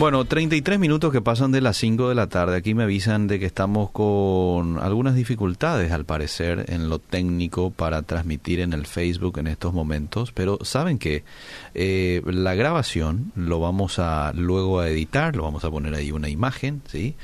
Bueno, 0.00 0.24
33 0.24 0.78
minutos 0.78 1.12
que 1.12 1.20
pasan 1.20 1.52
de 1.52 1.60
las 1.60 1.76
5 1.76 2.08
de 2.08 2.14
la 2.14 2.26
tarde. 2.26 2.56
Aquí 2.56 2.72
me 2.72 2.84
avisan 2.84 3.26
de 3.26 3.38
que 3.38 3.44
estamos 3.44 3.90
con 3.90 4.78
algunas 4.78 5.14
dificultades, 5.14 5.92
al 5.92 6.06
parecer, 6.06 6.64
en 6.70 6.88
lo 6.88 7.00
técnico 7.00 7.70
para 7.70 8.00
transmitir 8.00 8.60
en 8.60 8.72
el 8.72 8.86
Facebook 8.86 9.38
en 9.38 9.46
estos 9.46 9.74
momentos. 9.74 10.32
Pero 10.32 10.58
saben 10.62 10.98
que 10.98 11.22
eh, 11.74 12.22
la 12.24 12.54
grabación 12.54 13.30
lo 13.36 13.60
vamos 13.60 13.98
a 13.98 14.32
luego 14.32 14.80
a 14.80 14.88
editar, 14.88 15.36
lo 15.36 15.42
vamos 15.42 15.66
a 15.66 15.70
poner 15.70 15.92
ahí 15.92 16.12
una 16.12 16.30
imagen, 16.30 16.80
¿sí? 16.90 17.14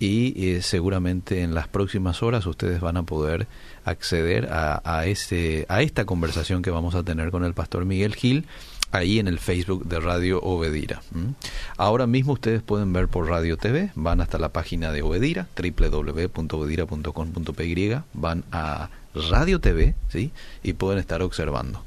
Y 0.00 0.48
eh, 0.48 0.62
seguramente 0.62 1.42
en 1.42 1.54
las 1.54 1.68
próximas 1.68 2.24
horas 2.24 2.44
ustedes 2.44 2.80
van 2.80 2.96
a 2.96 3.04
poder 3.04 3.46
acceder 3.84 4.48
a, 4.50 4.82
a, 4.82 5.06
ese, 5.06 5.64
a 5.68 5.80
esta 5.80 6.06
conversación 6.06 6.62
que 6.62 6.72
vamos 6.72 6.96
a 6.96 7.04
tener 7.04 7.30
con 7.30 7.44
el 7.44 7.54
pastor 7.54 7.84
Miguel 7.84 8.16
Gil 8.16 8.46
ahí 8.92 9.18
en 9.18 9.28
el 9.28 9.38
Facebook 9.38 9.86
de 9.86 10.00
Radio 10.00 10.40
Obedira. 10.42 11.00
Ahora 11.76 12.06
mismo 12.06 12.32
ustedes 12.34 12.62
pueden 12.62 12.92
ver 12.92 13.08
por 13.08 13.28
Radio 13.28 13.56
TV, 13.56 13.90
van 13.94 14.20
hasta 14.20 14.38
la 14.38 14.50
página 14.50 14.92
de 14.92 15.02
Obedira, 15.02 15.46
www.obedira.com.py, 15.56 17.96
van 18.14 18.44
a 18.52 18.90
Radio 19.30 19.60
TV, 19.60 19.94
¿sí? 20.08 20.30
Y 20.62 20.72
pueden 20.74 20.98
estar 20.98 21.22
observando. 21.22 21.82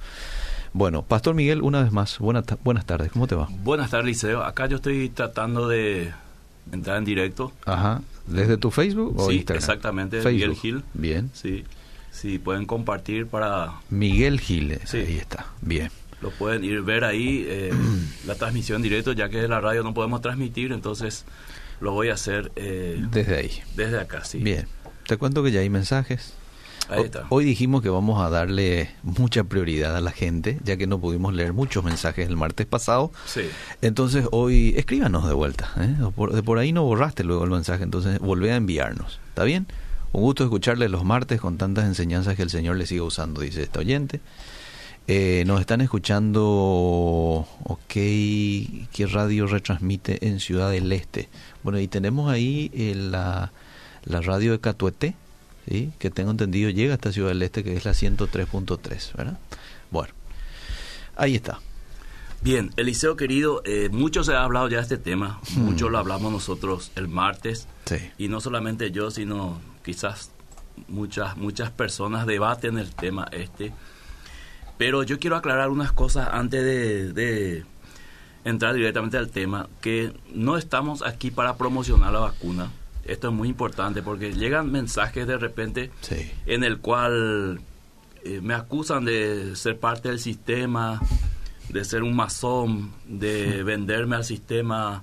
Bueno, 0.73 1.03
Pastor 1.03 1.35
Miguel, 1.35 1.61
una 1.61 1.83
vez 1.83 1.91
más, 1.91 2.17
buenas, 2.19 2.45
buenas 2.63 2.85
tardes, 2.85 3.11
¿cómo 3.11 3.27
te 3.27 3.35
va? 3.35 3.47
Buenas 3.63 3.91
tardes, 3.91 4.07
Liceo. 4.07 4.43
Acá 4.43 4.65
yo 4.67 4.77
estoy 4.77 5.09
tratando 5.09 5.67
de 5.67 6.11
entrar 6.71 6.97
en 6.97 7.05
directo. 7.05 7.51
Ajá, 7.65 8.01
¿desde 8.25 8.57
tu 8.57 8.71
Facebook 8.71 9.13
o 9.19 9.29
sí, 9.29 9.35
Instagram? 9.37 9.59
exactamente, 9.61 10.17
Facebook. 10.21 10.33
Miguel 10.33 10.55
Gil. 10.55 10.83
Bien. 10.95 11.29
Sí, 11.33 11.63
sí, 12.11 12.39
pueden 12.39 12.65
compartir 12.65 13.27
para... 13.27 13.73
Miguel 13.89 14.39
Gil, 14.39 14.79
Sí. 14.85 14.97
ahí 14.97 15.17
está, 15.17 15.45
bien. 15.61 15.91
Lo 16.23 16.31
pueden 16.31 16.63
ir 16.63 16.81
ver 16.81 17.03
ahí, 17.03 17.45
eh, 17.47 17.71
la 18.25 18.35
transmisión 18.35 18.81
directo, 18.81 19.11
ya 19.11 19.29
que 19.29 19.39
de 19.41 19.47
la 19.49 19.59
radio 19.61 19.83
no 19.83 19.93
podemos 19.93 20.21
transmitir, 20.21 20.71
entonces 20.71 21.25
lo 21.81 21.91
voy 21.91 22.07
a 22.09 22.13
hacer 22.13 22.51
eh, 22.55 23.03
Desde 23.11 23.35
ahí. 23.35 23.51
desde 23.75 23.99
acá, 23.99 24.23
sí. 24.23 24.37
Bien. 24.39 24.65
Te 25.05 25.17
cuento 25.17 25.43
que 25.43 25.51
ya 25.51 25.59
hay 25.59 25.69
mensajes. 25.69 26.33
Ahí 26.89 27.03
está. 27.03 27.25
Hoy 27.29 27.43
dijimos 27.45 27.81
que 27.81 27.89
vamos 27.89 28.21
a 28.21 28.29
darle 28.29 28.91
mucha 29.03 29.43
prioridad 29.43 29.95
a 29.95 30.01
la 30.01 30.11
gente, 30.11 30.59
ya 30.63 30.77
que 30.77 30.87
no 30.87 30.99
pudimos 30.99 31.33
leer 31.33 31.51
muchos 31.53 31.83
mensajes 31.83 32.27
el 32.27 32.37
martes 32.37 32.65
pasado. 32.65 33.11
Sí, 33.25 33.41
Entonces 33.81 34.25
hoy 34.31 34.73
escríbanos 34.77 35.27
de 35.27 35.33
vuelta. 35.33 35.71
¿eh? 35.77 35.95
Por, 36.15 36.33
de 36.33 36.41
por 36.43 36.57
ahí 36.57 36.71
no 36.71 36.83
borraste 36.83 37.23
luego 37.23 37.43
el 37.43 37.51
mensaje, 37.51 37.83
entonces 37.83 38.19
volvé 38.19 38.51
a 38.51 38.55
enviarnos. 38.55 39.19
¿Está 39.29 39.43
bien? 39.43 39.67
Un 40.13 40.21
gusto 40.21 40.43
escucharles 40.43 40.91
los 40.91 41.03
martes 41.03 41.41
con 41.41 41.57
tantas 41.57 41.85
enseñanzas 41.85 42.35
que 42.35 42.43
el 42.43 42.49
Señor 42.49 42.75
le 42.77 42.85
sigue 42.85 43.01
usando, 43.01 43.41
dice 43.41 43.63
este 43.63 43.79
oyente. 43.79 44.19
Eh, 45.07 45.43
nos 45.45 45.59
están 45.59 45.81
escuchando, 45.81 47.45
ok, 47.63 47.81
¿qué 47.93 49.07
radio 49.11 49.47
retransmite 49.47 50.27
en 50.27 50.39
Ciudad 50.39 50.71
del 50.71 50.91
Este? 50.93 51.27
Bueno, 51.61 51.79
y 51.79 51.87
tenemos 51.89 52.31
ahí 52.31 52.71
eh, 52.73 52.95
la, 52.95 53.51
la 54.05 54.21
radio 54.21 54.53
de 54.53 54.59
Catuete, 54.61 55.15
¿sí? 55.67 55.91
que 55.99 56.09
tengo 56.09 56.31
entendido 56.31 56.69
llega 56.69 56.93
hasta 56.93 57.11
Ciudad 57.11 57.29
del 57.29 57.41
Este, 57.41 57.63
que 57.65 57.75
es 57.75 57.83
la 57.83 57.91
103.3, 57.91 59.13
¿verdad? 59.17 59.37
Bueno, 59.91 60.13
ahí 61.17 61.35
está. 61.35 61.59
Bien, 62.41 62.71
Eliseo 62.77 63.17
querido, 63.17 63.61
eh, 63.65 63.89
mucho 63.91 64.23
se 64.23 64.33
ha 64.33 64.43
hablado 64.43 64.69
ya 64.69 64.77
de 64.77 64.83
este 64.83 64.97
tema, 64.97 65.41
Hmm. 65.55 65.61
mucho 65.63 65.89
lo 65.89 65.97
hablamos 65.97 66.31
nosotros 66.31 66.91
el 66.95 67.09
martes, 67.09 67.67
Sí. 67.85 67.97
y 68.17 68.29
no 68.29 68.39
solamente 68.39 68.91
yo, 68.91 69.11
sino 69.11 69.59
quizás 69.83 70.31
muchas, 70.87 71.35
muchas 71.35 71.71
personas 71.71 72.25
debaten 72.25 72.77
el 72.77 72.95
tema 72.95 73.27
este. 73.33 73.73
Pero 74.83 75.03
yo 75.03 75.17
quiero 75.17 75.37
aclarar 75.37 75.69
unas 75.69 75.93
cosas 75.93 76.27
antes 76.33 76.61
de, 76.61 77.13
de 77.13 77.63
entrar 78.43 78.73
directamente 78.73 79.17
al 79.17 79.29
tema, 79.29 79.69
que 79.79 80.11
no 80.33 80.57
estamos 80.57 81.03
aquí 81.03 81.31
para 81.31 81.55
promocionar 81.55 82.11
la 82.11 82.19
vacuna. 82.19 82.69
Esto 83.05 83.29
es 83.29 83.33
muy 83.33 83.47
importante 83.47 84.01
porque 84.01 84.33
llegan 84.33 84.69
mensajes 84.73 85.25
de 85.25 85.37
repente 85.37 85.89
Sí. 86.01 86.29
en 86.45 86.65
el 86.65 86.79
cual 86.79 87.61
eh, 88.25 88.41
me 88.43 88.53
acusan 88.55 89.05
de 89.05 89.55
ser 89.55 89.79
parte 89.79 90.09
del 90.09 90.19
sistema, 90.19 90.99
de 91.69 91.85
ser 91.85 92.03
un 92.03 92.13
masón, 92.13 92.91
de 93.07 93.63
venderme 93.71 94.17
al 94.17 94.25
sistema, 94.25 95.01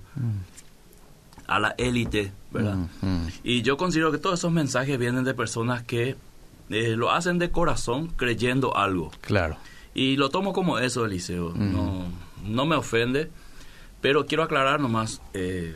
a 1.47 1.59
la 1.59 1.75
élite, 1.79 2.33
¿verdad? 2.51 2.77
Mm, 3.01 3.07
mm. 3.07 3.29
Y 3.45 3.63
yo 3.63 3.79
considero 3.79 4.13
que 4.13 4.19
todos 4.19 4.41
esos 4.41 4.53
mensajes 4.53 4.99
vienen 4.99 5.25
de 5.25 5.33
personas 5.33 5.83
que 5.85 6.17
eh, 6.69 6.97
lo 6.97 7.11
hacen 7.13 7.39
de 7.39 7.51
corazón 7.51 8.09
creyendo 8.09 8.77
algo. 8.77 9.11
Claro. 9.23 9.57
Y 9.95 10.17
lo 10.17 10.29
tomo 10.31 10.53
como 10.53 10.79
eso, 10.79 11.05
Eliseo. 11.05 11.51
Mm. 11.55 11.73
No, 11.73 12.05
no 12.47 12.67
me 12.67 12.77
ofende, 12.77 13.31
pero 14.01 14.27
quiero 14.27 14.43
aclarar 14.45 14.81
nomás, 14.81 15.21
eh, 15.35 15.75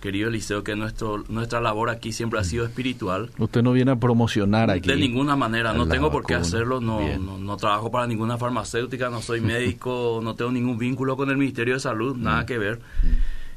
querido 0.00 0.28
Eliseo, 0.28 0.64
que 0.64 0.74
nuestro, 0.76 1.24
nuestra 1.28 1.60
labor 1.60 1.88
aquí 1.90 2.12
siempre 2.12 2.38
ha 2.40 2.44
sido 2.44 2.64
espiritual. 2.64 3.30
Usted 3.38 3.62
no 3.62 3.72
viene 3.72 3.92
a 3.92 3.96
promocionar 3.96 4.70
aquí. 4.70 4.88
De 4.88 4.96
ninguna 4.96 5.36
manera, 5.36 5.72
no 5.72 5.86
tengo 5.88 6.10
por 6.10 6.26
qué 6.26 6.34
hacerlo, 6.34 6.80
no, 6.80 7.00
no, 7.18 7.38
no 7.38 7.56
trabajo 7.56 7.90
para 7.90 8.06
ninguna 8.06 8.36
farmacéutica, 8.36 9.10
no 9.10 9.22
soy 9.22 9.40
médico, 9.54 10.20
no 10.22 10.34
tengo 10.34 10.50
ningún 10.52 10.76
vínculo 10.76 11.16
con 11.16 11.30
el 11.30 11.36
Ministerio 11.36 11.74
de 11.74 11.80
Salud, 11.80 12.16
Mm. 12.16 12.22
nada 12.22 12.46
que 12.46 12.58
ver. 12.58 12.80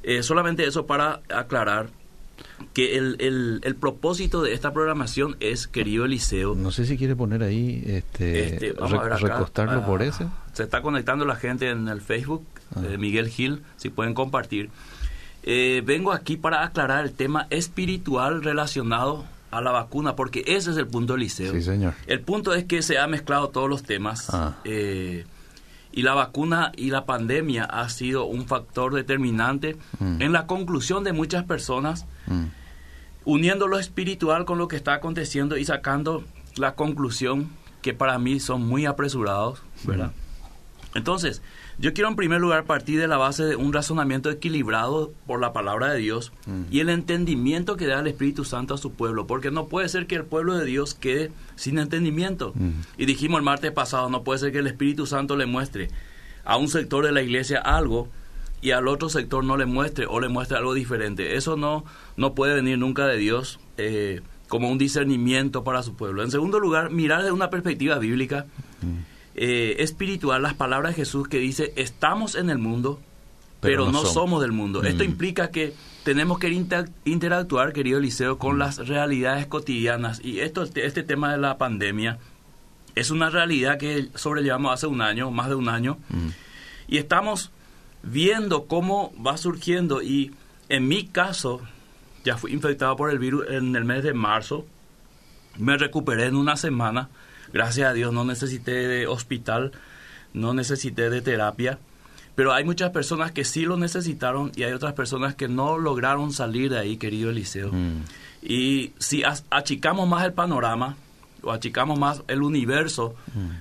Eh, 0.04 0.22
solamente 0.22 0.66
eso 0.68 0.86
para 0.86 1.22
aclarar 1.34 1.90
que 2.74 2.98
el, 2.98 3.16
el, 3.20 3.62
el 3.64 3.76
propósito 3.76 4.42
de 4.44 4.54
esta 4.54 4.74
programación 4.74 5.38
es, 5.40 5.68
querido 5.68 6.06
Eliseo, 6.06 6.56
No 6.56 6.72
sé 6.72 6.86
si 6.86 6.98
quiere 6.98 7.16
poner 7.16 7.44
ahí, 7.44 7.84
este, 7.86 8.46
este, 8.56 8.72
vamos 8.74 8.92
re- 8.92 8.98
a 8.98 9.02
ver 9.04 9.14
acá. 9.14 9.28
recostarlo 9.34 9.82
Ah, 9.82 9.86
por 9.86 10.02
ese. 10.02 10.26
Se 10.54 10.64
está 10.64 10.82
conectando 10.82 11.26
la 11.26 11.36
gente 11.36 11.70
en 11.70 11.88
el 11.88 12.02
Facebook, 12.02 12.46
Ah. 12.76 12.82
eh, 12.90 12.98
Miguel 12.98 13.30
Gil, 13.30 13.62
si 13.78 13.90
pueden 13.90 14.14
compartir. 14.14 14.70
Eh, 15.44 15.84
vengo 15.86 16.12
aquí 16.12 16.38
para 16.38 16.64
aclarar 16.64 17.06
el 17.06 17.14
tema 17.14 17.46
espiritual 17.52 18.42
relacionado 18.44 19.26
a 19.52 19.62
la 19.62 19.72
vacuna, 19.72 20.16
porque 20.16 20.44
ese 20.48 20.72
es 20.72 20.78
el 20.78 20.88
punto, 20.88 21.16
Eliseo. 21.16 21.54
Sí, 21.54 21.62
señor. 21.62 21.94
El 22.08 22.20
punto 22.22 22.54
es 22.54 22.66
que 22.66 22.82
se 22.82 22.98
han 22.98 23.12
mezclado 23.12 23.50
todos 23.50 23.70
los 23.70 23.84
temas. 23.84 24.28
Ah. 24.34 24.58
eh, 24.66 25.26
y 25.96 26.02
la 26.04 26.14
vacuna 26.14 26.72
y 26.76 26.92
la 26.92 27.06
pandemia 27.06 27.64
ha 27.64 27.90
sido 27.90 28.26
un 28.26 28.46
factor 28.46 28.94
determinante 28.94 29.78
Mm. 30.00 30.22
en 30.22 30.32
la 30.34 30.46
conclusión 30.46 31.04
de 31.04 31.14
muchas 31.14 31.44
personas 31.46 32.06
Mm. 32.28 32.46
uniendo 33.26 33.68
lo 33.68 33.80
espiritual 33.80 34.46
con 34.46 34.58
lo 34.60 34.68
que 34.68 34.76
está 34.76 34.94
aconteciendo 34.94 35.58
y 35.58 35.66
sacando 35.66 36.24
la 36.58 36.76
conclusión 36.76 37.50
que 37.82 37.94
para 37.94 38.20
mí 38.20 38.40
son 38.40 38.66
muy 38.68 38.86
apresurados, 38.86 39.62
¿verdad? 39.84 40.12
Entonces, 40.96 41.42
yo 41.78 41.94
quiero 41.94 42.10
en 42.10 42.16
primer 42.16 42.40
lugar 42.40 42.64
partir 42.64 43.00
de 43.00 43.10
la 43.10 43.18
base 43.18 43.44
de 43.44 43.58
un 43.58 43.74
razonamiento 43.74 44.32
equilibrado 44.32 45.12
por 45.28 45.42
la 45.42 45.52
palabra 45.52 45.92
de 45.92 46.00
Dios 46.00 46.32
y 46.72 46.80
el 46.80 46.88
entendimiento 46.88 47.76
que 47.76 47.86
da 47.86 48.00
el 48.00 48.08
Espíritu 48.08 48.46
Santo 48.46 48.74
a 48.74 48.78
su 48.78 48.94
pueblo, 48.94 49.28
porque 49.28 49.52
no 49.52 49.68
puede 49.68 49.90
ser 49.90 50.08
que 50.08 50.16
el 50.16 50.24
pueblo 50.24 50.58
de 50.58 50.66
Dios 50.66 50.94
quede 50.94 51.32
sin 51.58 51.80
entendimiento. 51.80 52.54
Y 52.98 53.06
dijimos 53.06 53.40
el 53.40 53.44
martes 53.44 53.74
pasado, 53.74 54.10
no 54.10 54.24
puede 54.24 54.40
ser 54.40 54.54
que 54.54 54.60
el 54.60 54.68
Espíritu 54.68 55.06
Santo 55.06 55.36
le 55.36 55.46
muestre 55.46 55.90
a 56.46 56.56
un 56.56 56.70
sector 56.70 57.06
de 57.06 57.12
la 57.12 57.22
iglesia 57.22 57.60
algo 57.60 58.08
y 58.62 58.72
al 58.72 58.88
otro 58.88 59.10
sector 59.10 59.44
no 59.44 59.58
le 59.58 59.66
muestre 59.66 60.06
o 60.08 60.22
le 60.22 60.30
muestre 60.30 60.58
algo 60.58 60.74
diferente. 60.74 61.36
Eso 61.36 61.58
no, 61.58 61.84
no 62.16 62.34
puede 62.36 62.56
venir 62.56 62.78
nunca 62.78 63.06
de 63.06 63.18
Dios 63.18 63.60
eh, 63.78 64.22
como 64.48 64.72
un 64.72 64.78
discernimiento 64.78 65.66
para 65.66 65.84
su 65.84 65.96
pueblo. 65.96 66.24
En 66.24 66.32
segundo 66.32 66.60
lugar, 66.62 66.90
mirar 66.90 67.20
desde 67.20 67.34
una 67.34 67.50
perspectiva 67.50 68.00
bíblica, 68.00 68.46
eh, 69.36 69.76
espiritual, 69.80 70.42
las 70.42 70.54
palabras 70.54 70.92
de 70.96 71.04
Jesús 71.04 71.28
que 71.28 71.40
dice, 71.40 71.74
estamos 71.76 72.36
en 72.36 72.50
el 72.50 72.58
mundo, 72.58 73.00
Pero 73.62 73.84
pero, 73.86 73.92
no 73.92 74.00
somos". 74.00 74.14
somos. 74.14 74.42
del 74.42 74.52
mundo. 74.52 74.84
Esto 74.84 75.04
Mm. 75.04 75.08
implica 75.08 75.52
que 75.52 75.74
tenemos 76.04 76.40
que 76.40 76.50
inter- 76.50 76.90
interactuar, 77.04 77.74
querido 77.74 77.98
Eliseo, 78.00 78.38
con 78.38 78.60
las 78.60 78.88
realidades 78.88 79.48
cotidianas. 79.48 80.22
Y 80.24 80.40
esto, 80.40 80.64
este 80.64 81.04
tema 81.04 81.32
de 81.32 81.38
la 81.40 81.58
pandemia 81.58 82.20
es 82.96 83.12
una 83.12 83.30
realidad 83.30 83.78
que 83.78 84.10
sobrellevamos 84.16 84.72
hace 84.74 84.88
un 84.88 85.02
año, 85.02 85.32
más 85.32 85.50
de 85.50 85.56
un 85.56 85.68
año, 85.68 85.98
Mm. 86.10 86.28
y 86.88 86.98
estamos 86.98 87.52
viendo 88.04 88.66
cómo 88.68 89.14
va 89.22 89.36
surgiendo. 89.38 90.02
Y 90.02 90.32
en 90.70 90.88
mi 90.88 91.08
caso, 91.08 91.62
ya 92.24 92.38
fui 92.38 92.54
infectado 92.54 92.96
por 92.96 93.10
el 93.10 93.20
virus 93.20 93.46
en 93.50 93.76
el 93.76 93.84
mes 93.84 94.04
de 94.04 94.14
marzo, 94.14 94.66
me 95.58 95.78
recuperé 95.78 96.26
en 96.26 96.36
una 96.36 96.56
semana, 96.56 97.10
gracias 97.56 97.90
a 97.90 97.94
Dios 97.94 98.12
no 98.12 98.26
necesité 98.26 98.86
de 98.86 99.08
hospital, 99.08 99.72
no 100.34 100.54
necesité 100.54 101.10
de 101.10 101.22
terapia, 101.22 101.80
pero 102.36 102.52
hay 102.52 102.66
muchas 102.66 102.92
personas 102.92 103.32
que 103.32 103.46
sí 103.46 103.62
lo 103.62 103.78
necesitaron 103.78 104.52
y 104.58 104.64
hay 104.64 104.74
otras 104.74 104.92
personas 104.92 105.36
que 105.36 105.48
no 105.48 105.78
lograron 105.78 106.34
salir 106.34 106.70
de 106.70 106.80
ahí, 106.80 106.98
querido 106.98 107.30
Eliseo. 107.30 107.72
Mm. 107.72 108.02
Y 108.42 108.92
si 109.00 109.24
achicamos 109.50 110.06
más 110.06 110.26
el 110.26 110.34
panorama 110.34 110.98
o 111.44 111.52
achicamos 111.54 111.98
más 111.98 112.24
el 112.28 112.44
universo 112.44 113.16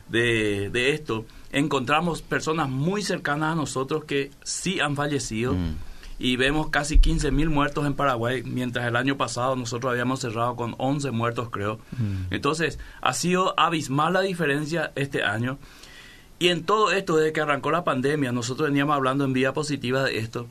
de, 0.09 0.71
de 0.71 0.91
esto, 0.91 1.25
encontramos 1.53 2.21
personas 2.21 2.69
muy 2.69 3.01
cercanas 3.01 3.53
a 3.53 3.55
nosotros 3.55 4.05
que 4.07 4.33
sí 4.43 4.81
han 4.81 4.97
fallecido 4.97 5.55
Mm. 5.55 5.94
Y 6.19 6.37
vemos 6.37 6.69
casi 6.69 6.99
15 6.99 7.31
mil 7.33 7.51
muertos 7.51 7.87
en 7.87 7.95
Paraguay, 7.95 8.43
mientras 8.45 8.87
el 8.87 8.97
año 8.97 9.17
pasado 9.17 9.57
nosotros 9.57 9.91
habíamos 9.91 10.21
cerrado 10.21 10.55
con 10.57 10.75
11 10.79 11.11
muertos, 11.11 11.51
creo. 11.51 11.81
Entonces, 12.31 12.79
ha 13.01 13.13
sido 13.15 13.59
abismal 13.59 14.13
la 14.13 14.21
diferencia 14.21 14.93
este 14.95 15.23
año. 15.23 15.59
Y 16.39 16.49
en 16.49 16.65
todo 16.65 16.93
esto, 16.93 17.17
desde 17.17 17.33
que 17.33 17.41
arrancó 17.41 17.71
la 17.71 17.85
pandemia, 17.85 18.33
nosotros 18.33 18.69
veníamos 18.69 18.95
hablando 18.97 19.25
en 19.25 19.33
vía 19.33 19.53
positiva 19.53 20.05
de 20.05 20.19
esto, 20.19 20.47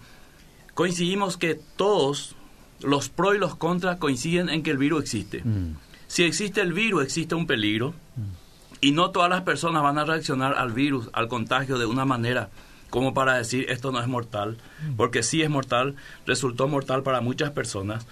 coincidimos 0.74 1.38
que 1.38 1.60
todos, 1.76 2.36
los 2.82 3.10
pros 3.10 3.36
y 3.36 3.38
los 3.38 3.56
contras, 3.56 3.98
coinciden 3.98 4.50
en 4.50 4.64
que 4.64 4.72
el 4.72 4.78
virus 4.78 5.04
existe. 5.04 5.42
Mm. 5.44 5.76
Si 6.08 6.24
existe 6.24 6.62
el 6.62 6.74
virus, 6.74 7.04
existe 7.04 7.36
un 7.36 7.48
peligro. 7.48 7.94
Y 8.82 8.92
no 8.92 9.12
todas 9.12 9.30
las 9.30 9.44
personas 9.44 9.82
van 9.82 9.98
a 9.98 10.04
reaccionar 10.04 10.56
al 10.56 10.74
virus, 10.74 11.10
al 11.14 11.30
contagio, 11.30 11.78
de 11.78 11.86
una 11.86 12.04
manera 12.04 12.50
como 12.94 13.16
para 13.16 13.34
decir 13.34 13.66
esto 13.70 13.92
no 13.92 14.00
es 14.00 14.08
mortal, 14.08 14.56
porque 14.98 15.24
sí 15.24 15.42
es 15.42 15.50
mortal, 15.50 15.96
resultó 16.28 16.68
mortal 16.68 17.02
para 17.02 17.22
muchas 17.22 17.50
personas. 17.50 18.06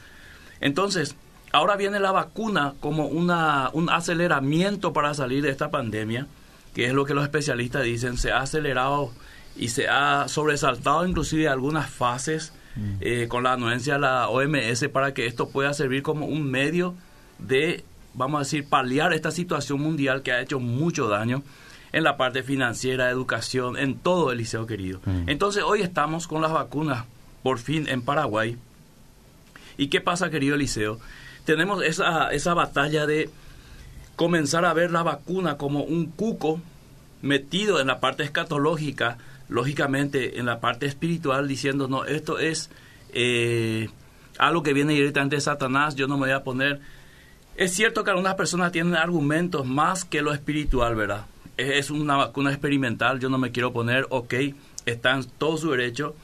Entonces, 0.59 1.15
ahora 1.51 1.75
viene 1.75 1.99
la 1.99 2.11
vacuna 2.11 2.73
como 2.79 3.05
una, 3.05 3.69
un 3.73 3.91
aceleramiento 3.91 4.91
para 4.91 5.13
salir 5.13 5.43
de 5.43 5.51
esta 5.51 5.69
pandemia, 5.69 6.25
que 6.73 6.85
es 6.85 6.93
lo 6.93 7.05
que 7.05 7.13
los 7.13 7.23
especialistas 7.23 7.83
dicen, 7.83 8.17
se 8.17 8.31
ha 8.31 8.39
acelerado 8.39 9.11
y 9.55 9.67
se 9.67 9.87
ha 9.87 10.27
sobresaltado 10.27 11.05
inclusive 11.05 11.47
algunas 11.47 11.87
fases 11.87 12.51
eh, 13.01 13.27
con 13.29 13.43
la 13.43 13.53
anuencia 13.53 13.93
de 13.93 13.99
la 13.99 14.29
OMS 14.29 14.87
para 14.91 15.13
que 15.13 15.27
esto 15.27 15.49
pueda 15.49 15.75
servir 15.75 16.01
como 16.01 16.25
un 16.25 16.49
medio 16.49 16.95
de, 17.37 17.85
vamos 18.15 18.39
a 18.39 18.43
decir, 18.45 18.67
paliar 18.67 19.13
esta 19.13 19.29
situación 19.29 19.79
mundial 19.79 20.23
que 20.23 20.31
ha 20.31 20.41
hecho 20.41 20.59
mucho 20.59 21.07
daño 21.07 21.43
en 21.93 22.03
la 22.03 22.17
parte 22.17 22.43
financiera, 22.43 23.09
educación, 23.09 23.77
en 23.77 23.97
todo 23.97 24.31
el 24.31 24.37
liceo 24.37 24.65
querido. 24.65 25.01
Entonces 25.27 25.63
hoy 25.63 25.81
estamos 25.81 26.27
con 26.27 26.41
las 26.41 26.51
vacunas, 26.51 27.05
por 27.43 27.59
fin, 27.59 27.87
en 27.87 28.01
Paraguay. 28.01 28.57
¿Y 29.77 29.87
qué 29.87 30.01
pasa, 30.01 30.29
querido 30.29 30.55
Eliseo? 30.55 30.99
Tenemos 31.45 31.83
esa, 31.83 32.31
esa 32.31 32.53
batalla 32.53 33.05
de 33.05 33.29
comenzar 34.15 34.65
a 34.65 34.73
ver 34.73 34.91
la 34.91 35.03
vacuna 35.03 35.57
como 35.57 35.83
un 35.83 36.05
cuco 36.05 36.61
metido 37.21 37.79
en 37.79 37.87
la 37.87 37.99
parte 37.99 38.23
escatológica, 38.23 39.17
lógicamente 39.49 40.39
en 40.39 40.45
la 40.45 40.59
parte 40.59 40.85
espiritual, 40.85 41.47
diciendo, 41.47 41.87
no, 41.87 42.05
esto 42.05 42.39
es 42.39 42.69
eh, 43.13 43.89
algo 44.37 44.63
que 44.63 44.73
viene 44.73 44.93
directamente 44.93 45.35
de 45.35 45.41
Satanás, 45.41 45.95
yo 45.95 46.07
no 46.07 46.17
me 46.17 46.27
voy 46.27 46.35
a 46.35 46.43
poner... 46.43 46.79
Es 47.57 47.73
cierto 47.73 48.03
que 48.03 48.11
algunas 48.11 48.35
personas 48.35 48.71
tienen 48.71 48.95
argumentos 48.95 49.65
más 49.65 50.05
que 50.05 50.21
lo 50.21 50.33
espiritual, 50.33 50.95
¿verdad? 50.95 51.25
Es 51.57 51.91
una 51.91 52.15
vacuna 52.15 52.51
experimental, 52.51 53.19
yo 53.19 53.29
no 53.29 53.37
me 53.37 53.51
quiero 53.51 53.73
poner, 53.73 54.07
ok, 54.09 54.33
está 54.85 55.13
en 55.15 55.25
todo 55.37 55.57
su 55.57 55.71
derecho. 55.71 56.15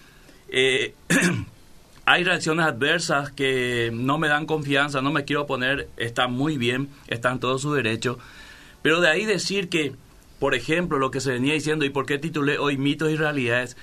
Eh, 0.50 0.96
hay 2.06 2.24
reacciones 2.24 2.66
adversas 2.66 3.32
que 3.32 3.92
no 3.94 4.18
me 4.18 4.28
dan 4.28 4.46
confianza, 4.46 5.02
no 5.02 5.12
me 5.12 5.26
quiero 5.26 5.46
poner, 5.46 5.90
está 5.98 6.28
muy 6.28 6.58
bien, 6.58 6.90
está 7.08 7.32
en 7.32 7.40
todo 7.40 7.58
su 7.60 7.74
derecho. 7.74 8.18
Pero 8.82 9.02
de 9.02 9.10
ahí 9.10 9.26
decir 9.26 9.70
que, 9.70 9.94
por 10.40 10.56
ejemplo, 10.56 10.98
lo 11.00 11.12
que 11.12 11.22
se 11.22 11.32
venía 11.32 11.54
diciendo 11.54 11.86
y 11.86 11.90
por 11.90 12.06
qué 12.06 12.18
titulé 12.18 12.58
hoy 12.58 12.78
mitos 12.78 13.12
y 13.12 13.16
realidades, 13.16 13.78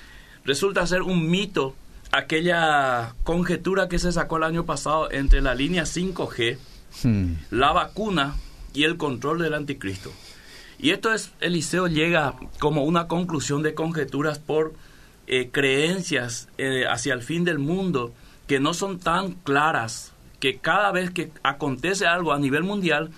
resulta 0.44 0.86
ser 0.86 1.02
un 1.02 1.30
mito 1.30 1.74
aquella 2.12 3.14
conjetura 3.24 3.88
que 3.88 3.98
se 3.98 4.12
sacó 4.12 4.36
el 4.36 4.44
año 4.44 4.64
pasado 4.64 5.10
entre 5.10 5.40
la 5.40 5.54
línea 5.54 5.84
5G, 5.84 6.58
Hmm. 7.02 7.34
la 7.50 7.72
vacuna 7.72 8.36
y 8.72 8.84
el 8.84 8.96
control 8.96 9.40
del 9.40 9.54
anticristo. 9.54 10.12
Y 10.78 10.90
esto 10.90 11.12
es, 11.12 11.32
Eliseo 11.40 11.86
llega 11.86 12.34
como 12.58 12.84
una 12.84 13.06
conclusión 13.08 13.62
de 13.62 13.74
conjeturas 13.74 14.38
por 14.38 14.74
eh, 15.26 15.48
creencias 15.50 16.48
eh, 16.58 16.84
hacia 16.88 17.14
el 17.14 17.22
fin 17.22 17.44
del 17.44 17.58
mundo 17.58 18.12
que 18.46 18.60
no 18.60 18.74
son 18.74 18.98
tan 18.98 19.32
claras, 19.32 20.12
que 20.40 20.58
cada 20.58 20.92
vez 20.92 21.10
que 21.10 21.30
acontece 21.42 22.06
algo 22.06 22.32
a 22.32 22.38
nivel 22.38 22.62
mundial, 22.62 23.10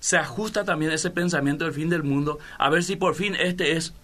se 0.00 0.18
ajusta 0.18 0.64
también 0.64 0.92
ese 0.92 1.10
pensamiento 1.10 1.64
del 1.64 1.72
fin 1.72 1.88
del 1.88 2.02
mundo, 2.02 2.38
a 2.58 2.68
ver 2.68 2.82
si 2.84 2.96
por 2.96 3.14
fin 3.14 3.34
este 3.34 3.72
es 3.76 3.94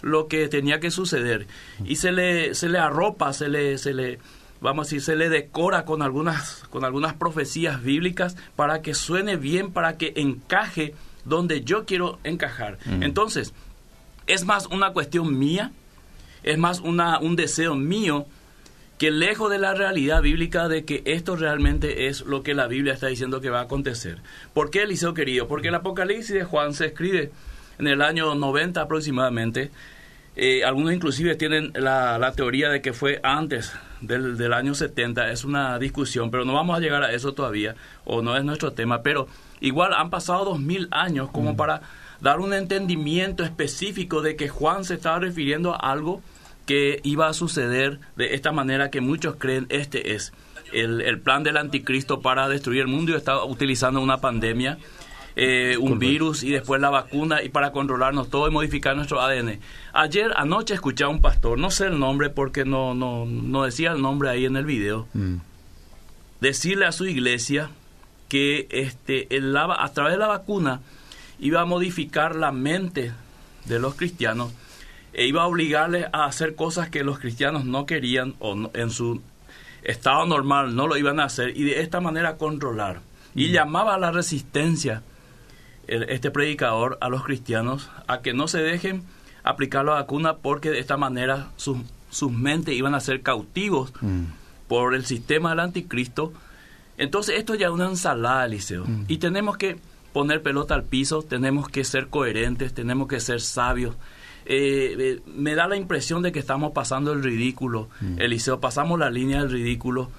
lo 0.00 0.26
que 0.26 0.48
tenía 0.48 0.80
que 0.80 0.90
suceder. 0.90 1.46
Y 1.84 1.96
se 1.96 2.12
le, 2.12 2.54
se 2.54 2.68
le 2.68 2.78
arropa, 2.78 3.32
se 3.32 3.48
le, 3.48 3.78
se 3.78 3.94
le, 3.94 4.18
vamos 4.60 4.86
a 4.86 4.86
decir, 4.86 5.02
se 5.02 5.16
le 5.16 5.28
decora 5.28 5.84
con 5.84 6.02
algunas, 6.02 6.64
con 6.70 6.84
algunas 6.84 7.14
profecías 7.14 7.82
bíblicas 7.82 8.36
para 8.56 8.82
que 8.82 8.94
suene 8.94 9.36
bien, 9.36 9.70
para 9.70 9.98
que 9.98 10.14
encaje 10.16 10.94
donde 11.24 11.62
yo 11.62 11.84
quiero 11.84 12.18
encajar. 12.24 12.78
Entonces, 13.00 13.52
es 14.26 14.44
más 14.44 14.66
una 14.66 14.92
cuestión 14.92 15.38
mía, 15.38 15.72
es 16.42 16.58
más 16.58 16.80
una, 16.80 17.18
un 17.18 17.36
deseo 17.36 17.74
mío 17.74 18.26
que 18.98 19.10
lejos 19.10 19.50
de 19.50 19.58
la 19.58 19.74
realidad 19.74 20.22
bíblica 20.22 20.68
de 20.68 20.84
que 20.84 21.02
esto 21.06 21.34
realmente 21.34 22.06
es 22.06 22.20
lo 22.20 22.44
que 22.44 22.54
la 22.54 22.68
Biblia 22.68 22.92
está 22.92 23.08
diciendo 23.08 23.40
que 23.40 23.50
va 23.50 23.58
a 23.58 23.64
acontecer. 23.64 24.18
¿Por 24.54 24.70
qué, 24.70 24.82
Eliseo 24.82 25.12
querido? 25.12 25.48
Porque 25.48 25.68
el 25.68 25.74
Apocalipsis 25.74 26.34
de 26.34 26.44
Juan 26.44 26.72
se 26.72 26.86
escribe 26.86 27.32
en 27.80 27.88
el 27.88 28.00
año 28.00 28.34
90 28.36 28.80
aproximadamente. 28.80 29.72
Eh, 30.36 30.64
algunos 30.64 30.94
inclusive 30.94 31.34
tienen 31.34 31.72
la, 31.74 32.16
la, 32.18 32.32
teoría 32.32 32.70
de 32.70 32.80
que 32.80 32.92
fue 32.92 33.18
antes 33.24 33.72
del, 34.00 34.36
del, 34.36 34.52
año 34.52 34.72
70. 34.72 35.32
Es 35.32 35.44
una 35.44 35.80
discusión, 35.80 36.30
pero 36.30 36.44
no 36.44 36.54
vamos 36.54 36.76
a 36.76 36.80
llegar 36.80 37.02
a 37.02 37.12
eso 37.12 37.32
todavía, 37.34 37.74
o 38.04 38.22
no 38.22 38.36
es 38.36 38.44
nuestro 38.44 38.72
tema. 38.72 39.02
Pero 39.02 39.26
igual 39.62 39.94
han 39.94 40.10
pasado 40.10 40.44
dos 40.44 40.60
mil 40.60 40.88
años 40.90 41.30
como 41.30 41.52
mm. 41.52 41.56
para 41.56 41.82
dar 42.20 42.40
un 42.40 42.52
entendimiento 42.52 43.44
específico 43.44 44.20
de 44.20 44.36
que 44.36 44.48
Juan 44.48 44.84
se 44.84 44.94
estaba 44.94 45.18
refiriendo 45.20 45.74
a 45.74 45.92
algo 45.92 46.20
que 46.66 47.00
iba 47.02 47.28
a 47.28 47.32
suceder 47.32 47.98
de 48.16 48.34
esta 48.34 48.52
manera 48.52 48.90
que 48.90 49.00
muchos 49.00 49.36
creen 49.38 49.66
este 49.70 50.14
es 50.14 50.32
el, 50.72 51.00
el 51.00 51.20
plan 51.20 51.42
del 51.42 51.56
anticristo 51.56 52.20
para 52.20 52.48
destruir 52.48 52.82
el 52.82 52.88
mundo 52.88 53.12
y 53.12 53.16
está 53.16 53.44
utilizando 53.44 54.00
una 54.00 54.18
pandemia, 54.18 54.78
eh, 55.36 55.76
un 55.78 55.98
virus 55.98 56.42
y 56.42 56.50
después 56.50 56.80
la 56.80 56.90
vacuna 56.90 57.42
y 57.42 57.48
para 57.48 57.72
controlarnos 57.72 58.30
todo 58.30 58.48
y 58.48 58.50
modificar 58.50 58.96
nuestro 58.96 59.20
ADN. 59.20 59.60
Ayer 59.92 60.32
anoche 60.36 60.74
escuché 60.74 61.04
a 61.04 61.08
un 61.08 61.20
pastor, 61.20 61.58
no 61.58 61.70
sé 61.70 61.86
el 61.86 61.98
nombre 61.98 62.30
porque 62.30 62.64
no, 62.64 62.94
no, 62.94 63.26
no 63.26 63.64
decía 63.64 63.92
el 63.92 64.02
nombre 64.02 64.30
ahí 64.30 64.44
en 64.44 64.56
el 64.56 64.64
video, 64.64 65.08
mm. 65.14 65.36
decirle 66.40 66.86
a 66.86 66.92
su 66.92 67.06
iglesia 67.06 67.70
que 68.32 68.66
este, 68.70 69.36
el, 69.36 69.54
a 69.54 69.92
través 69.92 70.14
de 70.14 70.18
la 70.18 70.26
vacuna 70.26 70.80
iba 71.38 71.60
a 71.60 71.66
modificar 71.66 72.34
la 72.34 72.50
mente 72.50 73.12
de 73.66 73.78
los 73.78 73.94
cristianos 73.94 74.54
e 75.12 75.26
iba 75.26 75.42
a 75.42 75.46
obligarles 75.46 76.06
a 76.14 76.24
hacer 76.24 76.54
cosas 76.54 76.88
que 76.88 77.04
los 77.04 77.18
cristianos 77.18 77.66
no 77.66 77.84
querían 77.84 78.34
o 78.38 78.54
no, 78.54 78.70
en 78.72 78.88
su 78.88 79.20
estado 79.82 80.24
normal 80.24 80.74
no 80.74 80.86
lo 80.86 80.96
iban 80.96 81.20
a 81.20 81.24
hacer 81.24 81.54
y 81.54 81.64
de 81.64 81.82
esta 81.82 82.00
manera 82.00 82.38
controlar. 82.38 83.02
Y 83.34 83.50
mm. 83.50 83.52
llamaba 83.52 83.96
a 83.96 83.98
la 83.98 84.12
resistencia 84.12 85.02
el, 85.86 86.04
este 86.04 86.30
predicador 86.30 86.96
a 87.02 87.10
los 87.10 87.24
cristianos 87.24 87.90
a 88.06 88.22
que 88.22 88.32
no 88.32 88.48
se 88.48 88.62
dejen 88.62 89.02
aplicar 89.42 89.84
la 89.84 89.92
vacuna 89.92 90.36
porque 90.38 90.70
de 90.70 90.78
esta 90.78 90.96
manera 90.96 91.50
sus, 91.56 91.76
sus 92.08 92.32
mentes 92.32 92.74
iban 92.74 92.94
a 92.94 93.00
ser 93.00 93.20
cautivos 93.20 93.92
mm. 94.00 94.22
por 94.68 94.94
el 94.94 95.04
sistema 95.04 95.50
del 95.50 95.60
anticristo. 95.60 96.32
Entonces 97.02 97.34
esto 97.36 97.56
ya 97.56 97.66
es 97.66 97.72
una 97.72 97.88
ensalada, 97.88 98.46
Eliseo. 98.46 98.84
Mm. 98.84 99.06
Y 99.08 99.18
tenemos 99.18 99.56
que 99.56 99.76
poner 100.12 100.40
pelota 100.40 100.76
al 100.76 100.84
piso, 100.84 101.22
tenemos 101.22 101.68
que 101.68 101.82
ser 101.82 102.06
coherentes, 102.06 102.72
tenemos 102.74 103.08
que 103.08 103.18
ser 103.18 103.40
sabios. 103.40 103.96
Eh, 104.44 104.94
eh, 104.96 105.20
me 105.26 105.56
da 105.56 105.66
la 105.66 105.74
impresión 105.74 106.22
de 106.22 106.30
que 106.30 106.38
estamos 106.38 106.70
pasando 106.70 107.12
el 107.12 107.24
ridículo, 107.24 107.88
mm. 108.00 108.20
Eliseo, 108.20 108.60
pasamos 108.60 109.00
la 109.00 109.10
línea 109.10 109.40
del 109.40 109.50
ridículo. 109.50 110.10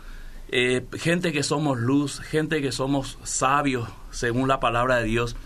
Eh, 0.49 0.85
gente 0.97 1.31
que 1.31 1.41
somos 1.41 1.79
luz, 1.79 2.19
gente 2.19 2.61
que 2.61 2.73
somos 2.73 3.17
sabios, 3.23 3.87
según 4.11 4.49
la 4.49 4.59
palabra 4.59 4.97
de 4.97 5.05
Dios, 5.05 5.37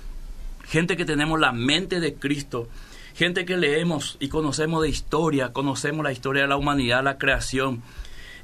gente 0.66 0.98
que 0.98 1.06
tenemos 1.06 1.40
la 1.40 1.52
mente 1.52 2.00
de 2.00 2.16
Cristo, 2.16 2.68
gente 3.14 3.46
que 3.46 3.58
leemos 3.58 4.18
y 4.20 4.30
conocemos 4.30 4.82
de 4.82 4.90
historia, 4.90 5.54
conocemos 5.54 6.04
la 6.04 6.12
historia 6.12 6.42
de 6.42 6.48
la 6.48 6.58
humanidad, 6.58 7.04
la 7.04 7.20
creación, 7.20 7.84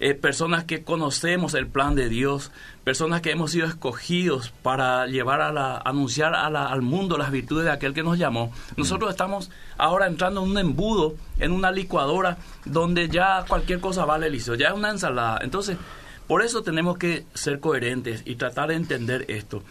eh, 0.06 0.16
personas 0.16 0.66
que 0.66 0.84
conocemos 0.84 1.54
el 1.54 1.66
plan 1.66 1.96
de 1.96 2.10
Dios, 2.10 2.52
personas 2.84 3.22
que 3.22 3.32
hemos 3.32 3.52
sido 3.52 3.68
escogidos 3.68 4.50
para 4.62 5.08
llevar 5.08 5.40
a 5.40 5.54
la, 5.54 5.78
anunciar 5.78 6.36
a 6.36 6.50
la, 6.50 6.66
al 6.66 6.82
mundo 6.82 7.18
las 7.18 7.32
virtudes 7.32 7.64
de 7.64 7.72
aquel 7.72 7.94
que 7.94 8.04
nos 8.04 8.20
llamó. 8.20 8.52
Nosotros 8.76 9.12
estamos 9.12 9.50
ahora 9.78 10.08
entrando 10.08 10.44
en 10.44 10.52
un 10.52 10.58
embudo, 10.58 11.16
en 11.40 11.54
una 11.54 11.72
licuadora, 11.72 12.36
donde 12.66 13.08
ya 13.08 13.46
cualquier 13.48 13.80
cosa 13.80 14.04
vale 14.04 14.30
listo, 14.30 14.56
ya 14.56 14.68
es 14.68 14.74
una 14.74 14.90
ensalada. 14.90 15.40
Entonces, 15.42 15.78
por 16.28 16.44
eso 16.44 16.64
tenemos 16.64 16.98
que 16.98 17.26
ser 17.34 17.62
coherentes 17.62 18.24
y 18.26 18.36
tratar 18.36 18.68
de 18.68 18.76
entender 18.76 19.24
esto. 19.30 19.64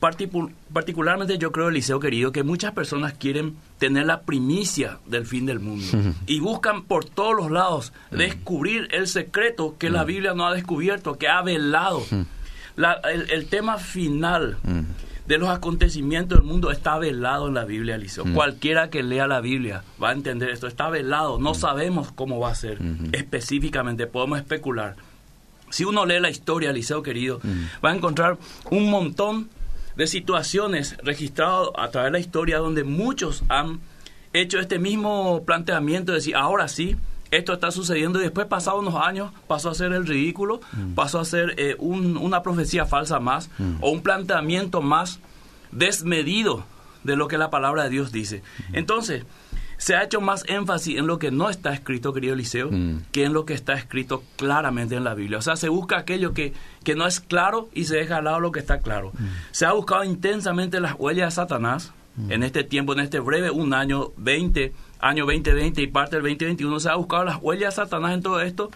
Particu 0.00 0.50
particularmente 0.72 1.38
yo 1.38 1.52
creo, 1.52 1.68
Eliseo 1.68 2.00
querido, 2.00 2.32
que 2.32 2.42
muchas 2.42 2.72
personas 2.72 3.14
quieren 3.14 3.56
tener 3.78 4.06
la 4.06 4.22
primicia 4.22 4.98
del 5.06 5.26
fin 5.26 5.46
del 5.46 5.60
mundo 5.60 5.86
y 6.26 6.40
buscan 6.40 6.82
por 6.84 7.04
todos 7.04 7.34
los 7.34 7.50
lados 7.50 7.92
descubrir 8.10 8.88
el 8.90 9.06
secreto 9.06 9.76
que 9.78 9.90
la 9.90 10.04
Biblia 10.04 10.34
no 10.34 10.46
ha 10.46 10.54
descubierto, 10.54 11.16
que 11.16 11.28
ha 11.28 11.42
velado. 11.42 12.02
La, 12.76 12.94
el, 13.10 13.30
el, 13.30 13.46
tema 13.46 13.78
final 13.78 14.58
de 15.26 15.38
los 15.38 15.48
acontecimientos 15.48 16.38
del 16.38 16.46
mundo 16.46 16.70
está 16.70 16.98
velado 16.98 17.48
en 17.48 17.54
la 17.54 17.64
Biblia, 17.64 17.94
Eliseo. 17.94 18.24
Cualquiera 18.34 18.90
que 18.90 19.02
lea 19.02 19.26
la 19.26 19.40
Biblia 19.40 19.82
va 20.02 20.10
a 20.10 20.12
entender 20.12 20.50
esto, 20.50 20.66
está 20.66 20.90
velado, 20.90 21.38
no 21.38 21.54
sabemos 21.54 22.12
cómo 22.12 22.38
va 22.38 22.50
a 22.50 22.54
ser 22.54 22.78
específicamente, 23.12 24.06
podemos 24.06 24.38
especular. 24.38 24.96
Si 25.70 25.84
uno 25.84 26.06
lee 26.06 26.20
la 26.20 26.30
historia, 26.30 26.70
Eliseo 26.70 27.02
querido, 27.02 27.40
va 27.84 27.90
a 27.90 27.96
encontrar 27.96 28.38
un 28.70 28.90
montón 28.90 29.48
de 29.96 30.06
situaciones 30.06 30.96
registradas 31.02 31.68
a 31.76 31.88
través 31.90 32.08
de 32.08 32.18
la 32.18 32.18
historia 32.18 32.58
donde 32.58 32.84
muchos 32.84 33.44
han 33.48 33.80
hecho 34.32 34.58
este 34.58 34.78
mismo 34.78 35.44
planteamiento 35.44 36.12
de 36.12 36.18
decir, 36.18 36.36
ahora 36.36 36.68
sí, 36.68 36.96
esto 37.30 37.52
está 37.52 37.70
sucediendo 37.70 38.20
y 38.20 38.24
después 38.24 38.46
pasados 38.46 38.80
unos 38.80 38.94
años 38.94 39.32
pasó 39.48 39.70
a 39.70 39.74
ser 39.74 39.92
el 39.92 40.06
ridículo, 40.06 40.60
mm. 40.72 40.94
pasó 40.94 41.20
a 41.20 41.24
ser 41.24 41.54
eh, 41.56 41.76
una 41.78 42.42
profecía 42.42 42.86
falsa 42.86 43.18
más 43.18 43.50
mm. 43.58 43.76
o 43.80 43.90
un 43.90 44.02
planteamiento 44.02 44.82
más 44.82 45.20
desmedido 45.72 46.64
de 47.04 47.16
lo 47.16 47.28
que 47.28 47.38
la 47.38 47.50
palabra 47.50 47.84
de 47.84 47.90
Dios 47.90 48.12
dice. 48.12 48.42
Entonces, 48.72 49.24
se 49.78 49.94
ha 49.94 50.04
hecho 50.04 50.20
más 50.20 50.44
énfasis 50.48 50.98
en 50.98 51.06
lo 51.06 51.18
que 51.18 51.30
no 51.30 51.50
está 51.50 51.72
escrito, 51.72 52.12
querido 52.12 52.34
Eliseo, 52.34 52.70
que 53.12 53.24
en 53.24 53.32
lo 53.32 53.44
que 53.44 53.54
está 53.54 53.74
escrito 53.74 54.22
claramente 54.36 54.96
en 54.96 55.04
la 55.04 55.14
Biblia. 55.14 55.38
O 55.38 55.42
sea, 55.42 55.56
se 55.56 55.68
busca 55.68 55.98
aquello 55.98 56.32
que, 56.32 56.52
que 56.84 56.94
no 56.94 57.06
es 57.06 57.20
claro 57.20 57.68
y 57.74 57.84
se 57.84 57.96
deja 57.96 58.18
al 58.18 58.24
lado 58.24 58.40
lo 58.40 58.52
que 58.52 58.60
está 58.60 58.80
claro. 58.80 59.12
Se 59.50 59.66
ha 59.66 59.72
buscado 59.72 60.04
intensamente 60.04 60.80
las 60.80 60.94
huellas 60.98 61.34
de 61.34 61.42
Satanás 61.42 61.92
en 62.28 62.42
este 62.42 62.64
tiempo, 62.64 62.94
en 62.94 63.00
este 63.00 63.20
breve, 63.20 63.50
un 63.50 63.74
año 63.74 64.12
20 64.16 64.72
año 65.00 65.26
2020 65.26 65.82
y 65.82 65.86
parte 65.86 66.16
del 66.16 66.22
2021, 66.22 66.80
se 66.80 66.88
ha 66.88 66.96
buscado 66.96 67.24
las 67.24 67.38
huellas 67.40 67.76
de 67.76 67.82
Satanás 67.82 68.14
en 68.14 68.22
todo 68.22 68.40
esto 68.40 68.70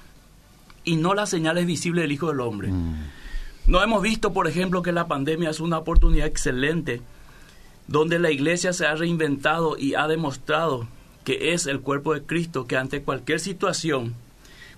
y 0.84 0.96
no 0.96 1.14
las 1.14 1.30
señales 1.30 1.66
visibles 1.66 2.02
del 2.02 2.12
Hijo 2.12 2.28
del 2.28 2.40
Hombre. 2.40 2.68
Mm. 2.68 2.94
No 3.66 3.82
hemos 3.82 4.02
visto, 4.02 4.32
por 4.32 4.48
ejemplo, 4.48 4.82
que 4.82 4.92
la 4.92 5.06
pandemia 5.06 5.50
es 5.50 5.60
una 5.60 5.78
oportunidad 5.78 6.26
excelente 6.26 7.00
donde 7.90 8.20
la 8.20 8.30
iglesia 8.30 8.72
se 8.72 8.86
ha 8.86 8.94
reinventado 8.94 9.76
y 9.76 9.94
ha 9.94 10.06
demostrado 10.06 10.86
que 11.24 11.52
es 11.52 11.66
el 11.66 11.80
cuerpo 11.80 12.14
de 12.14 12.22
Cristo, 12.22 12.66
que 12.68 12.76
ante 12.76 13.02
cualquier 13.02 13.40
situación, 13.40 14.14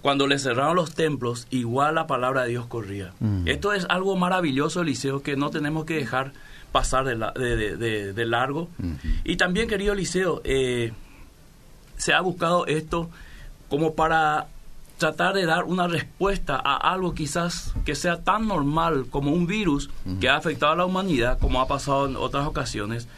cuando 0.01 0.27
le 0.27 0.39
cerraron 0.39 0.77
los 0.77 0.95
templos, 0.95 1.47
igual 1.51 1.97
la 1.97 2.07
palabra 2.07 2.45
de 2.45 2.49
Dios 2.49 2.67
corría. 2.67 3.13
Mm. 3.21 3.47
Esto 3.47 3.75
es 3.75 3.85
algo 3.91 4.17
maravilloso, 4.17 4.81
Eliseo, 4.81 5.23
que 5.23 5.37
no 5.37 5.51
tenemos 5.51 5.85
que 5.85 5.95
dejar 5.95 6.33
pasar 6.73 7.05
de, 7.05 8.13
de, 8.15 8.27
largo. 8.27 8.71
Mm. 8.79 8.95
Y 9.25 9.37
también, 9.37 9.69
querido 9.69 9.93
Eliseo, 9.93 10.41
eh, 10.45 10.93
se 11.99 12.15
ha 12.15 12.21
buscado 12.23 12.67
esto 12.67 13.11
como 13.69 13.95
para 13.95 14.49
tratar 15.03 15.35
de 15.35 15.47
dar 15.47 15.65
una 15.65 15.89
respuesta 15.89 16.55
a 16.55 16.77
algo 16.77 17.13
quizás 17.13 17.75
que 17.85 17.97
sea 17.97 18.23
tan 18.23 18.47
normal 18.47 19.07
como 19.11 19.33
un 19.33 19.49
virus 19.49 19.91
que 20.21 20.29
ha 20.29 20.37
afectado 20.37 20.73
a 20.75 20.77
la 20.77 20.85
humanidad, 20.85 21.41
como 21.41 21.61
ha 21.61 21.67
pasado 21.67 22.07
en 22.07 22.15
otras 22.15 22.47
ocasiones, 22.47 23.09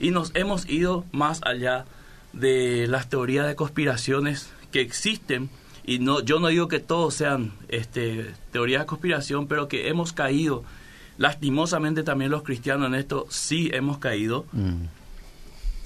y 0.00 0.10
nos 0.10 0.32
hemos 0.34 0.68
ido 0.68 1.04
más 1.12 1.40
allá 1.44 1.84
de 2.32 2.88
las 2.88 3.08
teorías 3.08 3.46
de 3.46 3.54
conspiraciones 3.54 4.50
que 4.72 4.80
existen, 4.80 5.48
y 5.84 6.00
no, 6.00 6.20
yo 6.22 6.40
no 6.40 6.48
digo 6.48 6.66
que 6.66 6.80
todos 6.80 7.14
sean 7.14 7.52
este, 7.68 8.34
teorías 8.50 8.82
de 8.82 8.86
conspiración, 8.86 9.46
pero 9.46 9.68
que 9.68 9.88
hemos 9.88 10.12
caído, 10.12 10.64
lastimosamente 11.18 12.02
también 12.02 12.32
los 12.32 12.42
cristianos 12.42 12.88
en 12.88 12.96
esto 12.96 13.26
sí 13.28 13.70
hemos 13.72 13.98
caído, 13.98 14.44
mm. 14.50 14.82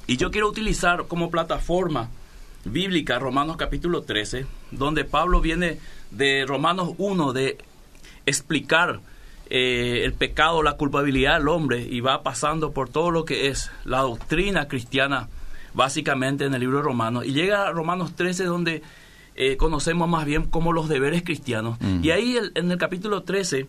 y 0.07 0.17
yo 0.17 0.31
quiero 0.31 0.49
utilizar 0.49 1.09
como 1.09 1.31
plataforma 1.31 2.09
bíblica, 2.65 3.19
Romanos 3.19 3.57
capítulo 3.57 4.03
13, 4.03 4.47
donde 4.71 5.05
Pablo 5.05 5.41
viene 5.41 5.79
de 6.11 6.45
Romanos 6.47 6.95
1 6.99 7.33
de 7.33 7.59
explicar 8.27 9.01
eh, 9.51 10.03
el 10.05 10.13
pecado, 10.15 10.63
la 10.63 10.77
culpabilidad 10.77 11.39
del 11.39 11.49
hombre 11.49 11.87
y 11.89 12.01
va 12.01 12.23
pasando 12.23 12.73
por 12.73 12.89
todo 12.89 13.11
lo 13.11 13.25
que 13.25 13.49
es 13.49 13.71
la 13.85 14.01
doctrina 14.01 14.69
cristiana, 14.69 15.29
básicamente 15.75 16.45
en 16.45 16.55
el 16.55 16.61
libro 16.61 16.79
de 16.79 16.85
Romanos. 16.85 17.27
Y 17.27 17.33
llega 17.33 17.67
a 17.67 17.73
Romanos 17.73 18.15
13 18.17 18.45
donde 18.45 18.83
eh, 19.35 19.57
conocemos 19.57 20.09
más 20.09 20.25
bien 20.25 20.45
como 20.45 20.73
los 20.73 20.89
deberes 20.89 21.23
cristianos. 21.23 21.79
Y 22.03 22.11
ahí 22.11 22.39
en 22.55 22.71
el 22.71 22.79
capítulo 22.79 23.23
13, 23.23 23.67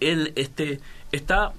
él 0.00 0.32
este, 0.36 0.80
está 1.12 1.52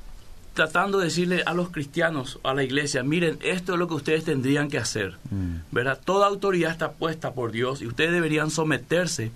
tratando 0.57 0.97
de 0.97 1.05
decirle 1.05 1.43
a 1.45 1.53
los 1.53 1.69
cristianos, 1.69 2.39
a 2.43 2.55
la 2.55 2.63
iglesia, 2.63 3.03
miren, 3.03 3.37
esto 3.41 3.73
es 3.73 3.79
lo 3.79 3.87
que 3.87 3.93
ustedes 3.93 4.23
tendrían 4.23 4.69
que 4.69 4.79
hacer. 4.79 5.15
Mm. 5.29 5.57
¿verdad? 5.71 6.01
Toda 6.03 6.25
autoridad 6.25 6.71
está 6.71 6.93
puesta 6.93 7.33
por 7.33 7.51
Dios 7.51 7.83
y 7.83 7.85
ustedes 7.85 8.11
deberían 8.11 8.49
someterse. 8.49 9.31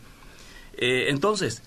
Eh, 0.78 1.06
entonces, 1.10 1.62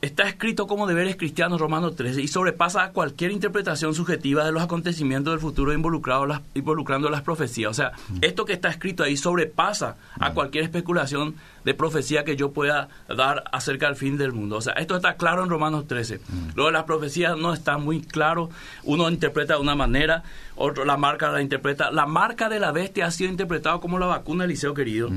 está 0.00 0.28
escrito 0.28 0.68
como 0.68 0.86
deberes 0.86 1.16
cristianos 1.16 1.60
Romanos 1.60 1.96
13 1.96 2.22
y 2.22 2.28
sobrepasa 2.28 2.92
cualquier 2.92 3.32
interpretación 3.32 3.94
subjetiva 3.94 4.44
de 4.44 4.52
los 4.52 4.62
acontecimientos 4.62 5.32
del 5.32 5.40
futuro 5.40 5.72
involucrado 5.72 6.24
las, 6.26 6.42
involucrando 6.54 7.10
las 7.10 7.22
profecías. 7.22 7.70
O 7.70 7.74
sea, 7.74 7.92
esto 8.20 8.44
que 8.44 8.52
está 8.52 8.68
escrito 8.68 9.02
ahí 9.02 9.16
sobrepasa 9.16 9.96
a 10.20 10.32
cualquier 10.34 10.64
especulación 10.64 11.34
de 11.64 11.74
profecía 11.74 12.24
que 12.24 12.36
yo 12.36 12.52
pueda 12.52 12.88
dar 13.08 13.44
acerca 13.52 13.86
del 13.86 13.96
fin 13.96 14.16
del 14.16 14.32
mundo. 14.32 14.56
O 14.56 14.60
sea, 14.60 14.74
esto 14.74 14.96
está 14.96 15.16
claro 15.16 15.42
en 15.42 15.50
Romanos 15.50 15.86
13. 15.88 16.18
Mm. 16.18 16.48
Luego 16.54 16.70
las 16.70 16.84
profecías 16.84 17.36
no 17.36 17.52
está 17.52 17.76
muy 17.76 18.00
claro. 18.00 18.50
Uno 18.84 19.10
interpreta 19.10 19.54
de 19.54 19.60
una 19.60 19.74
manera, 19.74 20.22
otro 20.54 20.84
la 20.84 20.96
marca 20.96 21.30
la 21.30 21.42
interpreta. 21.42 21.90
La 21.90 22.06
marca 22.06 22.48
de 22.48 22.60
la 22.60 22.70
bestia 22.70 23.06
ha 23.06 23.10
sido 23.10 23.30
interpretado 23.30 23.80
como 23.80 23.98
la 23.98 24.06
vacuna 24.06 24.44
Eliseo 24.44 24.74
querido. 24.74 25.10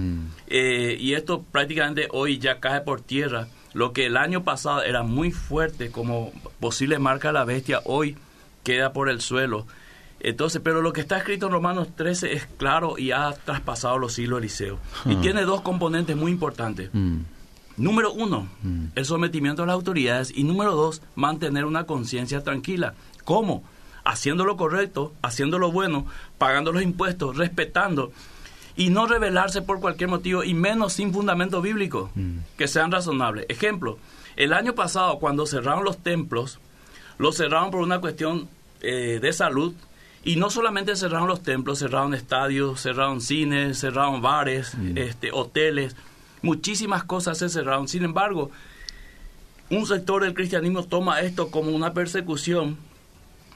Eh, 0.47 0.97
y 0.99 1.13
esto 1.13 1.43
prácticamente 1.43 2.07
hoy 2.11 2.39
ya 2.39 2.59
cae 2.59 2.81
por 2.81 3.01
tierra 3.01 3.47
lo 3.73 3.93
que 3.93 4.05
el 4.05 4.17
año 4.17 4.43
pasado 4.43 4.83
era 4.83 5.03
muy 5.03 5.31
fuerte 5.31 5.91
como 5.91 6.31
posible 6.59 6.99
marca 6.99 7.29
de 7.29 7.33
la 7.33 7.45
bestia, 7.45 7.81
hoy 7.85 8.17
queda 8.63 8.93
por 8.93 9.09
el 9.09 9.21
suelo. 9.21 9.65
Entonces, 10.19 10.61
pero 10.63 10.81
lo 10.81 10.93
que 10.93 11.01
está 11.01 11.17
escrito 11.17 11.47
en 11.47 11.53
Romanos 11.53 11.89
13 11.95 12.33
es 12.33 12.45
claro 12.57 12.97
y 12.97 13.11
ha 13.11 13.31
traspasado 13.31 13.97
los 13.97 14.13
siglos 14.13 14.39
Eliseo. 14.39 14.77
Y 15.05 15.15
ah. 15.15 15.21
tiene 15.21 15.41
dos 15.43 15.61
componentes 15.61 16.15
muy 16.15 16.31
importantes. 16.31 16.89
Mm. 16.93 17.21
Número 17.77 18.13
uno, 18.13 18.47
mm. 18.61 18.85
el 18.93 19.05
sometimiento 19.05 19.63
a 19.63 19.65
las 19.65 19.73
autoridades. 19.73 20.31
Y 20.35 20.43
número 20.43 20.75
dos, 20.75 21.01
mantener 21.15 21.65
una 21.65 21.85
conciencia 21.85 22.43
tranquila. 22.43 22.93
¿Cómo? 23.23 23.63
Haciendo 24.03 24.45
lo 24.45 24.57
correcto, 24.57 25.13
haciendo 25.23 25.57
lo 25.57 25.71
bueno, 25.71 26.05
pagando 26.37 26.71
los 26.71 26.83
impuestos, 26.83 27.37
respetando 27.37 28.11
y 28.81 28.89
no 28.89 29.05
rebelarse 29.05 29.61
por 29.61 29.79
cualquier 29.79 30.09
motivo 30.09 30.43
y 30.43 30.55
menos 30.55 30.93
sin 30.93 31.13
fundamento 31.13 31.61
bíblico, 31.61 32.09
mm. 32.15 32.37
que 32.57 32.67
sean 32.67 32.91
razonables. 32.91 33.45
Ejemplo, 33.47 33.99
el 34.37 34.53
año 34.53 34.73
pasado 34.73 35.19
cuando 35.19 35.45
cerraron 35.45 35.83
los 35.83 35.99
templos, 35.99 36.57
los 37.19 37.37
cerraron 37.37 37.69
por 37.69 37.81
una 37.81 38.01
cuestión 38.01 38.49
eh, 38.81 39.19
de 39.21 39.33
salud 39.33 39.75
y 40.23 40.37
no 40.37 40.49
solamente 40.49 40.95
cerraron 40.95 41.27
los 41.27 41.43
templos, 41.43 41.77
cerraron 41.77 42.15
estadios, 42.15 42.81
cerraron 42.81 43.21
cines, 43.21 43.79
cerraron 43.79 44.19
bares, 44.19 44.75
mm. 44.75 44.97
este, 44.97 45.29
hoteles, 45.31 45.95
muchísimas 46.41 47.03
cosas 47.03 47.37
se 47.37 47.49
cerraron. 47.49 47.87
Sin 47.87 48.03
embargo, 48.03 48.49
un 49.69 49.85
sector 49.85 50.23
del 50.23 50.33
cristianismo 50.33 50.85
toma 50.85 51.21
esto 51.21 51.51
como 51.51 51.69
una 51.69 51.93
persecución 51.93 52.77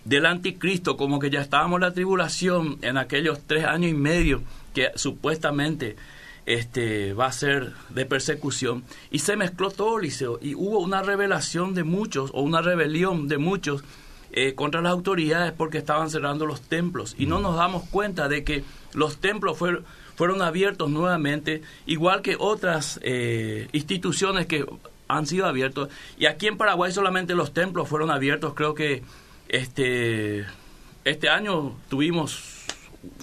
del 0.03 0.27
anticristo, 0.27 0.97
como 0.97 1.17
que 1.17 1.31
ya 1.31 1.41
estábamos 1.41 1.77
en 1.77 1.81
la 1.81 1.93
tribulación 1.93 2.77
en 2.83 2.99
aquellos 2.99 3.39
tres 3.47 3.65
años 3.65 3.89
y 3.89 3.95
medio 3.95 4.43
que 4.75 4.91
supuestamente 4.95 5.95
este, 6.45 7.13
va 7.13 7.25
a 7.25 7.31
ser 7.31 7.73
de 7.89 8.05
persecución. 8.05 8.83
Y 9.09 9.19
se 9.19 9.35
mezcló 9.35 9.71
todo, 9.71 9.97
Liceo, 9.97 10.37
y 10.41 10.53
hubo 10.53 10.79
una 10.79 11.01
revelación 11.01 11.73
de 11.73 11.83
muchos, 11.83 12.29
o 12.33 12.41
una 12.41 12.61
rebelión 12.61 13.27
de 13.27 13.39
muchos 13.39 13.83
eh, 14.31 14.53
contra 14.53 14.81
las 14.81 14.91
autoridades 14.91 15.53
porque 15.53 15.79
estaban 15.79 16.09
cerrando 16.09 16.45
los 16.45 16.61
templos. 16.61 17.15
Y 17.17 17.25
no 17.25 17.39
nos 17.39 17.55
damos 17.55 17.83
cuenta 17.89 18.27
de 18.27 18.43
que 18.43 18.63
los 18.93 19.17
templos 19.17 19.57
fueron, 19.57 19.85
fueron 20.15 20.41
abiertos 20.41 20.89
nuevamente, 20.89 21.61
igual 21.85 22.21
que 22.21 22.35
otras 22.37 22.99
eh, 23.01 23.67
instituciones 23.71 24.45
que 24.45 24.65
han 25.07 25.25
sido 25.25 25.45
abiertos. 25.45 25.89
Y 26.17 26.25
aquí 26.25 26.47
en 26.47 26.57
Paraguay 26.57 26.91
solamente 26.91 27.33
los 27.33 27.53
templos 27.53 27.87
fueron 27.87 28.11
abiertos, 28.11 28.53
creo 28.53 28.75
que 28.75 29.03
este, 29.47 30.45
este 31.05 31.29
año 31.29 31.75
tuvimos 31.89 32.54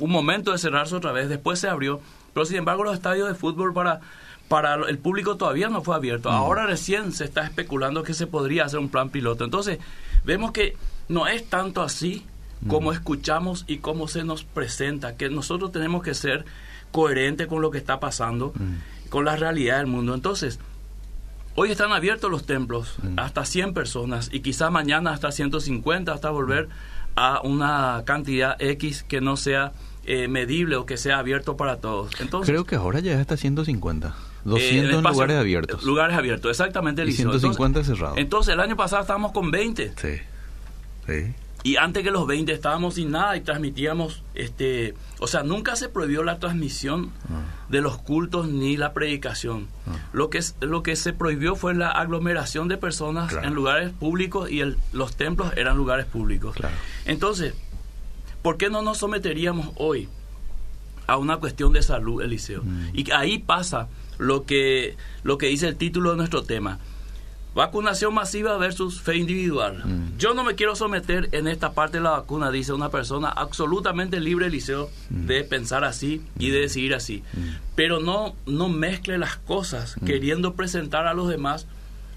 un 0.01 0.11
momento 0.11 0.53
de 0.53 0.59
cerrarse 0.59 0.95
otra 0.95 1.12
vez, 1.12 1.29
después 1.29 1.59
se 1.59 1.69
abrió, 1.69 2.01
pero 2.35 2.47
sin 2.47 2.57
embargo 2.57 2.85
los 2.85 2.95
estadios 2.95 3.29
de 3.29 3.35
fútbol 3.35 3.73
para, 3.73 4.01
para 4.49 4.75
el 4.75 4.99
público 4.99 5.37
todavía 5.37 5.69
no 5.69 5.83
fue 5.83 5.95
abierto. 5.95 6.31
Ahora 6.31 6.67
recién 6.67 7.12
se 7.12 7.25
está 7.25 7.45
especulando 7.45 8.03
que 8.03 8.15
se 8.15 8.27
podría 8.27 8.65
hacer 8.65 8.79
un 8.79 8.89
plan 8.89 9.11
piloto. 9.11 9.45
Entonces, 9.45 9.79
vemos 10.25 10.53
que 10.53 10.77
no 11.09 11.27
es 11.27 11.49
tanto 11.49 11.83
así 11.83 12.25
como 12.69 12.93
escuchamos 12.93 13.65
y 13.67 13.79
cómo 13.79 14.07
se 14.07 14.23
nos 14.23 14.45
presenta, 14.45 15.17
que 15.17 15.29
nosotros 15.29 15.73
tenemos 15.73 16.03
que 16.05 16.15
ser 16.15 16.45
coherentes 16.93 17.49
con 17.49 17.61
lo 17.61 17.73
que 17.73 17.79
está 17.79 17.99
pasando, 17.99 18.53
con 19.11 19.25
la 19.25 19.35
realidad 19.35 19.79
del 19.79 19.89
mundo. 19.89 20.15
Entonces, 20.15 20.61
Hoy 21.55 21.71
están 21.71 21.93
abiertos 21.93 22.31
los 22.31 22.47
templos, 22.47 22.97
hasta 23.19 23.45
100 23.45 23.75
personas, 23.75 24.31
y 24.33 24.41
quizá 24.41 24.71
mañana 24.71 25.12
hasta 25.12 25.31
150, 25.31 26.11
hasta 26.11 26.31
volver 26.31 26.71
a 27.16 27.40
una 27.42 28.02
cantidad 28.04 28.61
X 28.61 29.02
que 29.02 29.21
no 29.21 29.37
sea 29.37 29.73
eh, 30.04 30.28
medible 30.28 30.76
o 30.76 30.87
que 30.87 30.97
sea 30.97 31.19
abierto 31.19 31.57
para 31.57 31.76
todos. 31.76 32.11
Entonces, 32.21 32.50
Creo 32.50 32.64
que 32.64 32.76
ahora 32.76 33.00
ya 33.00 33.21
está 33.21 33.37
150. 33.37 34.14
200 34.45 34.99
eh, 34.99 35.02
lugares 35.02 35.37
abiertos. 35.37 35.85
Lugares 35.85 36.16
abiertos, 36.16 36.50
exactamente. 36.50 37.04
Y 37.04 37.12
150 37.12 37.85
cerrados. 37.85 38.19
Entonces, 38.19 38.54
el 38.54 38.61
año 38.61 38.76
pasado 38.76 39.02
estábamos 39.02 39.33
con 39.33 39.50
20. 39.50 39.92
Sí. 39.97 40.19
Sí. 41.07 41.35
Y 41.64 41.76
antes 41.76 42.02
que 42.02 42.11
los 42.11 42.26
20 42.26 42.52
estábamos 42.52 42.95
sin 42.95 43.12
nada 43.12 43.37
y 43.37 43.40
transmitíamos, 43.40 44.23
este, 44.35 44.95
o 45.21 45.26
sea, 45.26 45.42
nunca 45.42 45.76
se 45.76 45.88
prohibió 45.88 46.25
la 46.25 46.38
transmisión 46.38 47.12
ah. 47.31 47.42
de 47.69 47.81
los 47.81 47.99
cultos 47.99 48.49
ni 48.49 48.76
la 48.76 48.92
predicación. 48.92 49.69
Ah. 49.87 49.92
Lo, 50.12 50.28
que 50.28 50.40
lo 50.61 50.83
que 50.83 50.97
se 50.97 51.12
prohibió 51.12 51.54
fue 51.54 51.75
la 51.75 51.90
aglomeración 51.90 52.69
de 52.69 52.78
personas 52.78 53.33
en 53.42 53.54
lugares 53.54 53.92
públicos 53.92 54.50
y 54.50 54.61
el, 54.61 54.76
los 54.92 55.16
templos 55.16 55.52
eran 55.57 55.76
lugares 55.76 56.07
públicos. 56.07 56.57
Entonces, 57.04 57.54
¿por 58.42 58.57
qué 58.57 58.69
no 58.69 58.83
nos 58.83 58.99
someteríamos 58.99 59.71
hoy 59.76 60.09
a 61.07 61.16
una 61.16 61.38
cuestión 61.38 61.73
de 61.73 61.83
salud, 61.83 62.23
Eliseo. 62.23 62.62
Mm. 62.62 62.90
Y 62.95 63.11
ahí 63.11 63.38
pasa 63.38 63.88
lo 64.19 64.45
que, 64.45 64.97
lo 65.23 65.38
que 65.38 65.47
dice 65.47 65.69
el 65.69 65.76
título 65.76 66.11
de 66.11 66.16
nuestro 66.16 66.42
tema. 66.42 66.78
Vacunación 67.55 68.15
masiva 68.15 68.57
versus 68.57 69.01
fe 69.03 69.17
individual. 69.17 69.83
Mm. 69.85 70.17
Yo 70.19 70.33
no 70.35 70.43
me 70.43 70.55
quiero 70.55 70.75
someter 70.75 71.29
en 71.33 71.49
esta 71.49 71.73
parte 71.73 71.99
de 71.99 72.03
la 72.03 72.11
vacuna, 72.11 72.51
dice 72.51 72.73
una 72.73 72.89
persona 72.89 73.29
absolutamente 73.29 74.21
libre, 74.21 74.47
Eliseo, 74.47 74.91
mm. 75.11 75.27
de 75.27 75.45
pensar 75.45 75.85
así 75.85 76.23
y 76.39 76.51
de 76.51 76.61
decidir 76.61 76.95
así. 76.95 77.23
Pero 77.75 78.01
no, 78.01 78.35
no 78.47 78.69
mezcle 78.69 79.19
las 79.19 79.37
cosas 79.37 79.97
queriendo 80.07 80.55
presentar 80.55 81.07
a 81.07 81.15
los 81.15 81.29
demás 81.29 81.67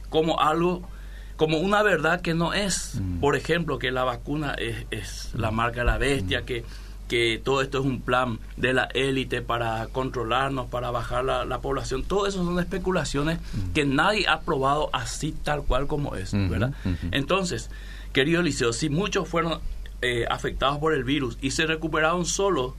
como 0.09 0.39
algo 0.39 0.87
como 1.35 1.57
una 1.57 1.83
verdad 1.83 2.21
que 2.21 2.33
no 2.33 2.53
es. 2.53 3.01
Por 3.19 3.35
ejemplo, 3.35 3.77
que 3.77 3.91
la 3.91 4.05
vacuna 4.05 4.53
es, 4.53 4.85
es 4.89 5.31
la 5.35 5.51
marca 5.51 5.81
de 5.81 5.85
la 5.85 5.97
bestia, 5.97 6.43
que 6.43 6.63
que 7.07 7.39
todo 7.43 7.61
esto 7.61 7.79
es 7.79 7.85
un 7.85 8.01
plan 8.01 8.39
de 8.57 8.73
la 8.73 8.85
élite 8.93 9.41
para 9.41 9.87
controlarnos, 9.87 10.67
para 10.67 10.91
bajar 10.91 11.23
la, 11.23 11.59
población. 11.59 12.03
Todo 12.03 12.27
eso 12.27 12.43
son 12.43 12.59
especulaciones 12.59 13.39
que 13.73 13.85
nadie 13.85 14.27
ha 14.27 14.41
probado 14.41 14.89
así 14.93 15.31
tal 15.43 15.63
cual 15.63 15.87
como 15.87 16.15
es, 16.15 16.33
¿verdad? 16.33 16.73
Entonces, 17.11 17.69
querido 18.13 18.41
Eliseo, 18.41 18.73
si 18.73 18.89
muchos 18.89 19.27
fueron 19.27 19.59
eh, 20.01 20.25
afectados 20.29 20.77
por 20.79 20.93
el 20.93 21.03
virus 21.03 21.37
y 21.41 21.51
se 21.51 21.65
recuperaron 21.65 22.25
solos, 22.25 22.73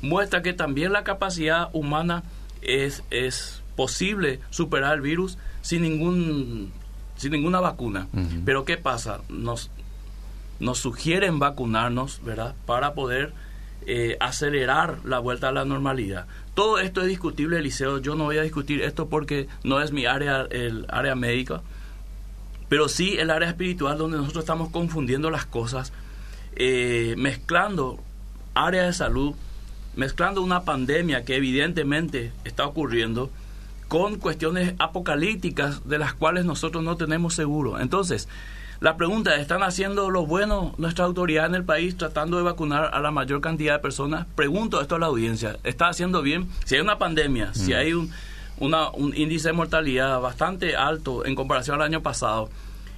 muestra 0.00 0.42
que 0.42 0.52
también 0.52 0.92
la 0.92 1.04
capacidad 1.04 1.70
humana 1.72 2.22
es, 2.60 3.02
es 3.10 3.62
posible 3.76 4.40
superar 4.50 4.94
el 4.94 5.00
virus 5.00 5.38
sin 5.62 5.82
ningún 5.82 6.72
sin 7.16 7.32
ninguna 7.32 7.60
vacuna. 7.60 8.08
Pero 8.44 8.64
¿qué 8.64 8.76
pasa? 8.76 9.20
Nos, 9.28 9.70
nos 10.58 10.78
sugieren 10.78 11.38
vacunarnos, 11.38 12.20
¿verdad? 12.24 12.56
Para 12.66 12.94
poder 12.94 13.32
eh, 13.86 14.16
acelerar 14.20 14.98
la 15.04 15.18
vuelta 15.18 15.48
a 15.48 15.52
la 15.52 15.64
normalidad. 15.64 16.26
Todo 16.54 16.78
esto 16.78 17.00
es 17.00 17.08
discutible, 17.08 17.58
Eliseo. 17.58 17.98
Yo 17.98 18.14
no 18.14 18.24
voy 18.24 18.38
a 18.38 18.42
discutir 18.42 18.82
esto 18.82 19.08
porque 19.08 19.48
no 19.64 19.80
es 19.80 19.92
mi 19.92 20.06
área, 20.06 20.46
el 20.50 20.86
área 20.88 21.14
médica, 21.14 21.62
pero 22.68 22.88
sí 22.88 23.16
el 23.18 23.30
área 23.30 23.48
espiritual 23.48 23.98
donde 23.98 24.18
nosotros 24.18 24.44
estamos 24.44 24.70
confundiendo 24.70 25.30
las 25.30 25.46
cosas, 25.46 25.92
eh, 26.56 27.14
mezclando 27.18 27.98
área 28.54 28.84
de 28.84 28.92
salud, 28.92 29.34
mezclando 29.96 30.42
una 30.42 30.62
pandemia 30.62 31.24
que 31.24 31.36
evidentemente 31.36 32.32
está 32.44 32.66
ocurriendo 32.66 33.30
con 33.88 34.16
cuestiones 34.16 34.74
apocalípticas 34.78 35.86
de 35.86 35.98
las 35.98 36.14
cuales 36.14 36.44
nosotros 36.44 36.82
no 36.82 36.96
tenemos 36.96 37.34
seguro. 37.34 37.78
Entonces, 37.78 38.28
la 38.82 38.96
pregunta 38.96 39.36
es, 39.36 39.42
¿están 39.42 39.62
haciendo 39.62 40.10
lo 40.10 40.26
bueno 40.26 40.74
nuestra 40.76 41.04
autoridad 41.04 41.46
en 41.46 41.54
el 41.54 41.64
país 41.64 41.96
tratando 41.96 42.36
de 42.36 42.42
vacunar 42.42 42.90
a 42.92 42.98
la 42.98 43.12
mayor 43.12 43.40
cantidad 43.40 43.74
de 43.74 43.78
personas? 43.78 44.26
Pregunto 44.34 44.80
esto 44.80 44.96
a 44.96 44.98
la 44.98 45.06
audiencia. 45.06 45.56
¿Está 45.62 45.86
haciendo 45.86 46.20
bien? 46.20 46.48
Si 46.64 46.74
hay 46.74 46.80
una 46.80 46.98
pandemia, 46.98 47.54
si 47.54 47.70
mm. 47.70 47.76
hay 47.76 47.92
un, 47.92 48.12
un 48.58 49.16
índice 49.16 49.50
de 49.50 49.52
mortalidad 49.52 50.20
bastante 50.20 50.74
alto 50.74 51.24
en 51.24 51.36
comparación 51.36 51.76
al 51.76 51.82
año 51.82 52.02
pasado, 52.02 52.50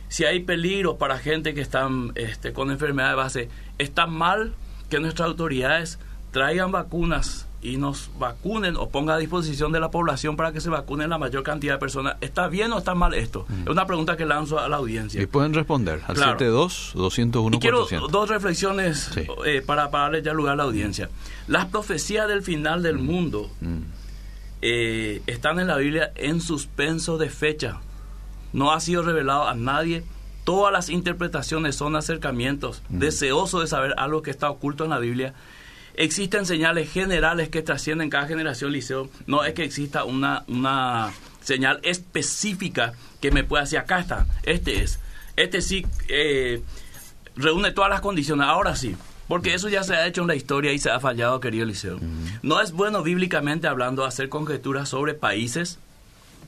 si 0.09 0.25
hay 0.25 0.41
peligro 0.41 0.97
para 0.97 1.19
gente 1.19 1.53
que 1.53 1.61
están 1.61 2.13
este, 2.15 2.55
con 2.55 2.71
enfermedad 2.71 3.11
de 3.11 3.17
base, 3.17 3.49
¿está 3.77 4.07
mal 4.07 4.55
que 4.89 5.01
nuestras 5.01 5.29
autoridades 5.29 5.99
traigan 6.31 6.73
vacunas 6.73 7.47
y 7.65 7.79
nos 7.79 8.11
vacunen 8.19 8.77
o 8.77 8.91
ponga 8.91 9.15
a 9.15 9.19
disposición 9.19 9.73
de 9.73 9.81
la 9.81 9.91
población 9.91 10.37
para 10.37 10.53
que 10.53 10.61
se 10.61 10.69
vacunen 10.69 11.09
la 11.09 11.19
mayor 11.19 11.43
cantidad 11.43 11.75
de 11.75 11.79
personas. 11.79 12.17
¿Está 12.21 12.47
bien 12.47 12.71
o 12.73 12.79
está 12.79 12.95
mal 12.95 13.15
esto? 13.15 13.47
Mm. 13.49 13.63
Es 13.63 13.69
una 13.69 13.87
pregunta 13.87 14.17
que 14.19 14.27
lanzo 14.27 14.59
a 14.59 14.69
la 14.69 14.77
audiencia. 14.77 15.21
Y 15.21 15.27
pueden 15.27 15.55
responder 15.55 16.03
al 16.07 16.15
claro. 16.15 16.39
72-201. 16.39 17.59
Quiero 17.61 17.87
dos 18.09 18.29
reflexiones 18.29 19.11
eh, 19.47 19.63
para, 19.65 19.91
para 19.91 20.05
darle 20.05 20.23
ya 20.23 20.35
lugar 20.35 20.53
a 20.53 20.57
la 20.57 20.63
audiencia. 20.65 21.09
Las 21.49 21.65
profecías 21.67 22.29
del 22.29 22.43
final 22.43 22.83
del 22.83 22.99
mm. 22.99 23.05
mundo 23.05 23.51
mm. 23.61 23.79
Eh, 24.67 25.21
están 25.27 25.61
en 25.61 25.67
la 25.67 25.77
Biblia 25.77 26.11
en 26.15 26.41
suspenso 26.41 27.19
de 27.19 27.29
fecha. 27.29 27.81
No 28.55 28.73
ha 28.73 28.81
sido 28.81 29.03
revelado 29.03 29.47
a 29.47 29.55
nadie. 29.55 30.05
Todas 30.45 30.73
las 30.73 30.89
interpretaciones 30.89 31.77
son 31.77 31.97
acercamientos, 31.97 32.83
deseosos 32.89 33.61
de 33.61 33.67
saber 33.67 33.93
algo 33.99 34.23
que 34.23 34.31
está 34.31 34.49
oculto 34.49 34.85
en 34.85 34.91
la 34.91 34.99
Biblia 34.99 35.35
Existen 35.95 36.45
señales 36.45 36.91
generales 36.91 37.49
que 37.49 37.63
trascienden 37.63 38.11
cada 38.11 38.27
generación, 38.27 38.73
Liceo. 38.73 39.09
No 39.27 39.45
es 39.45 39.55
que 39.55 39.65
exista 39.65 40.05
una, 40.05 40.45
una 40.49 41.13
señal 41.43 41.79
específica 41.83 42.95
que 43.21 43.31
me 43.31 43.45
pueda 43.45 43.63
decir, 43.63 43.79
acá 43.79 44.01
está, 44.01 44.27
este 44.43 44.83
es. 44.83 44.99
Este 45.37 45.63
sí 45.63 45.87
eh, 46.09 46.63
reúne 47.37 47.73
todas 47.73 47.91
las 47.91 48.01
condiciones, 48.01 48.47
ahora 48.47 48.77
sí. 48.77 48.97
Porque 49.29 49.55
eso 49.55 49.69
ya 49.69 49.83
se 49.83 49.95
ha 49.95 50.07
hecho 50.07 50.21
en 50.21 50.27
la 50.29 50.35
historia 50.35 50.73
y 50.73 50.79
se 50.79 50.91
ha 50.91 51.01
fallado, 51.01 51.41
querido 51.41 51.65
Liceo. 51.65 51.99
No 52.43 52.61
es 52.61 52.73
bueno 52.73 53.03
bíblicamente 53.03 53.67
hablando 53.67 54.05
hacer 54.05 54.29
conjeturas 54.29 54.91
sobre 54.91 55.15
países, 55.15 55.79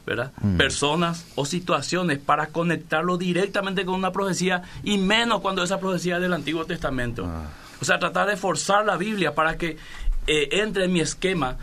¿verdad? 0.04 0.32
Personas 0.58 1.26
o 1.36 1.46
situaciones 1.46 2.18
para 2.18 2.48
conectarlo 2.48 3.16
directamente 3.16 3.86
con 3.86 3.94
una 3.94 4.12
profecía 4.12 4.62
y 4.82 4.98
menos 4.98 5.40
cuando 5.40 5.62
esa 5.62 5.80
profecía 5.80 6.16
es 6.16 6.22
del 6.22 6.34
Antiguo 6.34 6.66
Testamento. 6.66 7.26
Ah. 7.26 7.48
O 7.80 7.84
sea, 7.84 7.98
tratar 7.98 8.28
de 8.28 8.36
forzar 8.36 8.84
la 8.84 8.96
Biblia 8.96 9.34
para 9.34 9.56
que 9.58 9.76
eh, 10.26 10.48
entre 10.52 10.84
en 10.84 10.92
mi 10.92 11.00
esquema, 11.00 11.56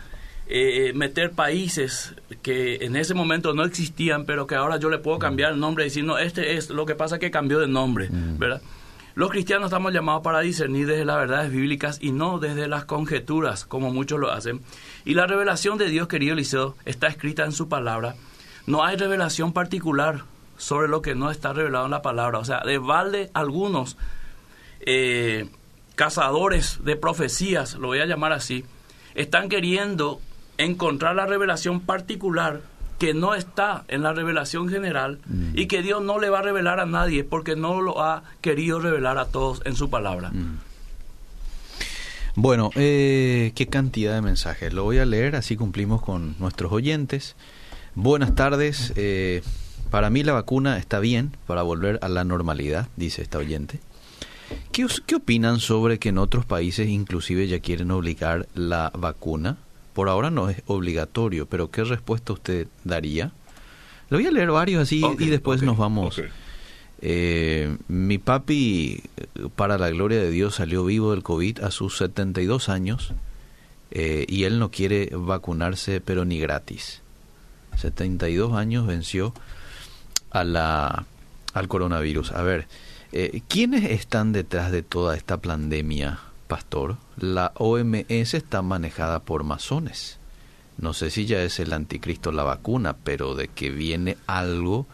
eh, 0.46 0.92
meter 0.94 1.32
países 1.32 2.14
que 2.42 2.76
en 2.82 2.96
ese 2.96 3.14
momento 3.14 3.54
no 3.54 3.64
existían, 3.64 4.26
pero 4.26 4.46
que 4.46 4.54
ahora 4.54 4.78
yo 4.78 4.90
le 4.90 4.98
puedo 4.98 5.18
cambiar 5.18 5.52
el 5.52 5.60
nombre 5.60 5.84
y 5.84 5.88
decir, 5.88 6.04
no, 6.04 6.18
este 6.18 6.56
es 6.56 6.70
lo 6.70 6.84
que 6.84 6.94
pasa 6.94 7.18
que 7.18 7.30
cambió 7.30 7.58
de 7.60 7.66
nombre, 7.66 8.10
mm. 8.10 8.38
¿verdad? 8.38 8.60
Los 9.14 9.30
cristianos 9.30 9.66
estamos 9.66 9.92
llamados 9.92 10.22
para 10.22 10.40
discernir 10.40 10.86
desde 10.86 11.04
las 11.04 11.16
verdades 11.16 11.52
bíblicas 11.52 11.98
y 12.02 12.10
no 12.10 12.40
desde 12.40 12.66
las 12.66 12.84
conjeturas, 12.84 13.64
como 13.64 13.90
muchos 13.90 14.18
lo 14.18 14.32
hacen. 14.32 14.60
Y 15.04 15.14
la 15.14 15.26
revelación 15.26 15.78
de 15.78 15.88
Dios, 15.88 16.08
querido 16.08 16.32
Eliseo, 16.32 16.74
está 16.84 17.06
escrita 17.06 17.44
en 17.44 17.52
su 17.52 17.68
palabra. 17.68 18.16
No 18.66 18.84
hay 18.84 18.96
revelación 18.96 19.52
particular 19.52 20.24
sobre 20.56 20.88
lo 20.88 21.00
que 21.00 21.14
no 21.14 21.30
está 21.30 21.52
revelado 21.52 21.84
en 21.84 21.92
la 21.92 22.02
palabra. 22.02 22.40
O 22.40 22.44
sea, 22.44 22.60
de 22.66 22.78
balde 22.78 23.30
algunos 23.34 23.96
eh, 24.80 25.48
cazadores 25.94 26.78
de 26.84 26.96
profecías, 26.96 27.74
lo 27.74 27.88
voy 27.88 28.00
a 28.00 28.06
llamar 28.06 28.32
así, 28.32 28.64
están 29.14 29.48
queriendo 29.48 30.20
encontrar 30.58 31.16
la 31.16 31.26
revelación 31.26 31.80
particular 31.80 32.60
que 32.98 33.14
no 33.14 33.34
está 33.34 33.84
en 33.88 34.02
la 34.02 34.12
revelación 34.12 34.68
general 34.68 35.18
mm. 35.26 35.58
y 35.58 35.66
que 35.66 35.82
Dios 35.82 36.02
no 36.02 36.18
le 36.18 36.30
va 36.30 36.38
a 36.40 36.42
revelar 36.42 36.80
a 36.80 36.86
nadie 36.86 37.24
porque 37.24 37.56
no 37.56 37.80
lo 37.80 38.02
ha 38.02 38.22
querido 38.40 38.80
revelar 38.80 39.18
a 39.18 39.26
todos 39.26 39.62
en 39.64 39.76
su 39.76 39.90
palabra. 39.90 40.30
Mm. 40.30 40.58
Bueno, 42.36 42.70
eh, 42.74 43.52
qué 43.54 43.66
cantidad 43.68 44.14
de 44.14 44.20
mensajes. 44.20 44.72
Lo 44.72 44.82
voy 44.82 44.98
a 44.98 45.04
leer, 45.04 45.36
así 45.36 45.56
cumplimos 45.56 46.02
con 46.02 46.34
nuestros 46.40 46.72
oyentes. 46.72 47.36
Buenas 47.94 48.34
tardes. 48.34 48.92
Eh, 48.96 49.42
para 49.90 50.10
mí 50.10 50.24
la 50.24 50.32
vacuna 50.32 50.78
está 50.78 50.98
bien 50.98 51.36
para 51.46 51.62
volver 51.62 52.00
a 52.02 52.08
la 52.08 52.24
normalidad, 52.24 52.88
dice 52.96 53.22
esta 53.22 53.38
oyente. 53.38 53.78
¿Qué, 54.72 55.14
opinan 55.14 55.60
sobre 55.60 55.98
que 55.98 56.08
en 56.08 56.18
otros 56.18 56.44
países 56.44 56.88
inclusive 56.88 57.46
ya 57.46 57.60
quieren 57.60 57.90
obligar 57.90 58.48
la 58.54 58.90
vacuna? 58.96 59.56
Por 59.92 60.08
ahora 60.08 60.30
no 60.30 60.48
es 60.50 60.62
obligatorio, 60.66 61.46
pero 61.46 61.70
¿qué 61.70 61.84
respuesta 61.84 62.32
usted 62.32 62.66
daría? 62.82 63.32
Le 64.10 64.16
voy 64.16 64.26
a 64.26 64.30
leer 64.32 64.50
varios 64.50 64.82
así 64.82 65.02
y 65.18 65.26
después 65.26 65.62
nos 65.62 65.76
vamos. 65.76 66.20
Eh, 67.00 67.76
mi 67.86 68.18
papi, 68.18 69.02
para 69.56 69.78
la 69.78 69.90
gloria 69.90 70.18
de 70.18 70.30
Dios, 70.30 70.56
salió 70.56 70.84
vivo 70.84 71.12
del 71.12 71.22
COVID 71.22 71.60
a 71.60 71.70
sus 71.70 71.96
72 71.98 72.68
años 72.68 73.12
eh, 73.90 74.26
y 74.28 74.44
él 74.44 74.58
no 74.58 74.70
quiere 74.70 75.10
vacunarse, 75.12 76.00
pero 76.00 76.24
ni 76.24 76.38
gratis. 76.40 77.02
72 77.76 78.54
años 78.54 78.86
venció 78.86 79.34
a 80.30 80.44
la, 80.44 81.06
al 81.52 81.68
coronavirus. 81.68 82.32
A 82.32 82.42
ver, 82.42 82.66
eh, 83.16 83.42
¿Quiénes 83.46 83.84
están 83.84 84.32
detrás 84.32 84.72
de 84.72 84.82
toda 84.82 85.16
esta 85.16 85.36
pandemia, 85.36 86.18
pastor? 86.48 86.96
La 87.16 87.52
OMS 87.54 88.34
está 88.34 88.60
manejada 88.60 89.20
por 89.20 89.44
masones. 89.44 90.18
No 90.78 90.94
sé 90.94 91.10
si 91.10 91.24
ya 91.24 91.40
es 91.42 91.60
el 91.60 91.72
anticristo 91.72 92.32
la 92.32 92.42
vacuna, 92.42 92.96
pero 93.04 93.36
de 93.36 93.46
que 93.46 93.70
viene 93.70 94.18
algo, 94.26 94.88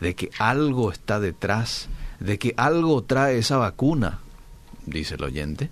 de 0.00 0.14
que 0.14 0.30
algo 0.38 0.90
está 0.90 1.20
detrás, 1.20 1.90
de 2.18 2.38
que 2.38 2.54
algo 2.56 3.04
trae 3.04 3.36
esa 3.36 3.58
vacuna, 3.58 4.20
dice 4.86 5.16
el 5.16 5.24
oyente. 5.24 5.68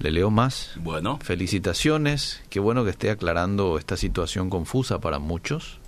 Le 0.00 0.10
leo 0.10 0.30
más. 0.30 0.72
Bueno. 0.76 1.18
Felicitaciones. 1.22 2.42
Qué 2.50 2.60
bueno 2.60 2.84
que 2.84 2.90
esté 2.90 3.08
aclarando 3.08 3.78
esta 3.78 3.96
situación 3.96 4.50
confusa 4.50 5.00
para 5.00 5.18
muchos. 5.18 5.79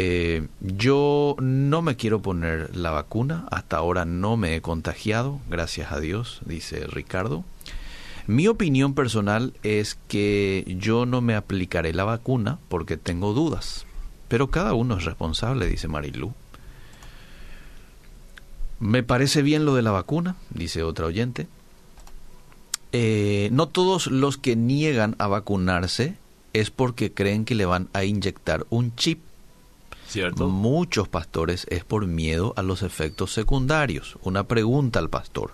Eh, 0.00 0.46
yo 0.60 1.34
no 1.40 1.82
me 1.82 1.96
quiero 1.96 2.22
poner 2.22 2.76
la 2.76 2.92
vacuna, 2.92 3.48
hasta 3.50 3.78
ahora 3.78 4.04
no 4.04 4.36
me 4.36 4.54
he 4.54 4.60
contagiado, 4.60 5.40
gracias 5.50 5.90
a 5.90 5.98
Dios, 5.98 6.38
dice 6.44 6.86
Ricardo. 6.86 7.42
Mi 8.28 8.46
opinión 8.46 8.94
personal 8.94 9.54
es 9.64 9.98
que 10.06 10.76
yo 10.78 11.04
no 11.04 11.20
me 11.20 11.34
aplicaré 11.34 11.92
la 11.94 12.04
vacuna 12.04 12.60
porque 12.68 12.96
tengo 12.96 13.32
dudas, 13.34 13.86
pero 14.28 14.52
cada 14.52 14.72
uno 14.72 14.98
es 14.98 15.04
responsable, 15.04 15.66
dice 15.66 15.88
Marilu. 15.88 16.32
Me 18.78 19.02
parece 19.02 19.42
bien 19.42 19.64
lo 19.64 19.74
de 19.74 19.82
la 19.82 19.90
vacuna, 19.90 20.36
dice 20.50 20.84
otra 20.84 21.06
oyente. 21.06 21.48
eh, 22.92 23.48
no 23.50 23.66
todos 23.66 24.06
los 24.06 24.38
que 24.38 24.54
niegan 24.54 25.16
a 25.18 25.26
vacunarse 25.26 26.14
es 26.52 26.70
porque 26.70 27.12
creen 27.12 27.44
que 27.44 27.56
le 27.56 27.66
van 27.66 27.88
a 27.92 28.04
inyectar 28.04 28.64
un 28.70 28.94
chip. 28.94 29.22
¿Cierto? 30.08 30.48
Muchos 30.48 31.06
pastores 31.06 31.66
es 31.68 31.84
por 31.84 32.06
miedo 32.06 32.54
a 32.56 32.62
los 32.62 32.82
efectos 32.82 33.32
secundarios. 33.32 34.16
Una 34.22 34.44
pregunta 34.44 34.98
al 34.98 35.10
pastor. 35.10 35.52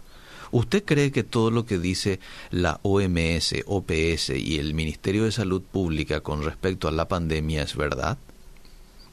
¿Usted 0.52 0.84
cree 0.84 1.10
que 1.10 1.24
todo 1.24 1.50
lo 1.50 1.66
que 1.66 1.78
dice 1.78 2.20
la 2.52 2.78
OMS, 2.82 3.56
OPS 3.66 4.30
y 4.30 4.58
el 4.60 4.72
Ministerio 4.74 5.24
de 5.24 5.32
Salud 5.32 5.60
Pública 5.60 6.20
con 6.20 6.44
respecto 6.44 6.86
a 6.86 6.92
la 6.92 7.08
pandemia 7.08 7.62
es 7.62 7.74
verdad? 7.74 8.18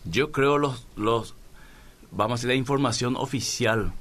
Yo 0.05 0.31
creo 0.31 0.59
los, 0.59 0.85
los 0.95 1.33
vamos 2.11 2.33
a 2.33 2.35
decir, 2.37 2.49
la 2.49 2.55
información 2.55 3.15
oficial, 3.15 3.93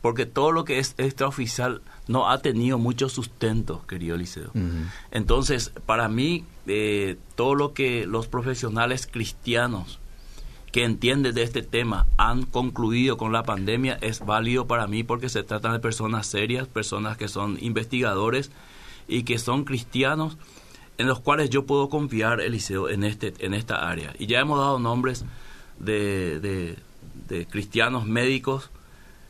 porque 0.00 0.26
todo 0.26 0.50
lo 0.50 0.64
que 0.64 0.80
es 0.80 0.94
extraoficial 0.98 1.82
no 2.08 2.30
ha 2.30 2.38
tenido 2.38 2.78
mucho 2.78 3.08
sustento, 3.08 3.84
querido 3.86 4.16
Liceo. 4.16 4.50
Entonces, 5.12 5.72
para 5.86 6.08
mí, 6.08 6.44
eh, 6.66 7.16
todo 7.36 7.54
lo 7.54 7.72
que 7.74 8.06
los 8.06 8.26
profesionales 8.26 9.08
cristianos 9.10 10.00
que 10.76 10.84
entienden 10.84 11.34
de 11.34 11.42
este 11.42 11.62
tema 11.62 12.06
han 12.18 12.42
concluido 12.42 13.16
con 13.16 13.32
la 13.32 13.44
pandemia 13.44 13.96
es 14.02 14.20
válido 14.20 14.66
para 14.66 14.86
mí 14.86 15.04
porque 15.04 15.30
se 15.30 15.42
trata 15.42 15.72
de 15.72 15.78
personas 15.78 16.26
serias, 16.26 16.68
personas 16.68 17.16
que 17.16 17.28
son 17.28 17.56
investigadores 17.62 18.50
y 19.08 19.22
que 19.22 19.38
son 19.38 19.64
cristianos 19.64 20.36
en 20.98 21.06
los 21.06 21.18
cuales 21.20 21.48
yo 21.48 21.64
puedo 21.64 21.88
confiar, 21.88 22.42
Eliseo, 22.42 22.90
en, 22.90 23.04
este, 23.04 23.32
en 23.38 23.54
esta 23.54 23.88
área. 23.88 24.12
Y 24.18 24.26
ya 24.26 24.40
hemos 24.40 24.58
dado 24.58 24.78
nombres 24.78 25.24
de, 25.78 26.76
cristianos 27.48 28.04
médicos, 28.04 28.68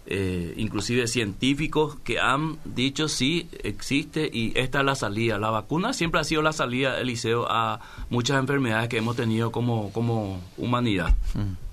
eh, 0.07 0.55
inclusive 0.57 1.09
científicos, 1.09 1.97
que 2.05 2.21
han 2.21 2.59
dicho 2.65 3.09
sí, 3.09 3.49
existe 3.65 4.31
y 4.33 4.53
esta 4.55 4.81
es 4.81 4.85
la 4.85 4.95
salida. 4.95 5.39
La 5.39 5.51
vacuna 5.51 5.93
siempre 5.93 6.21
ha 6.21 6.25
sido 6.25 6.43
la 6.43 6.53
salida, 6.53 7.01
Eliseo, 7.01 7.47
a 7.51 7.81
muchas 8.09 8.39
enfermedades 8.39 8.89
que 8.89 8.99
hemos 8.99 9.17
tenido 9.17 9.51
como, 9.51 9.93
como 9.93 10.41
humanidad. 10.57 11.15
Mm. 11.35 11.67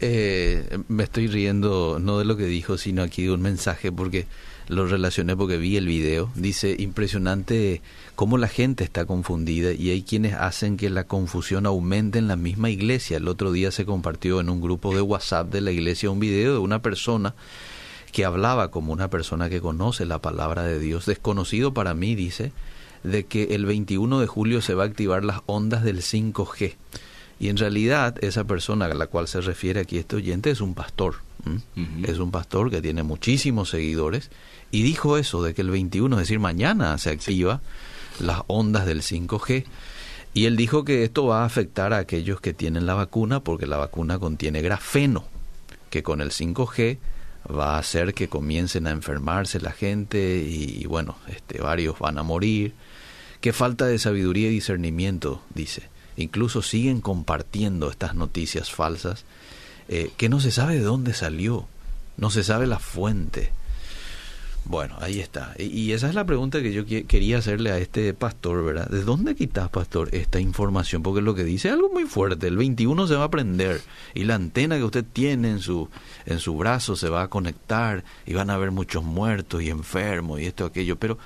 Eh, 0.00 0.78
me 0.88 1.04
estoy 1.04 1.28
riendo 1.28 1.98
no 1.98 2.18
de 2.18 2.24
lo 2.24 2.36
que 2.36 2.46
dijo, 2.46 2.78
sino 2.78 3.02
aquí 3.02 3.22
de 3.22 3.32
un 3.32 3.42
mensaje, 3.42 3.90
porque 3.90 4.26
lo 4.68 4.86
relacioné 4.86 5.36
porque 5.36 5.58
vi 5.58 5.76
el 5.76 5.86
video. 5.86 6.30
Dice, 6.34 6.74
impresionante 6.78 7.82
cómo 8.14 8.38
la 8.38 8.48
gente 8.48 8.84
está 8.84 9.04
confundida 9.04 9.72
y 9.72 9.90
hay 9.90 10.02
quienes 10.02 10.34
hacen 10.34 10.76
que 10.76 10.90
la 10.90 11.04
confusión 11.04 11.66
aumente 11.66 12.18
en 12.18 12.28
la 12.28 12.36
misma 12.36 12.70
iglesia. 12.70 13.18
El 13.18 13.28
otro 13.28 13.52
día 13.52 13.70
se 13.70 13.84
compartió 13.84 14.40
en 14.40 14.48
un 14.48 14.60
grupo 14.60 14.94
de 14.94 15.02
WhatsApp 15.02 15.50
de 15.52 15.60
la 15.60 15.72
iglesia 15.72 16.10
un 16.10 16.20
video 16.20 16.52
de 16.52 16.58
una 16.58 16.80
persona 16.80 17.34
que 18.12 18.24
hablaba 18.24 18.70
como 18.70 18.92
una 18.92 19.10
persona 19.10 19.50
que 19.50 19.60
conoce 19.60 20.06
la 20.06 20.20
palabra 20.20 20.62
de 20.62 20.78
Dios, 20.78 21.04
desconocido 21.04 21.74
para 21.74 21.94
mí, 21.94 22.14
dice, 22.14 22.52
de 23.02 23.24
que 23.24 23.54
el 23.56 23.66
21 23.66 24.20
de 24.20 24.26
julio 24.28 24.60
se 24.60 24.74
va 24.74 24.84
a 24.84 24.86
activar 24.86 25.24
las 25.24 25.40
ondas 25.46 25.82
del 25.82 26.00
5G. 26.00 26.76
Y 27.40 27.48
en 27.48 27.56
realidad 27.56 28.14
esa 28.22 28.44
persona 28.44 28.84
a 28.84 28.94
la 28.94 29.08
cual 29.08 29.26
se 29.26 29.40
refiere 29.40 29.80
aquí 29.80 29.98
este 29.98 30.14
oyente 30.14 30.50
es 30.50 30.60
un 30.60 30.74
pastor. 30.74 31.16
Es 32.02 32.18
un 32.18 32.30
pastor 32.30 32.70
que 32.70 32.80
tiene 32.80 33.02
muchísimos 33.02 33.70
seguidores 33.70 34.30
y 34.70 34.82
dijo 34.82 35.18
eso 35.18 35.42
de 35.42 35.54
que 35.54 35.62
el 35.62 35.70
21, 35.70 36.16
es 36.16 36.20
decir, 36.20 36.40
mañana 36.40 36.96
se 36.98 37.10
activa 37.10 37.60
las 38.20 38.42
ondas 38.46 38.86
del 38.86 39.02
5G. 39.02 39.64
Y 40.32 40.46
él 40.46 40.56
dijo 40.56 40.84
que 40.84 41.04
esto 41.04 41.26
va 41.26 41.42
a 41.42 41.46
afectar 41.46 41.92
a 41.92 41.98
aquellos 41.98 42.40
que 42.40 42.52
tienen 42.52 42.86
la 42.86 42.94
vacuna 42.94 43.40
porque 43.40 43.66
la 43.66 43.76
vacuna 43.76 44.18
contiene 44.18 44.62
grafeno, 44.62 45.24
que 45.90 46.02
con 46.02 46.20
el 46.20 46.30
5G 46.30 46.98
va 47.56 47.76
a 47.76 47.78
hacer 47.78 48.14
que 48.14 48.28
comiencen 48.28 48.86
a 48.86 48.90
enfermarse 48.90 49.60
la 49.60 49.70
gente 49.70 50.44
y, 50.48 50.86
bueno, 50.86 51.16
este, 51.28 51.60
varios 51.60 51.98
van 51.98 52.18
a 52.18 52.22
morir. 52.22 52.74
Qué 53.40 53.52
falta 53.52 53.86
de 53.86 53.98
sabiduría 53.98 54.48
y 54.48 54.54
discernimiento, 54.54 55.42
dice. 55.54 55.88
Incluso 56.16 56.62
siguen 56.62 57.00
compartiendo 57.00 57.90
estas 57.90 58.14
noticias 58.14 58.72
falsas 58.72 59.24
eh, 59.88 60.10
que 60.16 60.28
no 60.28 60.40
se 60.40 60.50
sabe 60.50 60.74
de 60.74 60.82
dónde 60.82 61.14
salió, 61.14 61.66
no 62.16 62.30
se 62.30 62.44
sabe 62.44 62.66
la 62.66 62.78
fuente. 62.78 63.52
Bueno, 64.66 64.96
ahí 65.00 65.20
está. 65.20 65.54
Y, 65.58 65.92
esa 65.92 66.08
es 66.08 66.14
la 66.14 66.24
pregunta 66.24 66.62
que 66.62 66.72
yo 66.72 66.86
quería 66.86 67.36
hacerle 67.36 67.70
a 67.70 67.78
este 67.78 68.14
pastor, 68.14 68.64
¿verdad? 68.64 68.88
¿De 68.88 69.02
dónde 69.02 69.34
quitas, 69.34 69.68
pastor, 69.68 70.08
esta 70.12 70.40
información? 70.40 71.02
Porque 71.02 71.20
lo 71.20 71.34
que 71.34 71.44
dice 71.44 71.68
es 71.68 71.74
algo 71.74 71.90
muy 71.90 72.04
fuerte. 72.04 72.46
El 72.46 72.56
21 72.56 73.06
se 73.06 73.14
va 73.14 73.24
a 73.24 73.30
prender 73.30 73.82
y 74.14 74.24
la 74.24 74.36
antena 74.36 74.78
que 74.78 74.84
usted 74.84 75.04
tiene 75.04 75.50
en 75.50 75.60
su, 75.60 75.90
en 76.24 76.38
su 76.38 76.56
brazo 76.56 76.96
se 76.96 77.10
va 77.10 77.24
a 77.24 77.28
conectar 77.28 78.04
y 78.24 78.32
van 78.32 78.48
a 78.48 78.54
haber 78.54 78.70
muchos 78.70 79.04
muertos 79.04 79.62
y 79.62 79.68
enfermos 79.68 80.40
y 80.40 80.46
esto, 80.46 80.64
aquello. 80.64 80.96
Pero 80.96 81.18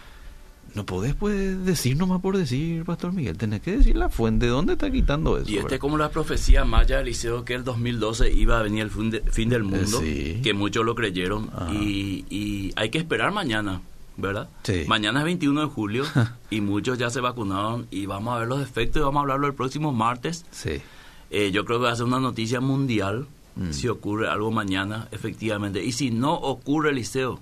no 0.74 0.86
podés 0.86 1.14
pues, 1.14 1.64
decir 1.64 1.96
nomás 1.96 2.20
por 2.20 2.36
decir, 2.36 2.84
Pastor 2.84 3.12
Miguel, 3.12 3.36
tenés 3.36 3.60
que 3.60 3.78
decir 3.78 3.96
la 3.96 4.08
fuente, 4.08 4.46
¿de 4.46 4.52
dónde 4.52 4.74
está 4.74 4.90
quitando 4.90 5.38
eso? 5.38 5.50
Y 5.50 5.58
este 5.58 5.76
es 5.76 5.80
como 5.80 5.98
la 5.98 6.10
profecía 6.10 6.64
maya 6.64 7.00
Eliseo 7.00 7.44
que 7.44 7.54
el 7.54 7.64
2012 7.64 8.32
iba 8.32 8.58
a 8.58 8.62
venir 8.62 8.82
el 8.82 8.90
fin, 8.90 9.48
del 9.48 9.64
mundo, 9.64 10.00
que 10.00 10.52
muchos 10.54 10.84
lo 10.84 10.94
creyeron, 10.94 11.50
y, 11.72 12.24
y, 12.30 12.72
hay 12.76 12.90
que 12.90 12.98
esperar 12.98 13.32
mañana, 13.32 13.80
¿verdad? 14.16 14.48
Mañana 14.86 15.20
es 15.20 15.24
21 15.24 15.60
de 15.60 15.66
julio 15.66 16.04
y 16.50 16.60
muchos 16.60 16.98
ya 16.98 17.10
se 17.10 17.20
vacunaron 17.20 17.86
y 17.90 18.06
vamos 18.06 18.36
a 18.36 18.40
ver 18.40 18.48
los 18.48 18.60
efectos 18.60 19.00
y 19.00 19.04
vamos 19.04 19.18
a 19.18 19.22
hablarlo 19.22 19.46
el 19.46 19.54
próximo 19.54 19.92
martes. 19.92 20.44
Sí. 20.50 20.82
Eh, 21.30 21.50
yo 21.52 21.64
creo 21.64 21.78
que 21.78 21.84
va 21.84 21.92
a 21.92 21.96
ser 21.96 22.06
una 22.06 22.20
noticia 22.20 22.60
mundial 22.60 23.26
mm. 23.56 23.72
si 23.72 23.88
ocurre 23.88 24.28
algo 24.28 24.50
mañana, 24.50 25.08
efectivamente. 25.12 25.84
Y 25.84 25.92
si 25.92 26.10
no 26.10 26.34
ocurre, 26.34 26.90
Eliseo, 26.90 27.40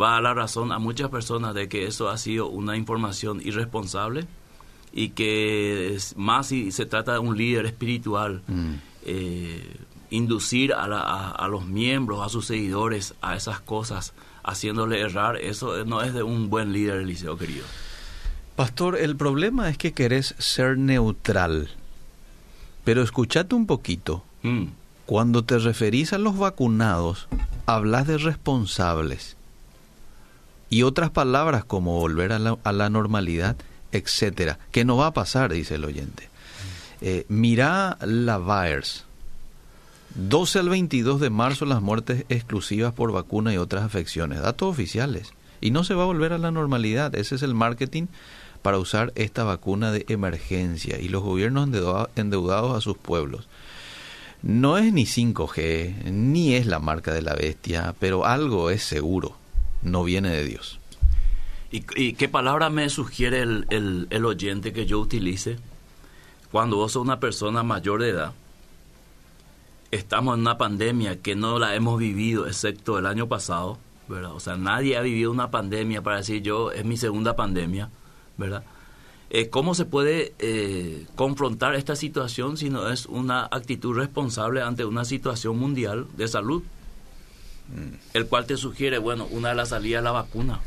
va 0.00 0.10
a 0.10 0.12
dar 0.14 0.22
la 0.22 0.34
razón 0.34 0.72
a 0.72 0.78
muchas 0.78 1.08
personas 1.10 1.54
de 1.54 1.68
que 1.68 1.86
eso 1.86 2.08
ha 2.08 2.18
sido 2.18 2.48
una 2.48 2.76
información 2.76 3.40
irresponsable 3.44 4.26
y 4.92 5.10
que 5.10 5.94
es 5.94 6.16
más 6.16 6.48
si 6.48 6.72
se 6.72 6.86
trata 6.86 7.12
de 7.12 7.18
un 7.18 7.36
líder 7.36 7.66
espiritual, 7.66 8.42
mm. 8.46 8.74
eh, 9.06 9.76
inducir 10.10 10.72
a, 10.72 11.30
a, 11.30 11.48
los 11.48 11.66
miembros, 11.66 12.24
a 12.24 12.28
sus 12.28 12.46
seguidores 12.46 13.14
a 13.20 13.36
esas 13.36 13.60
cosas, 13.60 14.12
haciéndole 14.42 15.00
errar, 15.00 15.36
eso 15.36 15.84
no 15.84 16.02
es 16.02 16.12
de 16.12 16.22
un 16.22 16.50
buen 16.50 16.72
líder, 16.72 17.02
Eliseo 17.02 17.38
querido. 17.38 17.64
Pastor, 18.56 18.98
el 18.98 19.16
problema 19.16 19.70
es 19.70 19.78
que 19.78 19.92
querés 19.92 20.34
ser 20.38 20.76
neutral, 20.76 21.70
pero 22.84 23.02
escúchate 23.02 23.54
un 23.54 23.66
poquito. 23.66 24.24
Mm. 24.42 24.64
Cuando 25.06 25.44
te 25.44 25.58
referís 25.58 26.12
a 26.12 26.18
los 26.18 26.36
vacunados, 26.36 27.28
hablas 27.66 28.06
de 28.06 28.18
responsables 28.18 29.36
y 30.70 30.84
otras 30.84 31.10
palabras 31.10 31.64
como 31.64 31.98
volver 31.98 32.32
a 32.32 32.38
la, 32.38 32.90
normalidad, 32.90 33.56
etcétera, 33.90 34.60
que 34.70 34.84
no 34.84 34.96
va 34.96 35.06
a 35.06 35.12
pasar, 35.12 35.52
dice 35.52 35.74
el 35.74 35.84
oyente. 35.84 36.30
Eh, 37.00 37.26
mira 37.28 37.98
la 38.00 38.38
VAERS. 38.38 39.04
12 40.14 40.58
al 40.60 40.68
22 40.68 41.20
de 41.20 41.30
marzo 41.30 41.66
las 41.66 41.82
muertes 41.82 42.24
exclusivas 42.28 42.94
por 42.94 43.12
vacuna 43.12 43.52
y 43.52 43.56
otras 43.58 43.84
afecciones, 43.84 44.40
datos 44.40 44.68
oficiales. 44.68 45.32
Y 45.60 45.72
no 45.72 45.82
se 45.84 45.94
va 45.94 46.04
a 46.04 46.06
volver 46.06 46.32
a 46.32 46.38
la 46.38 46.52
normalidad, 46.52 47.14
ese 47.16 47.34
es 47.34 47.42
el 47.42 47.54
marketing 47.54 48.06
para 48.62 48.78
usar 48.78 49.12
esta 49.16 49.44
vacuna 49.44 49.90
de 49.90 50.04
emergencia 50.08 51.00
y 51.00 51.08
los 51.08 51.22
gobiernos 51.22 51.68
endeudados 52.16 52.76
a 52.76 52.80
sus 52.80 52.96
pueblos. 52.96 53.48
No 54.42 54.78
es 54.78 54.92
ni 54.92 55.04
5G, 55.04 56.04
ni 56.12 56.54
es 56.54 56.66
la 56.66 56.78
marca 56.78 57.12
de 57.12 57.22
la 57.22 57.34
bestia, 57.34 57.94
pero 57.98 58.24
algo 58.24 58.70
es 58.70 58.82
seguro 58.82 59.39
no 59.82 60.04
viene 60.04 60.30
de 60.30 60.44
Dios. 60.44 60.80
¿Y, 61.72 62.14
qué 62.14 62.28
palabra 62.28 62.68
me 62.68 62.88
sugiere 62.90 63.42
el, 63.42 64.06
el, 64.10 64.24
oyente 64.24 64.72
que 64.72 64.86
yo 64.86 64.98
utilice? 64.98 65.56
Cuando 66.50 66.76
vos 66.76 66.92
sos 66.92 67.02
una 67.02 67.20
persona 67.20 67.62
mayor 67.62 68.02
de 68.02 68.08
edad, 68.08 68.32
estamos 69.92 70.34
en 70.34 70.40
una 70.40 70.58
pandemia 70.58 71.20
que 71.22 71.36
no 71.36 71.60
la 71.60 71.76
hemos 71.76 72.00
vivido, 72.00 72.48
excepto 72.48 72.98
el 72.98 73.06
año 73.06 73.28
pasado, 73.28 73.78
¿verdad? 74.08 74.32
O 74.32 74.40
sea, 74.40 74.56
nadie 74.56 74.96
ha 74.96 75.00
vivido 75.00 75.30
una 75.30 75.52
pandemia 75.52 76.02
para 76.02 76.16
decir 76.16 76.42
yo, 76.42 76.72
es 76.72 76.84
mi 76.84 76.96
segunda 76.96 77.36
pandemia, 77.36 77.88
¿verdad? 78.36 78.64
Eh, 79.30 79.48
¿Cómo 79.48 79.76
se 79.76 79.84
puede 79.84 80.34
eh, 80.40 81.06
confrontar 81.14 81.76
esta 81.76 81.94
situación 81.94 82.56
si 82.56 82.68
no 82.68 82.88
es 82.90 83.06
una 83.06 83.44
actitud 83.44 83.96
responsable 83.96 84.60
ante 84.60 84.84
una 84.84 85.04
situación 85.04 85.56
mundial 85.56 86.08
de 86.16 86.26
salud? 86.26 86.64
El 88.14 88.26
cual 88.26 88.46
te 88.46 88.56
sugiere, 88.56 88.98
bueno, 88.98 89.26
una 89.30 89.50
de 89.50 89.54
las 89.54 89.70
salidas 89.70 90.00
es 90.00 90.04
la 90.04 90.12
vacuna. 90.12 90.60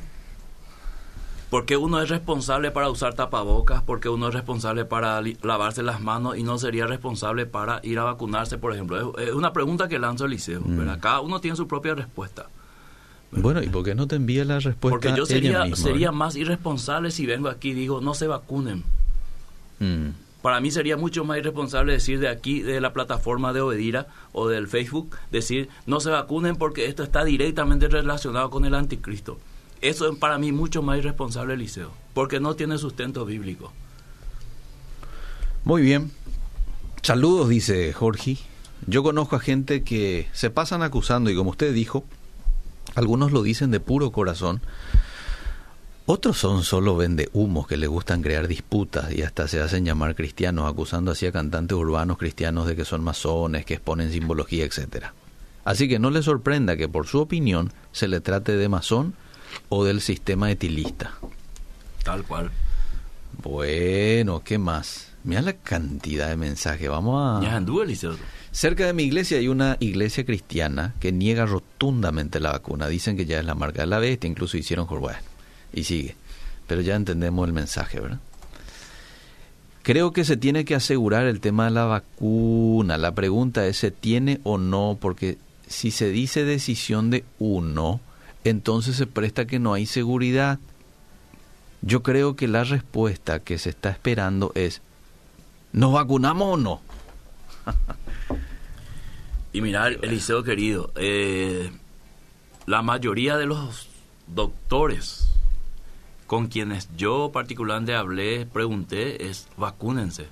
Porque 1.49 1.77
uno 1.77 2.01
es 2.01 2.09
responsable 2.09 2.71
para 2.71 2.89
usar 2.89 3.13
tapabocas, 3.13 3.83
porque 3.83 4.09
uno 4.09 4.29
es 4.29 4.33
responsable 4.33 4.85
para 4.85 5.21
lavarse 5.43 5.83
las 5.83 6.01
manos 6.01 6.35
y 6.35 6.41
no 6.41 6.57
sería 6.57 6.87
responsable 6.87 7.45
para 7.45 7.79
ir 7.83 7.99
a 7.99 8.03
vacunarse, 8.03 8.57
por 8.57 8.73
ejemplo. 8.73 9.15
Es, 9.19 9.33
una 9.33 9.53
pregunta 9.53 9.87
que 9.87 9.99
lanzo 9.99 10.25
el 10.25 10.31
liceo. 10.31 10.61
Mm. 10.61 10.99
Cada 10.99 11.21
uno 11.21 11.39
tiene 11.41 11.55
su 11.55 11.67
propia 11.67 11.93
respuesta. 11.93 12.47
Bueno, 13.31 13.61
¿y 13.61 13.69
por 13.69 13.83
qué 13.83 13.93
no 13.93 14.07
te 14.07 14.15
envía 14.15 14.45
la 14.45 14.59
respuesta? 14.59 14.89
Porque 14.89 15.13
yo 15.15 15.25
sería, 15.25 15.75
sería 15.75 16.11
más 16.11 16.35
irresponsable 16.35 17.11
si 17.11 17.25
vengo 17.25 17.49
aquí 17.49 17.69
y 17.69 17.73
digo, 17.73 18.01
no 18.01 18.13
se 18.15 18.27
vacunen. 18.27 18.83
Mm. 19.79 20.09
Para 20.43 20.59
mí 20.59 20.71
sería 20.71 20.97
mucho 20.97 21.23
más 21.23 21.37
irresponsable 21.37 21.93
decir 21.93 22.19
de 22.19 22.27
aquí, 22.27 22.61
de 22.61 22.81
la 22.81 22.91
plataforma 22.91 23.53
de 23.53 23.61
Obedira 23.61 24.07
o 24.33 24.49
del 24.49 24.67
Facebook, 24.67 25.15
decir 25.31 25.69
no 25.85 26.01
se 26.01 26.09
vacunen 26.09 26.57
porque 26.57 26.87
esto 26.87 27.01
está 27.01 27.23
directamente 27.23 27.87
relacionado 27.87 28.49
con 28.49 28.65
el 28.65 28.75
anticristo. 28.75 29.39
Eso 29.79 30.11
es 30.11 30.17
para 30.17 30.37
mí 30.37 30.51
mucho 30.51 30.81
más 30.81 30.97
irresponsable, 30.97 31.53
Eliseo, 31.53 31.93
porque 32.13 32.41
no 32.41 32.57
tiene 32.57 32.77
sustento 32.77 33.23
bíblico. 33.23 33.71
Muy 35.63 35.81
bien. 35.81 36.11
Saludos, 37.03 37.47
dice 37.47 37.93
Jorge. 37.93 38.37
Yo 38.85 39.01
conozco 39.01 39.37
a 39.37 39.39
gente 39.39 39.85
que 39.85 40.27
se 40.33 40.49
pasan 40.49 40.83
acusando 40.83 41.29
y 41.29 41.37
como 41.37 41.51
usted 41.51 41.73
dijo, 41.73 42.03
algunos 42.95 43.31
lo 43.31 43.43
dicen 43.43 43.71
de 43.71 43.79
puro 43.79 44.11
corazón, 44.11 44.59
otros 46.05 46.37
son 46.37 46.63
solo 46.63 46.97
vende 46.97 47.29
humos 47.33 47.67
que 47.67 47.77
le 47.77 47.87
gustan 47.87 48.21
crear 48.21 48.47
disputas 48.47 49.11
y 49.13 49.21
hasta 49.21 49.47
se 49.47 49.61
hacen 49.61 49.85
llamar 49.85 50.15
cristianos, 50.15 50.69
acusando 50.69 51.11
así 51.11 51.25
a 51.25 51.31
cantantes 51.31 51.77
urbanos 51.77 52.17
cristianos 52.17 52.67
de 52.67 52.75
que 52.75 52.85
son 52.85 53.03
masones, 53.03 53.65
que 53.65 53.75
exponen 53.75 54.11
simbología, 54.11 54.65
etcétera. 54.65 55.13
Así 55.65 55.87
que 55.87 55.99
no 55.99 56.09
le 56.09 56.21
sorprenda 56.21 56.75
que 56.75 56.89
por 56.89 57.07
su 57.07 57.19
opinión 57.19 57.71
se 57.91 58.07
le 58.07 58.19
trate 58.19 58.57
de 58.57 58.69
masón 58.69 59.13
o 59.69 59.85
del 59.85 60.01
sistema 60.01 60.51
etilista. 60.51 61.13
Tal 62.03 62.23
cual. 62.23 62.51
Bueno, 63.41 64.43
¿qué 64.43 64.57
más? 64.57 65.09
Mira 65.23 65.41
la 65.41 65.53
cantidad 65.53 66.27
de 66.27 66.35
mensajes. 66.35 66.89
Vamos 66.89 67.21
a... 67.21 67.39
Cerca 68.51 68.85
de 68.85 68.93
mi 68.93 69.03
iglesia 69.03 69.37
hay 69.37 69.47
una 69.47 69.77
iglesia 69.79 70.25
cristiana 70.25 70.93
que 70.99 71.11
niega 71.11 71.45
rotundamente 71.45 72.39
la 72.39 72.51
vacuna. 72.51 72.87
Dicen 72.87 73.15
que 73.15 73.25
ya 73.25 73.39
es 73.39 73.45
la 73.45 73.55
marca 73.55 73.81
de 73.81 73.87
la 73.87 73.99
bestia, 73.99 74.29
incluso 74.29 74.57
hicieron 74.57 74.85
bueno, 74.85 75.17
y 75.73 75.83
sigue. 75.83 76.15
Pero 76.67 76.81
ya 76.81 76.95
entendemos 76.95 77.47
el 77.47 77.53
mensaje, 77.53 77.99
¿verdad? 77.99 78.19
Creo 79.83 80.13
que 80.13 80.23
se 80.23 80.37
tiene 80.37 80.63
que 80.63 80.75
asegurar 80.75 81.25
el 81.25 81.41
tema 81.41 81.65
de 81.65 81.71
la 81.71 81.83
vacuna. 81.83 82.97
La 82.97 83.13
pregunta 83.13 83.67
es, 83.67 83.77
¿se 83.77 83.91
tiene 83.91 84.39
o 84.43 84.57
no? 84.57 84.97
Porque 84.99 85.37
si 85.67 85.91
se 85.91 86.09
dice 86.09 86.45
decisión 86.45 87.09
de 87.09 87.25
uno, 87.37 87.99
entonces 88.45 88.95
se 88.95 89.07
presta 89.07 89.45
que 89.45 89.59
no 89.59 89.73
hay 89.73 89.85
seguridad. 89.85 90.57
Yo 91.81 92.01
creo 92.01 92.37
que 92.37 92.47
la 92.47 92.63
respuesta 92.63 93.39
que 93.39 93.57
se 93.57 93.71
está 93.71 93.89
esperando 93.89 94.53
es, 94.55 94.81
¿nos 95.73 95.91
vacunamos 95.91 96.53
o 96.53 96.57
no? 96.57 96.81
y 99.51 99.59
mirar, 99.59 99.97
Eliseo 100.01 100.43
querido, 100.43 100.93
eh, 100.95 101.71
la 102.67 102.81
mayoría 102.81 103.35
de 103.35 103.47
los 103.47 103.89
doctores 104.27 105.32
con 106.33 106.47
quienes 106.47 106.89
yo 106.97 107.29
particularmente 107.31 107.93
hablé, 107.93 108.47
pregunté, 108.47 109.29
es 109.29 109.47
vacúnense, 109.55 110.25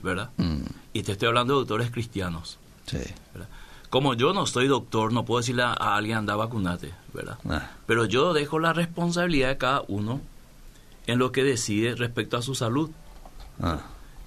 ¿verdad? 0.00 0.30
Mm. 0.36 0.60
Y 0.92 1.02
te 1.02 1.10
estoy 1.10 1.26
hablando 1.26 1.54
de 1.54 1.58
doctores 1.62 1.90
cristianos. 1.90 2.60
Sí. 2.86 2.98
Como 3.88 4.14
yo 4.14 4.32
no 4.32 4.46
soy 4.46 4.68
doctor, 4.68 5.12
no 5.12 5.24
puedo 5.24 5.40
decirle 5.40 5.64
a, 5.64 5.72
alguien 5.72 6.18
anda 6.18 6.36
vacunate, 6.36 6.94
¿verdad? 7.12 7.38
Ah. 7.48 7.68
Pero 7.86 8.04
yo 8.04 8.32
dejo 8.32 8.60
la 8.60 8.72
responsabilidad 8.72 9.48
de 9.48 9.58
cada 9.58 9.82
uno 9.88 10.20
en 11.08 11.18
lo 11.18 11.32
que 11.32 11.42
decide 11.42 11.96
respecto 11.96 12.36
a 12.36 12.42
su 12.42 12.54
salud. 12.54 12.90
Ah. 13.60 13.80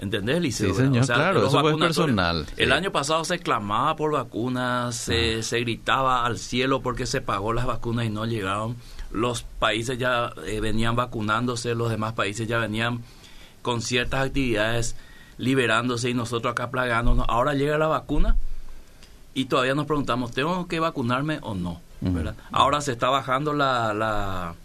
¿Entendés, 0.03 0.41
Liceo? 0.41 0.73
Sí, 0.73 0.81
señor, 0.81 1.05
claro, 1.05 1.47
eso 1.47 1.69
es 1.69 1.77
personal. 1.77 2.45
El 2.57 2.71
año 2.71 2.91
pasado 2.91 3.23
se 3.25 3.39
clamaba 3.39 3.95
por 3.95 4.11
vacunas, 4.11 4.95
se, 4.95 5.39
ah. 5.39 5.43
se, 5.43 5.59
gritaba 5.61 6.25
al 6.25 6.37
cielo 6.37 6.81
porque 6.81 7.05
se 7.05 7.21
pagó 7.21 7.53
las 7.53 7.65
vacunas 7.65 8.05
y 8.05 8.09
no 8.09 8.25
llegaron 8.25 8.75
los 9.13 9.43
países 9.43 9.97
ya 9.97 10.33
eh, 10.45 10.59
venían 10.59 10.95
vacunándose, 10.95 11.75
los 11.75 11.89
demás 11.89 12.13
países 12.13 12.47
ya 12.47 12.57
venían 12.57 13.01
con 13.61 13.81
ciertas 13.81 14.25
actividades 14.25 14.95
liberándose 15.37 16.09
y 16.09 16.13
nosotros 16.13 16.51
acá 16.51 16.69
plagándonos. 16.71 17.25
Ahora 17.29 17.53
llega 17.53 17.77
la 17.77 17.87
vacuna 17.87 18.35
y 19.33 19.45
todavía 19.45 19.75
nos 19.75 19.85
preguntamos, 19.85 20.31
¿tengo 20.31 20.67
que 20.67 20.79
vacunarme 20.79 21.39
o 21.41 21.55
no? 21.55 21.79
¿verdad? 22.01 22.35
Ahora 22.51 22.81
se 22.81 22.91
está 22.91 23.09
bajando 23.09 23.53
la, 23.53 23.93
la, 23.93 24.55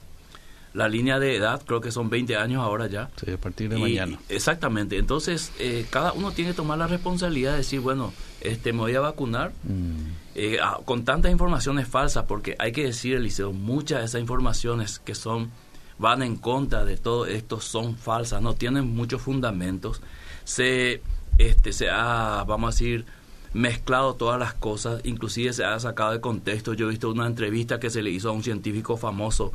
la, 0.79 0.89
línea 0.89 1.19
de 1.19 1.37
edad, 1.37 1.63
creo 1.65 1.81
que 1.81 1.91
son 1.91 2.09
20 2.11 2.37
años 2.37 2.63
ahora 2.63 2.87
ya. 2.87 3.11
Sí, 3.23 3.33
a 3.33 3.39
partir 3.39 3.69
de 3.69 3.79
mañana. 3.79 4.19
Exactamente, 4.29 4.97
entonces 4.97 5.53
eh, 5.59 5.87
cada 5.91 6.13
uno 6.13 6.33
tiene 6.33 6.53
que 6.53 6.57
tomar 6.57 6.79
la 6.79 6.87
responsabilidad 6.87 7.53
de 7.53 7.59
decir, 7.59 7.81
bueno, 7.81 8.13
este, 8.41 8.73
me 8.73 8.81
voy 8.81 8.95
a 8.95 9.01
vacunar. 9.01 9.53
Mm. 9.65 10.29
Eh, 10.35 10.59
ah, 10.63 10.79
con 10.85 11.05
tantas 11.05 11.33
informaciones 11.33 11.89
falsas, 11.89 12.25
porque 12.27 12.55
hay 12.59 12.73
que 12.73 12.85
decir, 12.85 13.17
Eliseo, 13.17 13.53
muchas 13.53 13.99
de 13.99 14.05
esas 14.05 14.21
informaciones 14.21 15.01
que 15.01 15.17
son 15.17 15.51
van 15.99 16.23
en 16.23 16.37
contra 16.37 16.85
de 16.85 16.97
todo 16.97 17.27
esto 17.27 17.61
son 17.61 17.97
falsas, 17.97 18.41
no 18.41 18.55
tienen 18.55 18.95
muchos 18.95 19.21
fundamentos. 19.21 20.01
Se, 20.45 21.03
este, 21.39 21.73
se 21.73 21.91
ha, 21.91 22.45
vamos 22.47 22.69
a 22.69 22.73
decir, 22.73 23.05
mezclado 23.53 24.15
todas 24.15 24.39
las 24.39 24.55
cosas, 24.55 25.01
inclusive 25.05 25.53
se 25.53 25.65
ha 25.65 25.79
sacado 25.81 26.13
de 26.13 26.21
contexto. 26.21 26.75
Yo 26.75 26.87
he 26.87 26.91
visto 26.91 27.11
una 27.11 27.27
entrevista 27.27 27.81
que 27.81 27.91
se 27.91 28.03
le 28.03 28.11
hizo 28.11 28.29
a 28.31 28.33
un 28.33 28.43
científico 28.43 28.97
famoso 28.97 29.53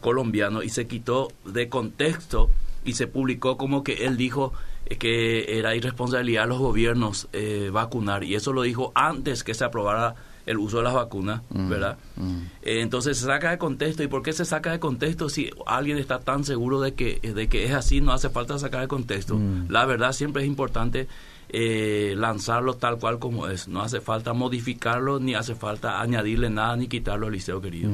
colombiano 0.00 0.62
y 0.62 0.68
se 0.68 0.86
quitó 0.86 1.28
de 1.44 1.68
contexto 1.68 2.50
y 2.84 2.94
se 2.94 3.06
publicó 3.06 3.56
como 3.56 3.82
que 3.84 4.06
él 4.06 4.16
dijo 4.16 4.52
que 4.98 5.58
era 5.58 5.74
irresponsabilidad 5.76 6.42
de 6.42 6.48
los 6.48 6.58
gobiernos 6.58 7.28
eh, 7.32 7.70
vacunar 7.72 8.24
y 8.24 8.34
eso 8.34 8.52
lo 8.52 8.62
dijo 8.62 8.92
antes 8.94 9.44
que 9.44 9.54
se 9.54 9.64
aprobara 9.64 10.16
el 10.46 10.58
uso 10.58 10.78
de 10.78 10.84
las 10.84 10.94
vacunas, 10.94 11.42
mm, 11.50 11.68
¿verdad? 11.68 11.98
Mm. 12.16 12.38
Eh, 12.62 12.80
entonces 12.80 13.18
se 13.18 13.26
saca 13.26 13.50
de 13.50 13.58
contexto. 13.58 14.02
¿Y 14.02 14.08
por 14.08 14.22
qué 14.22 14.32
se 14.32 14.44
saca 14.44 14.72
de 14.72 14.80
contexto 14.80 15.28
si 15.28 15.50
alguien 15.66 15.98
está 15.98 16.18
tan 16.18 16.44
seguro 16.44 16.80
de 16.80 16.94
que, 16.94 17.20
de 17.20 17.48
que 17.48 17.66
es 17.66 17.72
así? 17.72 18.00
No 18.00 18.12
hace 18.12 18.30
falta 18.30 18.58
sacar 18.58 18.80
de 18.80 18.88
contexto. 18.88 19.36
Mm. 19.36 19.66
La 19.68 19.84
verdad 19.86 20.12
siempre 20.12 20.42
es 20.42 20.48
importante 20.48 21.08
eh, 21.50 22.14
lanzarlo 22.16 22.74
tal 22.74 22.98
cual 22.98 23.18
como 23.18 23.46
es. 23.48 23.68
No 23.68 23.82
hace 23.82 24.00
falta 24.00 24.32
modificarlo, 24.32 25.20
ni 25.20 25.34
hace 25.34 25.54
falta 25.54 26.00
añadirle 26.00 26.50
nada, 26.50 26.76
ni 26.76 26.88
quitarlo 26.88 27.26
al 27.26 27.32
liceo 27.32 27.60
querido. 27.60 27.90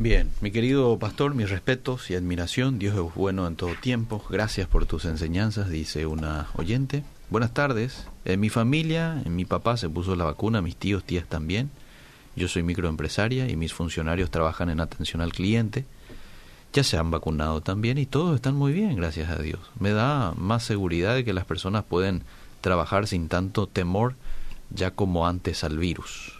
Bien, 0.00 0.30
mi 0.40 0.52
querido 0.52 0.96
pastor, 1.00 1.34
mis 1.34 1.50
respetos 1.50 2.08
y 2.08 2.14
admiración. 2.14 2.78
Dios 2.78 2.94
es 2.94 3.14
bueno 3.16 3.48
en 3.48 3.56
todo 3.56 3.74
tiempo. 3.74 4.24
Gracias 4.30 4.68
por 4.68 4.86
tus 4.86 5.04
enseñanzas, 5.04 5.70
dice 5.70 6.06
una 6.06 6.46
oyente. 6.54 7.02
Buenas 7.30 7.52
tardes. 7.52 8.06
En 8.24 8.38
mi 8.38 8.48
familia, 8.48 9.20
en 9.24 9.34
mi 9.34 9.44
papá 9.44 9.76
se 9.76 9.88
puso 9.88 10.14
la 10.14 10.22
vacuna, 10.22 10.62
mis 10.62 10.76
tíos, 10.76 11.02
tías 11.02 11.26
también. 11.26 11.70
Yo 12.36 12.46
soy 12.46 12.62
microempresaria 12.62 13.50
y 13.50 13.56
mis 13.56 13.74
funcionarios 13.74 14.30
trabajan 14.30 14.70
en 14.70 14.78
atención 14.78 15.20
al 15.20 15.32
cliente. 15.32 15.84
Ya 16.72 16.84
se 16.84 16.96
han 16.96 17.10
vacunado 17.10 17.60
también 17.60 17.98
y 17.98 18.06
todos 18.06 18.36
están 18.36 18.54
muy 18.54 18.72
bien, 18.72 18.94
gracias 18.94 19.30
a 19.30 19.42
Dios. 19.42 19.58
Me 19.80 19.90
da 19.90 20.32
más 20.36 20.62
seguridad 20.62 21.16
de 21.16 21.24
que 21.24 21.32
las 21.32 21.44
personas 21.44 21.82
pueden 21.82 22.22
trabajar 22.60 23.08
sin 23.08 23.26
tanto 23.26 23.66
temor 23.66 24.14
ya 24.70 24.92
como 24.92 25.26
antes 25.26 25.64
al 25.64 25.76
virus. 25.76 26.37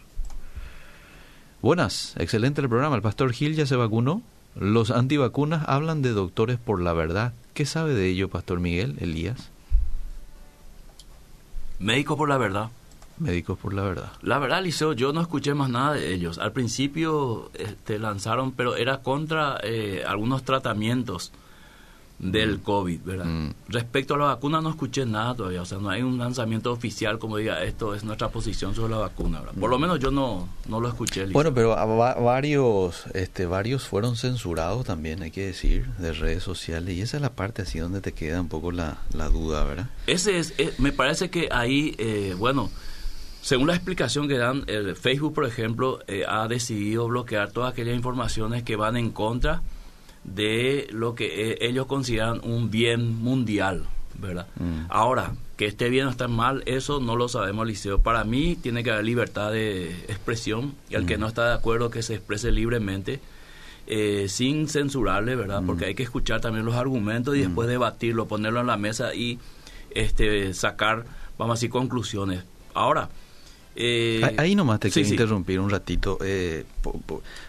Buenas, 1.60 2.14
excelente 2.18 2.60
el 2.60 2.68
programa. 2.68 2.94
El 2.94 3.02
pastor 3.02 3.32
Gil 3.32 3.56
ya 3.56 3.66
se 3.66 3.74
vacunó. 3.74 4.22
Los 4.54 4.92
antivacunas 4.92 5.64
hablan 5.68 6.02
de 6.02 6.10
doctores 6.10 6.56
por 6.58 6.80
la 6.80 6.92
verdad. 6.92 7.32
¿Qué 7.52 7.66
sabe 7.66 7.94
de 7.94 8.08
ello, 8.08 8.28
pastor 8.28 8.60
Miguel 8.60 8.96
Elías? 9.00 9.50
Médicos 11.80 12.16
por 12.16 12.28
la 12.28 12.38
verdad. 12.38 12.70
Médicos 13.18 13.58
por 13.58 13.74
la 13.74 13.82
verdad. 13.82 14.12
La 14.22 14.38
verdad, 14.38 14.62
Liceo, 14.62 14.92
yo 14.92 15.12
no 15.12 15.20
escuché 15.20 15.52
más 15.54 15.68
nada 15.68 15.94
de 15.94 16.14
ellos. 16.14 16.38
Al 16.38 16.52
principio 16.52 17.50
este, 17.54 17.98
lanzaron, 17.98 18.52
pero 18.52 18.76
era 18.76 18.98
contra 18.98 19.58
eh, 19.64 20.04
algunos 20.06 20.44
tratamientos 20.44 21.32
del 22.18 22.60
COVID, 22.60 23.00
¿verdad? 23.02 23.26
Mm. 23.26 23.54
Respecto 23.68 24.14
a 24.14 24.18
la 24.18 24.24
vacuna 24.26 24.60
no 24.60 24.70
escuché 24.70 25.06
nada 25.06 25.34
todavía, 25.34 25.62
o 25.62 25.64
sea, 25.64 25.78
no 25.78 25.88
hay 25.90 26.02
un 26.02 26.18
lanzamiento 26.18 26.72
oficial 26.72 27.18
como 27.18 27.36
diga, 27.36 27.62
esto 27.62 27.94
es 27.94 28.02
nuestra 28.04 28.28
posición 28.28 28.74
sobre 28.74 28.92
la 28.92 28.98
vacuna, 28.98 29.40
¿verdad? 29.40 29.54
Por 29.58 29.70
lo 29.70 29.78
menos 29.78 30.00
yo 30.00 30.10
no, 30.10 30.48
no 30.68 30.80
lo 30.80 30.88
escuché. 30.88 31.26
Bueno, 31.26 31.54
pero 31.54 31.70
varios, 31.76 33.06
este, 33.14 33.46
varios 33.46 33.86
fueron 33.86 34.16
censurados 34.16 34.84
también, 34.84 35.22
hay 35.22 35.30
que 35.30 35.46
decir, 35.46 35.86
de 35.98 36.12
redes 36.12 36.42
sociales, 36.42 36.96
y 36.96 37.02
esa 37.02 37.18
es 37.18 37.22
la 37.22 37.32
parte 37.32 37.62
así 37.62 37.78
donde 37.78 38.00
te 38.00 38.12
queda 38.12 38.40
un 38.40 38.48
poco 38.48 38.72
la, 38.72 38.98
la 39.12 39.28
duda, 39.28 39.64
¿verdad? 39.64 39.90
Ese 40.06 40.38
es, 40.38 40.54
eh, 40.58 40.74
me 40.78 40.92
parece 40.92 41.30
que 41.30 41.48
ahí, 41.52 41.94
eh, 41.98 42.34
bueno, 42.36 42.70
según 43.42 43.68
la 43.68 43.74
explicación 43.74 44.26
que 44.26 44.36
dan, 44.36 44.64
el 44.66 44.96
Facebook, 44.96 45.34
por 45.34 45.46
ejemplo, 45.46 46.00
eh, 46.08 46.24
ha 46.28 46.48
decidido 46.48 47.06
bloquear 47.06 47.52
todas 47.52 47.72
aquellas 47.72 47.94
informaciones 47.94 48.64
que 48.64 48.74
van 48.74 48.96
en 48.96 49.10
contra 49.10 49.62
de 50.34 50.88
lo 50.90 51.14
que 51.14 51.52
eh, 51.52 51.58
ellos 51.60 51.86
consideran 51.86 52.40
un 52.44 52.70
bien 52.70 53.20
mundial, 53.20 53.84
¿verdad? 54.18 54.46
Mm. 54.56 54.86
Ahora, 54.88 55.32
que 55.56 55.66
esté 55.66 55.88
bien 55.88 56.06
o 56.06 56.10
esté 56.10 56.28
mal, 56.28 56.62
eso 56.66 57.00
no 57.00 57.16
lo 57.16 57.28
sabemos, 57.28 57.66
Liceo. 57.66 58.00
Para 58.00 58.24
mí 58.24 58.56
tiene 58.56 58.84
que 58.84 58.90
haber 58.90 59.04
libertad 59.04 59.52
de 59.52 59.90
expresión 60.08 60.74
y 60.88 60.96
al 60.96 61.06
que 61.06 61.16
mm. 61.16 61.20
no 61.20 61.28
está 61.28 61.48
de 61.48 61.54
acuerdo 61.54 61.90
que 61.90 62.02
se 62.02 62.14
exprese 62.14 62.52
libremente, 62.52 63.20
eh, 63.86 64.26
sin 64.28 64.68
censurarle, 64.68 65.34
¿verdad? 65.34 65.62
Porque 65.66 65.86
mm. 65.86 65.88
hay 65.88 65.94
que 65.94 66.02
escuchar 66.02 66.40
también 66.40 66.64
los 66.64 66.74
argumentos 66.74 67.36
y 67.36 67.40
después 67.40 67.68
debatirlo, 67.68 68.26
ponerlo 68.26 68.60
en 68.60 68.66
la 68.66 68.76
mesa 68.76 69.14
y 69.14 69.38
este 69.90 70.52
sacar, 70.54 71.04
vamos 71.38 71.54
a 71.54 71.56
decir, 71.56 71.70
conclusiones. 71.70 72.44
Ahora, 72.74 73.08
eh, 73.80 74.34
Ahí 74.38 74.56
nomás 74.56 74.80
te 74.80 74.90
quiero 74.90 75.08
interrumpir 75.08 75.60
un 75.60 75.70
ratito, 75.70 76.18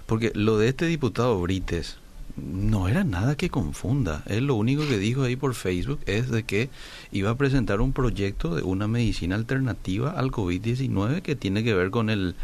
porque 0.05 0.31
lo 0.35 0.59
de 0.59 0.67
este 0.67 0.85
diputado 0.85 1.41
Brites, 1.41 1.97
no 2.39 2.87
era 2.87 3.03
nada 3.03 3.35
que 3.35 3.49
confunda. 3.49 4.23
Él 4.27 4.47
lo 4.47 4.55
único 4.55 4.87
que 4.87 4.97
dijo 4.97 5.23
ahí 5.23 5.35
por 5.35 5.53
Facebook 5.53 5.99
es 6.05 6.29
de 6.29 6.43
que 6.43 6.69
iba 7.11 7.29
a 7.29 7.35
presentar 7.35 7.81
un 7.81 7.93
proyecto 7.93 8.55
de 8.55 8.63
una 8.63 8.87
medicina 8.87 9.35
alternativa 9.35 10.11
al 10.11 10.31
COVID-19 10.31 11.21
que 11.21 11.35
tiene 11.35 11.63
que 11.63 11.73
ver 11.73 11.91
con 11.91 12.09
el, 12.09 12.35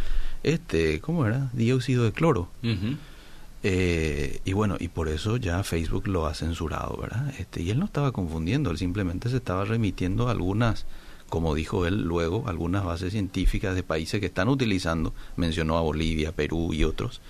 este, 0.43 0.99
¿cómo 1.01 1.25
era? 1.25 1.49
Dióxido 1.53 2.03
de 2.03 2.11
cloro. 2.11 2.49
Eh, 3.67 4.41
y 4.45 4.53
bueno, 4.53 4.77
y 4.79 4.89
por 4.89 5.07
eso 5.09 5.37
ya 5.37 5.63
Facebook 5.63 6.07
lo 6.07 6.27
ha 6.27 6.35
censurado, 6.35 6.97
¿verdad? 6.97 7.33
Este, 7.39 7.63
y 7.63 7.71
él 7.71 7.79
no 7.79 7.85
estaba 7.85 8.11
confundiendo, 8.11 8.69
él 8.69 8.77
simplemente 8.77 9.27
se 9.27 9.37
estaba 9.37 9.65
remitiendo 9.65 10.27
a 10.27 10.31
algunas, 10.31 10.85
como 11.29 11.55
dijo 11.55 11.87
él 11.87 12.03
luego, 12.03 12.47
algunas 12.47 12.83
bases 12.83 13.11
científicas 13.11 13.73
de 13.73 13.81
países 13.81 14.19
que 14.19 14.27
están 14.27 14.49
utilizando, 14.49 15.15
mencionó 15.35 15.79
a 15.79 15.81
Bolivia, 15.81 16.31
Perú 16.31 16.73
y 16.73 16.83
otros. 16.83 17.21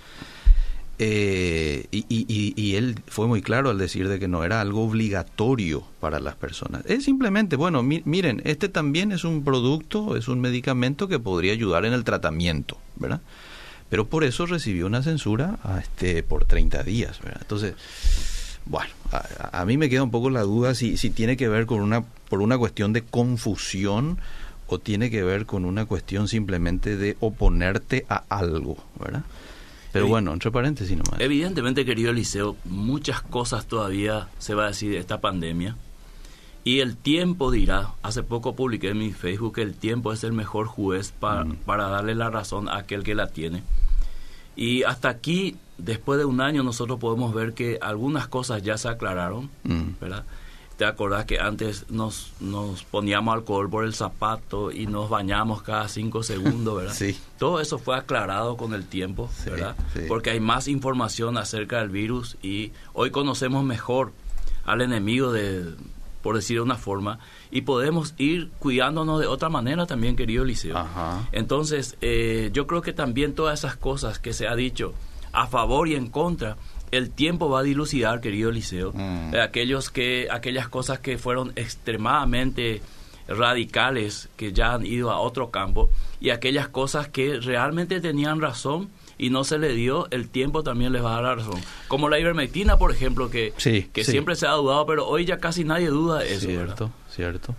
Eh, 0.98 1.86
y, 1.90 2.06
y, 2.08 2.74
él 2.76 2.98
fue 3.06 3.26
muy 3.26 3.42
claro 3.42 3.68
al 3.68 3.76
decir 3.76 4.08
de 4.08 4.18
que 4.18 4.28
no 4.28 4.44
era 4.44 4.62
algo 4.62 4.84
obligatorio 4.84 5.84
para 6.00 6.20
las 6.20 6.36
personas. 6.36 6.82
Es 6.86 7.04
simplemente, 7.04 7.56
bueno, 7.56 7.82
miren, 7.82 8.40
este 8.44 8.70
también 8.70 9.12
es 9.12 9.24
un 9.24 9.44
producto, 9.44 10.16
es 10.16 10.28
un 10.28 10.40
medicamento 10.40 11.06
que 11.06 11.18
podría 11.18 11.52
ayudar 11.52 11.84
en 11.84 11.92
el 11.92 12.04
tratamiento, 12.04 12.78
¿verdad? 12.96 13.20
Pero 13.90 14.06
por 14.06 14.24
eso 14.24 14.46
recibió 14.46 14.86
una 14.86 15.02
censura 15.02 15.58
a 15.62 15.80
este, 15.80 16.22
por 16.22 16.46
30 16.46 16.82
días. 16.82 17.20
¿verdad? 17.22 17.40
Entonces, 17.42 17.74
bueno, 18.64 18.90
a, 19.52 19.64
mí 19.64 19.76
me 19.76 19.88
queda 19.88 20.02
un 20.02 20.10
poco 20.10 20.30
la 20.30 20.42
duda 20.42 20.74
si, 20.74 20.96
si 20.96 21.10
tiene 21.10 21.36
que 21.36 21.48
ver 21.48 21.66
con 21.66 21.80
una, 21.80 22.04
por 22.28 22.40
una 22.40 22.58
cuestión 22.58 22.92
de 22.92 23.02
confusión 23.02 24.18
o 24.66 24.78
tiene 24.78 25.10
que 25.10 25.22
ver 25.22 25.46
con 25.46 25.64
una 25.64 25.84
cuestión 25.84 26.26
simplemente 26.26 26.96
de 26.96 27.16
oponerte 27.20 28.04
a 28.08 28.24
algo, 28.28 28.76
¿verdad? 28.98 29.22
Pero 29.96 30.08
bueno, 30.08 30.32
entre 30.32 30.50
paréntesis 30.50 30.96
nomás. 30.96 31.20
Evidentemente, 31.20 31.84
querido 31.84 32.10
Eliseo, 32.10 32.56
muchas 32.64 33.22
cosas 33.22 33.66
todavía 33.66 34.28
se 34.38 34.54
va 34.54 34.64
a 34.64 34.68
decir 34.68 34.92
de 34.92 34.98
esta 34.98 35.20
pandemia. 35.20 35.76
Y 36.64 36.80
el 36.80 36.96
tiempo 36.96 37.50
dirá, 37.50 37.90
hace 38.02 38.22
poco 38.22 38.56
publiqué 38.56 38.88
en 38.88 38.98
mi 38.98 39.12
Facebook 39.12 39.54
que 39.54 39.62
el 39.62 39.74
tiempo 39.74 40.12
es 40.12 40.24
el 40.24 40.32
mejor 40.32 40.66
juez 40.66 41.12
para, 41.12 41.44
mm. 41.44 41.56
para 41.64 41.88
darle 41.88 42.14
la 42.14 42.28
razón 42.28 42.68
a 42.68 42.78
aquel 42.78 43.04
que 43.04 43.14
la 43.14 43.28
tiene. 43.28 43.62
Y 44.56 44.82
hasta 44.82 45.08
aquí, 45.08 45.56
después 45.78 46.18
de 46.18 46.24
un 46.24 46.40
año, 46.40 46.62
nosotros 46.62 46.98
podemos 46.98 47.32
ver 47.34 47.54
que 47.54 47.78
algunas 47.80 48.26
cosas 48.26 48.62
ya 48.62 48.78
se 48.78 48.88
aclararon, 48.88 49.48
mm. 49.64 50.00
¿verdad? 50.00 50.24
¿Te 50.76 50.84
acordás 50.84 51.24
que 51.24 51.40
antes 51.40 51.90
nos, 51.90 52.32
nos 52.38 52.84
poníamos 52.84 53.34
alcohol 53.34 53.70
por 53.70 53.84
el 53.84 53.94
zapato 53.94 54.70
y 54.70 54.86
nos 54.86 55.08
bañamos 55.08 55.62
cada 55.62 55.88
cinco 55.88 56.22
segundos, 56.22 56.76
verdad? 56.82 56.94
Sí. 56.94 57.18
Todo 57.38 57.60
eso 57.60 57.78
fue 57.78 57.96
aclarado 57.96 58.58
con 58.58 58.74
el 58.74 58.84
tiempo, 58.86 59.30
¿verdad? 59.46 59.74
Porque 60.06 60.30
hay 60.30 60.40
más 60.40 60.68
información 60.68 61.38
acerca 61.38 61.78
del 61.78 61.88
virus 61.88 62.36
y 62.42 62.72
hoy 62.92 63.10
conocemos 63.10 63.64
mejor 63.64 64.12
al 64.66 64.82
enemigo 64.82 65.32
de, 65.32 65.64
por 66.22 66.34
decir 66.34 66.56
de 66.56 66.62
una 66.62 66.76
forma, 66.76 67.20
y 67.50 67.62
podemos 67.62 68.14
ir 68.18 68.50
cuidándonos 68.58 69.20
de 69.20 69.28
otra 69.28 69.48
manera 69.48 69.86
también, 69.86 70.16
querido 70.16 70.44
Liceo. 70.44 70.76
Entonces, 71.32 71.96
eh, 72.00 72.50
yo 72.52 72.66
creo 72.66 72.82
que 72.82 72.92
también 72.92 73.34
todas 73.34 73.60
esas 73.60 73.76
cosas 73.76 74.18
que 74.18 74.32
se 74.32 74.48
ha 74.48 74.56
dicho 74.56 74.92
a 75.32 75.46
favor 75.46 75.86
y 75.86 75.94
en 75.94 76.08
contra, 76.08 76.56
el 76.90 77.10
tiempo 77.10 77.48
va 77.48 77.60
a 77.60 77.62
dilucidar, 77.62 78.20
querido 78.20 78.50
Liceo, 78.50 78.92
mm. 78.92 79.34
aquellos 79.42 79.90
que, 79.90 80.28
aquellas 80.30 80.68
cosas 80.68 80.98
que 81.00 81.18
fueron 81.18 81.52
extremadamente 81.56 82.82
radicales, 83.28 84.28
que 84.36 84.52
ya 84.52 84.74
han 84.74 84.86
ido 84.86 85.10
a 85.10 85.18
otro 85.18 85.50
campo, 85.50 85.90
y 86.20 86.30
aquellas 86.30 86.68
cosas 86.68 87.08
que 87.08 87.40
realmente 87.40 88.00
tenían 88.00 88.40
razón 88.40 88.88
y 89.18 89.30
no 89.30 89.44
se 89.44 89.58
le 89.58 89.72
dio, 89.72 90.08
el 90.10 90.28
tiempo 90.28 90.62
también 90.62 90.92
les 90.92 91.02
va 91.02 91.12
a 91.12 91.14
dar 91.14 91.22
la 91.24 91.34
razón. 91.36 91.60
Como 91.88 92.08
la 92.08 92.18
ivermectina, 92.18 92.76
por 92.76 92.92
ejemplo, 92.92 93.30
que, 93.30 93.52
que 93.92 94.04
siempre 94.04 94.36
se 94.36 94.46
ha 94.46 94.52
dudado, 94.52 94.86
pero 94.86 95.06
hoy 95.06 95.24
ya 95.24 95.38
casi 95.38 95.64
nadie 95.64 95.88
duda 95.88 96.20
de 96.20 96.34
eso. 96.34 96.46
Cierto, 96.46 96.90
cierto. 97.10 97.54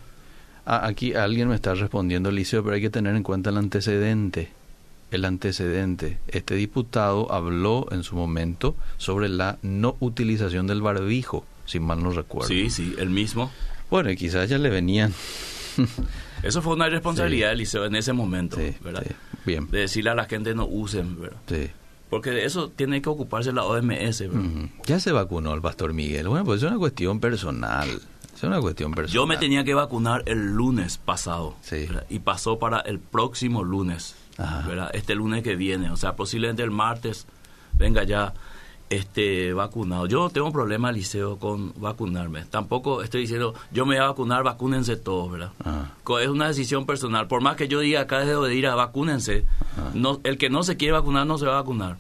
Ah, 0.66 0.86
aquí 0.86 1.14
alguien 1.14 1.48
me 1.48 1.56
está 1.56 1.74
respondiendo, 1.74 2.30
Liceo, 2.30 2.64
pero 2.64 2.76
hay 2.76 2.82
que 2.82 2.90
tener 2.90 3.16
en 3.16 3.24
cuenta 3.24 3.50
el 3.50 3.58
antecedente. 3.58 4.52
El 5.12 5.26
antecedente. 5.26 6.18
Este 6.28 6.56
diputado 6.56 7.32
habló 7.32 7.88
en 7.92 8.04
su 8.04 8.16
momento 8.16 8.76
sobre 8.98 9.30
la 9.30 9.58
no 9.62 9.96
utilización 10.00 10.68
del 10.68 10.82
barbijo, 10.82 11.46
si 11.66 11.80
mal 11.80 12.04
no 12.04 12.12
recuerdo. 12.12 12.50
Sí, 12.50 12.70
sí, 12.70 12.96
el 12.98 13.10
mismo. 13.10 13.52
Bueno, 13.90 14.12
y 14.12 14.18
quizás 14.18 14.50
ya 14.50 14.58
le 14.58 14.70
venían 14.70 15.14
Eso 16.44 16.62
fue 16.62 16.74
una 16.74 16.90
responsabilidad 16.90 17.50
del 17.50 17.60
liceo 17.60 17.86
en 17.86 17.96
ese 17.96 18.14
momento, 18.14 18.58
¿verdad? 18.82 19.04
bien. 19.46 19.70
De 19.72 19.80
decirle 19.80 20.10
a 20.10 20.16
la 20.16 20.26
gente 20.26 20.54
no 20.54 20.66
usen, 20.66 21.20
¿verdad? 21.22 21.38
Sí. 21.48 21.70
Porque 22.10 22.32
de 22.32 22.46
eso 22.46 22.70
tiene 22.70 23.02
que 23.02 23.10
ocuparse 23.10 23.52
la 23.52 23.64
OMS, 23.64 24.20
¿verdad? 24.22 24.70
Ya 24.86 25.00
se 25.00 25.12
vacunó 25.12 25.54
el 25.54 25.62
pastor 25.62 25.94
Miguel. 25.94 26.28
Bueno, 26.28 26.46
pues 26.46 26.62
es 26.62 26.70
una 26.70 26.78
cuestión 26.78 27.20
personal. 27.20 28.02
Es 28.34 28.44
una 28.44 28.62
cuestión 28.62 28.92
personal. 28.92 29.14
Yo 29.14 29.28
me 29.28 29.38
tenía 29.38 29.64
que 29.64 29.74
vacunar 29.74 30.24
el 30.26 30.54
lunes 30.54 30.98
pasado. 30.98 31.56
Sí. 31.62 31.88
Y 32.10 32.20
pasó 32.20 32.60
para 32.60 32.80
el 32.80 33.00
próximo 33.00 33.64
lunes. 33.64 34.16
¿Verdad? 34.38 34.92
Este 34.94 35.16
lunes 35.16 35.44
que 35.44 35.56
viene. 35.56 35.90
O 35.90 35.98
sea, 35.98 36.16
posiblemente 36.16 36.64
el 36.64 36.72
martes 36.72 37.28
venga 37.74 38.04
ya 38.04 38.34
este 38.90 39.54
vacunado. 39.54 40.06
Yo 40.06 40.20
no 40.20 40.30
tengo 40.30 40.52
problema, 40.52 40.92
Liceo, 40.92 41.38
con 41.38 41.74
vacunarme. 41.76 42.46
Tampoco 42.46 43.02
estoy 43.02 43.22
diciendo, 43.22 43.54
yo 43.72 43.86
me 43.86 43.96
voy 43.96 44.04
a 44.04 44.08
vacunar, 44.08 44.44
vacúnense 44.44 44.96
todos, 44.96 45.32
¿verdad? 45.32 45.52
Es 46.22 46.30
una 46.30 46.48
decisión 46.48 46.86
personal. 46.86 47.28
Por 47.28 47.42
más 47.42 47.58
que 47.58 47.68
yo 47.68 47.80
diga 47.82 48.02
acá 48.02 48.20
desde 48.20 48.40
de 48.40 48.56
ir 48.56 48.68
a 48.68 48.76
vacúnense, 48.76 49.46
no, 49.94 50.22
el 50.24 50.38
que 50.38 50.50
no 50.50 50.64
se 50.64 50.78
quiere 50.78 50.94
vacunar 50.94 51.28
no 51.28 51.38
se 51.38 51.46
va 51.46 51.54
a 51.54 51.62
vacunar. 51.62 51.98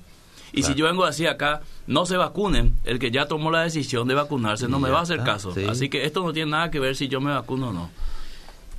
Y 0.53 0.63
si 0.63 0.75
yo 0.75 0.85
vengo 0.85 1.03
así 1.03 1.27
acá, 1.27 1.61
no 1.87 2.05
se 2.05 2.15
vacunen, 2.15 2.77
el 2.85 2.99
que 2.99 3.11
ya 3.11 3.27
tomó 3.27 3.51
la 3.51 3.63
decisión 3.63 4.07
de 4.07 4.13
vacunarse 4.13 4.67
no 4.69 4.79
me 4.79 4.89
va 4.89 4.99
a 4.99 5.03
hacer 5.03 5.23
caso. 5.23 5.53
Así 5.69 5.89
que 5.89 6.05
esto 6.05 6.23
no 6.23 6.31
tiene 6.31 6.51
nada 6.51 6.71
que 6.71 6.79
ver 6.79 6.95
si 6.95 7.09
yo 7.09 7.19
me 7.19 7.31
vacuno 7.31 7.69
o 7.69 7.73
no. 7.73 7.89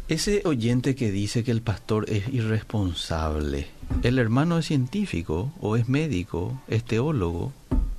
Ese 0.09 0.41
oyente 0.47 0.95
que 0.95 1.11
dice 1.11 1.45
que 1.45 1.51
el 1.51 1.61
pastor 1.61 2.09
es 2.09 2.29
irresponsable, 2.29 3.69
¿el 4.03 4.19
hermano 4.19 4.57
es 4.57 4.65
científico 4.65 5.53
o 5.61 5.77
es 5.77 5.87
médico, 5.87 6.63
es 6.67 6.83
teólogo? 6.83 7.53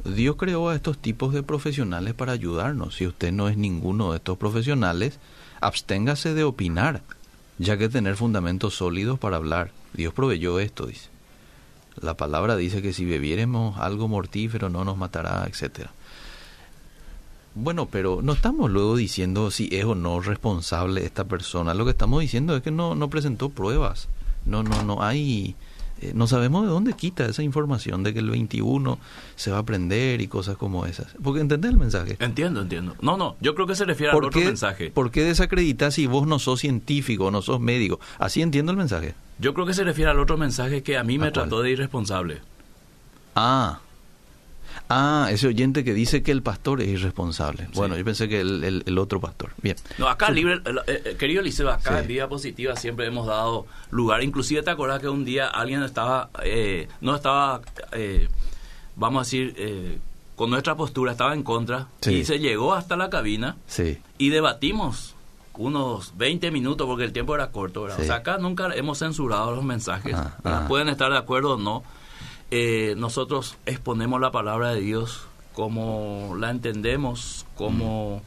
Dios 0.03 0.35
creó 0.35 0.69
a 0.69 0.75
estos 0.75 0.97
tipos 0.97 1.35
de 1.35 1.43
profesionales 1.43 2.15
para 2.15 2.31
ayudarnos. 2.31 2.95
Si 2.95 3.05
usted 3.05 3.31
no 3.31 3.47
es 3.47 3.57
ninguno 3.57 4.09
de 4.09 4.17
estos 4.17 4.39
profesionales, 4.39 5.19
absténgase 5.61 6.33
de 6.33 6.43
opinar, 6.43 7.03
ya 7.59 7.77
que 7.77 7.89
tener 7.89 8.15
fundamentos 8.15 8.73
sólidos 8.73 9.19
para 9.19 9.37
hablar. 9.37 9.69
Dios 9.93 10.11
proveyó 10.11 10.59
esto, 10.59 10.87
dice. 10.87 11.09
La 12.01 12.17
palabra 12.17 12.55
dice 12.55 12.81
que 12.81 12.91
si 12.91 13.05
bebiéremos 13.05 13.77
algo 13.77 14.07
mortífero 14.07 14.69
no 14.69 14.83
nos 14.83 14.97
matará, 14.97 15.45
etcétera. 15.47 15.91
Bueno, 17.59 17.87
pero 17.87 18.21
no 18.21 18.33
estamos 18.33 18.71
luego 18.71 18.95
diciendo 18.95 19.51
si 19.51 19.69
es 19.71 19.85
o 19.85 19.95
no 19.95 20.19
responsable 20.19 21.05
esta 21.05 21.25
persona. 21.25 21.73
Lo 21.73 21.85
que 21.85 21.91
estamos 21.91 22.21
diciendo 22.21 22.55
es 22.55 22.61
que 22.61 22.71
no, 22.71 22.95
no 22.95 23.09
presentó 23.09 23.49
pruebas. 23.49 24.07
No, 24.45 24.63
no, 24.63 24.83
no 24.83 25.03
hay 25.03 25.55
eh, 26.01 26.13
no 26.15 26.27
sabemos 26.27 26.63
de 26.63 26.69
dónde 26.69 26.93
quita 26.93 27.25
esa 27.25 27.43
información 27.43 28.03
de 28.03 28.13
que 28.13 28.19
el 28.19 28.29
21 28.29 28.99
se 29.35 29.51
va 29.51 29.57
a 29.57 29.59
aprender 29.61 30.21
y 30.21 30.27
cosas 30.27 30.55
como 30.55 30.85
esas. 30.85 31.13
Porque 31.21 31.41
entendés 31.41 31.71
el 31.71 31.77
mensaje. 31.77 32.15
Entiendo, 32.19 32.61
entiendo. 32.61 32.95
No, 33.01 33.17
no, 33.17 33.35
yo 33.41 33.53
creo 33.53 33.67
que 33.67 33.75
se 33.75 33.85
refiere 33.85 34.11
al 34.11 34.23
otro 34.23 34.39
mensaje. 34.39 34.91
¿Por 34.91 35.11
qué 35.11 35.23
desacreditas 35.23 35.95
si 35.95 36.07
vos 36.07 36.25
no 36.25 36.39
sos 36.39 36.61
científico, 36.61 37.31
no 37.31 37.41
sos 37.41 37.59
médico? 37.59 37.99
Así 38.17 38.41
entiendo 38.41 38.71
el 38.71 38.77
mensaje. 38.77 39.13
Yo 39.39 39.53
creo 39.53 39.65
que 39.65 39.73
se 39.73 39.83
refiere 39.83 40.11
al 40.11 40.19
otro 40.19 40.37
mensaje 40.37 40.83
que 40.83 40.97
a 40.97 41.03
mí 41.03 41.17
me 41.17 41.31
trató 41.31 41.61
de 41.61 41.71
irresponsable. 41.71 42.41
Ah, 43.35 43.79
Ah, 44.87 45.27
ese 45.31 45.47
oyente 45.47 45.83
que 45.83 45.93
dice 45.93 46.23
que 46.23 46.31
el 46.31 46.41
pastor 46.41 46.81
es 46.81 46.87
irresponsable. 46.87 47.67
Bueno, 47.73 47.97
yo 47.97 48.05
pensé 48.05 48.27
que 48.27 48.41
el, 48.41 48.83
el, 48.85 48.97
otro 48.97 49.19
pastor. 49.19 49.51
Bien. 49.61 49.75
No, 49.97 50.07
acá, 50.07 50.31
libre, 50.31 50.61
eh, 50.87 51.01
eh, 51.05 51.15
querido 51.17 51.41
Liceo, 51.41 51.69
acá 51.69 51.99
en 51.99 52.07
Vida 52.07 52.27
Positiva 52.27 52.75
siempre 52.75 53.05
hemos 53.05 53.27
dado 53.27 53.65
lugar. 53.91 54.23
Inclusive 54.23 54.63
te 54.63 54.71
acordás 54.71 54.99
que 54.99 55.09
un 55.09 55.25
día 55.25 55.47
alguien 55.47 55.83
estaba, 55.83 56.29
eh, 56.43 56.87
no 57.01 57.15
estaba, 57.15 57.61
vamos 58.95 59.21
a 59.21 59.23
decir, 59.25 59.99
con 60.35 60.49
nuestra 60.49 60.75
postura, 60.75 61.11
estaba 61.11 61.33
en 61.33 61.43
contra. 61.43 61.87
Y 62.07 62.25
se 62.25 62.39
llegó 62.39 62.73
hasta 62.73 62.95
la 62.95 63.09
cabina 63.09 63.57
sí. 63.67 63.99
y 64.17 64.29
debatimos 64.29 65.15
unos 65.53 66.17
20 66.17 66.51
minutos 66.51 66.87
porque 66.87 67.03
el 67.03 67.11
tiempo 67.11 67.35
era 67.35 67.51
corto. 67.51 67.83
O 67.83 67.89
sea, 67.89 68.15
acá 68.15 68.37
nunca 68.37 68.73
hemos 68.73 68.99
censurado 68.99 69.53
los 69.55 69.63
mensajes. 69.63 70.15
Pueden 70.67 70.89
estar 70.89 71.11
de 71.11 71.17
acuerdo 71.17 71.55
o 71.55 71.57
no 71.57 71.83
eh, 72.51 72.95
nosotros 72.97 73.57
exponemos 73.65 74.19
la 74.19 74.31
palabra 74.31 74.73
de 74.73 74.81
Dios 74.81 75.27
como 75.53 76.35
la 76.37 76.51
entendemos, 76.51 77.45
como 77.55 78.21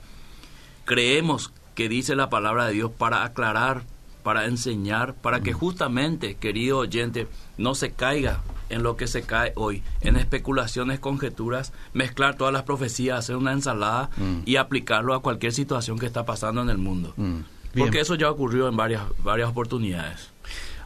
creemos 0.84 1.52
que 1.74 1.88
dice 1.88 2.14
la 2.14 2.28
palabra 2.28 2.66
de 2.66 2.74
Dios 2.74 2.90
para 2.90 3.24
aclarar, 3.24 3.84
para 4.22 4.46
enseñar, 4.46 5.14
para 5.14 5.40
que 5.40 5.52
justamente, 5.52 6.34
querido 6.36 6.78
oyente, 6.78 7.26
no 7.56 7.74
se 7.74 7.92
caiga 7.92 8.42
en 8.68 8.82
lo 8.82 8.96
que 8.96 9.06
se 9.06 9.22
cae 9.22 9.52
hoy, 9.56 9.82
en 10.00 10.16
especulaciones, 10.16 11.00
conjeturas, 11.00 11.72
mezclar 11.92 12.36
todas 12.36 12.52
las 12.52 12.62
profecías, 12.62 13.18
hacer 13.18 13.36
una 13.36 13.52
ensalada 13.52 14.10
mm. 14.16 14.42
y 14.46 14.56
aplicarlo 14.56 15.14
a 15.14 15.22
cualquier 15.22 15.52
situación 15.52 15.98
que 15.98 16.06
está 16.06 16.24
pasando 16.24 16.62
en 16.62 16.70
el 16.70 16.78
mundo. 16.78 17.12
Mm. 17.16 17.40
Porque 17.76 18.00
eso 18.00 18.14
ya 18.14 18.30
ocurrió 18.30 18.68
en 18.68 18.76
varias, 18.76 19.02
varias 19.22 19.48
oportunidades. 19.48 20.31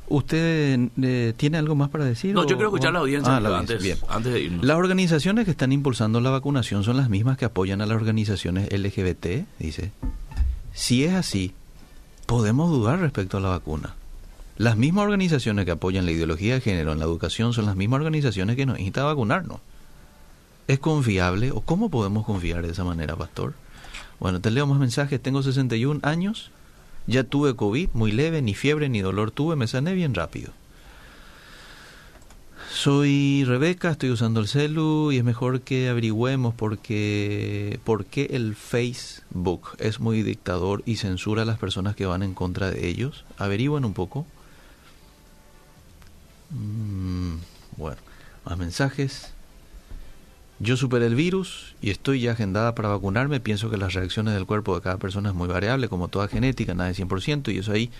¿Usted 0.08 0.78
eh, 1.02 1.34
tiene 1.36 1.58
algo 1.58 1.74
más 1.74 1.88
para 1.88 2.04
decir? 2.04 2.34
No, 2.34 2.42
yo 2.42 2.56
quiero 2.56 2.68
escuchar 2.68 2.92
la 2.92 3.00
audiencia, 3.00 3.36
ah, 3.36 3.58
antes, 3.58 3.82
de 3.82 4.40
irnos. 4.40 4.64
Las 4.64 4.76
organizaciones 4.76 5.44
que 5.44 5.50
están 5.50 5.72
impulsando 5.72 6.20
la 6.20 6.30
vacunación 6.30 6.84
son 6.84 6.96
las 6.96 7.08
mismas 7.08 7.36
que 7.36 7.44
apoyan 7.44 7.80
a 7.80 7.86
las 7.86 7.96
organizaciones 7.96 8.68
LGBT, 8.72 9.46
dice. 9.58 9.90
Si 10.72 11.04
es 11.04 11.14
así, 11.14 11.54
podemos 12.26 12.70
dudar 12.70 13.00
respecto 13.00 13.38
a 13.38 13.40
la 13.40 13.48
vacuna. 13.48 13.94
Las 14.58 14.76
mismas 14.76 15.04
organizaciones 15.04 15.64
que 15.64 15.72
apoyan 15.72 16.06
la 16.06 16.12
ideología 16.12 16.54
de 16.54 16.60
género 16.60 16.92
en 16.92 16.98
la 16.98 17.04
educación 17.04 17.52
son 17.52 17.66
las 17.66 17.76
mismas 17.76 17.98
organizaciones 17.98 18.56
que 18.56 18.64
nos 18.64 18.78
instan 18.78 19.04
a 19.04 19.08
vacunarnos. 19.08 19.60
¿Es 20.68 20.78
confiable 20.78 21.50
o 21.50 21.60
cómo 21.60 21.90
podemos 21.90 22.24
confiar 22.24 22.64
de 22.64 22.72
esa 22.72 22.84
manera, 22.84 23.16
pastor? 23.16 23.54
Bueno, 24.18 24.40
te 24.40 24.50
leo 24.50 24.66
más 24.66 24.78
mensajes. 24.78 25.20
Tengo 25.20 25.42
61 25.42 26.00
años, 26.02 26.50
ya 27.06 27.24
tuve 27.24 27.54
COVID, 27.54 27.90
muy 27.94 28.12
leve, 28.12 28.42
ni 28.42 28.54
fiebre 28.54 28.88
ni 28.88 29.00
dolor 29.00 29.30
tuve, 29.30 29.56
me 29.56 29.66
sané 29.66 29.94
bien 29.94 30.14
rápido. 30.14 30.52
Soy 32.70 33.44
Rebeca, 33.46 33.92
estoy 33.92 34.10
usando 34.10 34.40
el 34.40 34.48
celu 34.48 35.10
y 35.10 35.16
es 35.16 35.24
mejor 35.24 35.62
que 35.62 35.88
averigüemos 35.88 36.54
porque, 36.54 37.80
por 37.84 38.04
qué 38.04 38.28
el 38.32 38.54
Facebook 38.54 39.70
es 39.78 39.98
muy 39.98 40.22
dictador 40.22 40.82
y 40.84 40.96
censura 40.96 41.42
a 41.42 41.44
las 41.46 41.58
personas 41.58 41.96
que 41.96 42.06
van 42.06 42.22
en 42.22 42.34
contra 42.34 42.70
de 42.70 42.86
ellos. 42.86 43.24
Averigüen 43.38 43.84
un 43.84 43.94
poco. 43.94 44.26
Mm, 46.50 47.36
bueno, 47.78 47.96
más 48.44 48.58
mensajes. 48.58 49.32
Yo 50.58 50.78
superé 50.78 51.06
el 51.06 51.14
virus 51.14 51.74
y 51.82 51.90
estoy 51.90 52.20
ya 52.20 52.32
agendada 52.32 52.74
para 52.74 52.88
vacunarme. 52.88 53.40
Pienso 53.40 53.68
que 53.68 53.76
las 53.76 53.92
reacciones 53.92 54.32
del 54.32 54.46
cuerpo 54.46 54.74
de 54.74 54.80
cada 54.80 54.96
persona 54.96 55.28
es 55.28 55.34
muy 55.34 55.48
variable, 55.48 55.88
como 55.88 56.08
toda 56.08 56.28
genética, 56.28 56.74
nada 56.74 56.88
de 56.88 56.94
100%, 56.94 57.52
y 57.52 57.58
eso 57.58 57.72
ahí 57.72 57.90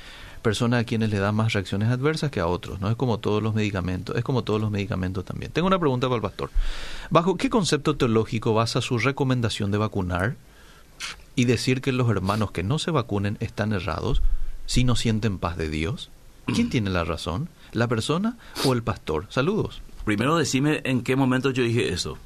personas 0.40 0.80
a 0.80 0.84
quienes 0.84 1.10
le 1.10 1.18
dan 1.18 1.34
más 1.34 1.52
reacciones 1.52 1.90
adversas 1.90 2.30
que 2.30 2.40
a 2.40 2.46
otros. 2.46 2.80
No 2.80 2.88
es 2.88 2.96
como 2.96 3.18
todos 3.18 3.42
los 3.42 3.54
medicamentos, 3.54 4.16
es 4.16 4.24
como 4.24 4.42
todos 4.42 4.58
los 4.58 4.70
medicamentos 4.70 5.24
también. 5.24 5.52
Tengo 5.52 5.66
una 5.66 5.78
pregunta 5.78 6.06
para 6.06 6.16
el 6.16 6.22
pastor. 6.22 6.50
¿Bajo 7.10 7.36
qué 7.36 7.50
concepto 7.50 7.96
teológico 7.96 8.54
basa 8.54 8.80
su 8.80 8.98
recomendación 8.98 9.70
de 9.70 9.78
vacunar 9.78 10.36
y 11.34 11.44
decir 11.44 11.82
que 11.82 11.92
los 11.92 12.08
hermanos 12.08 12.52
que 12.52 12.62
no 12.62 12.78
se 12.78 12.90
vacunen 12.90 13.36
están 13.40 13.74
errados 13.74 14.22
si 14.64 14.84
no 14.84 14.96
sienten 14.96 15.38
paz 15.38 15.58
de 15.58 15.68
Dios? 15.68 16.10
¿Quién 16.46 16.70
tiene 16.70 16.88
la 16.88 17.04
razón? 17.04 17.50
¿La 17.72 17.88
persona 17.88 18.38
o 18.64 18.72
el 18.72 18.82
pastor? 18.82 19.26
Saludos. 19.28 19.82
Primero 20.06 20.36
decime 20.36 20.80
en 20.84 21.02
qué 21.02 21.16
momento 21.16 21.50
yo 21.50 21.64
dije 21.64 21.92
eso. 21.92 22.16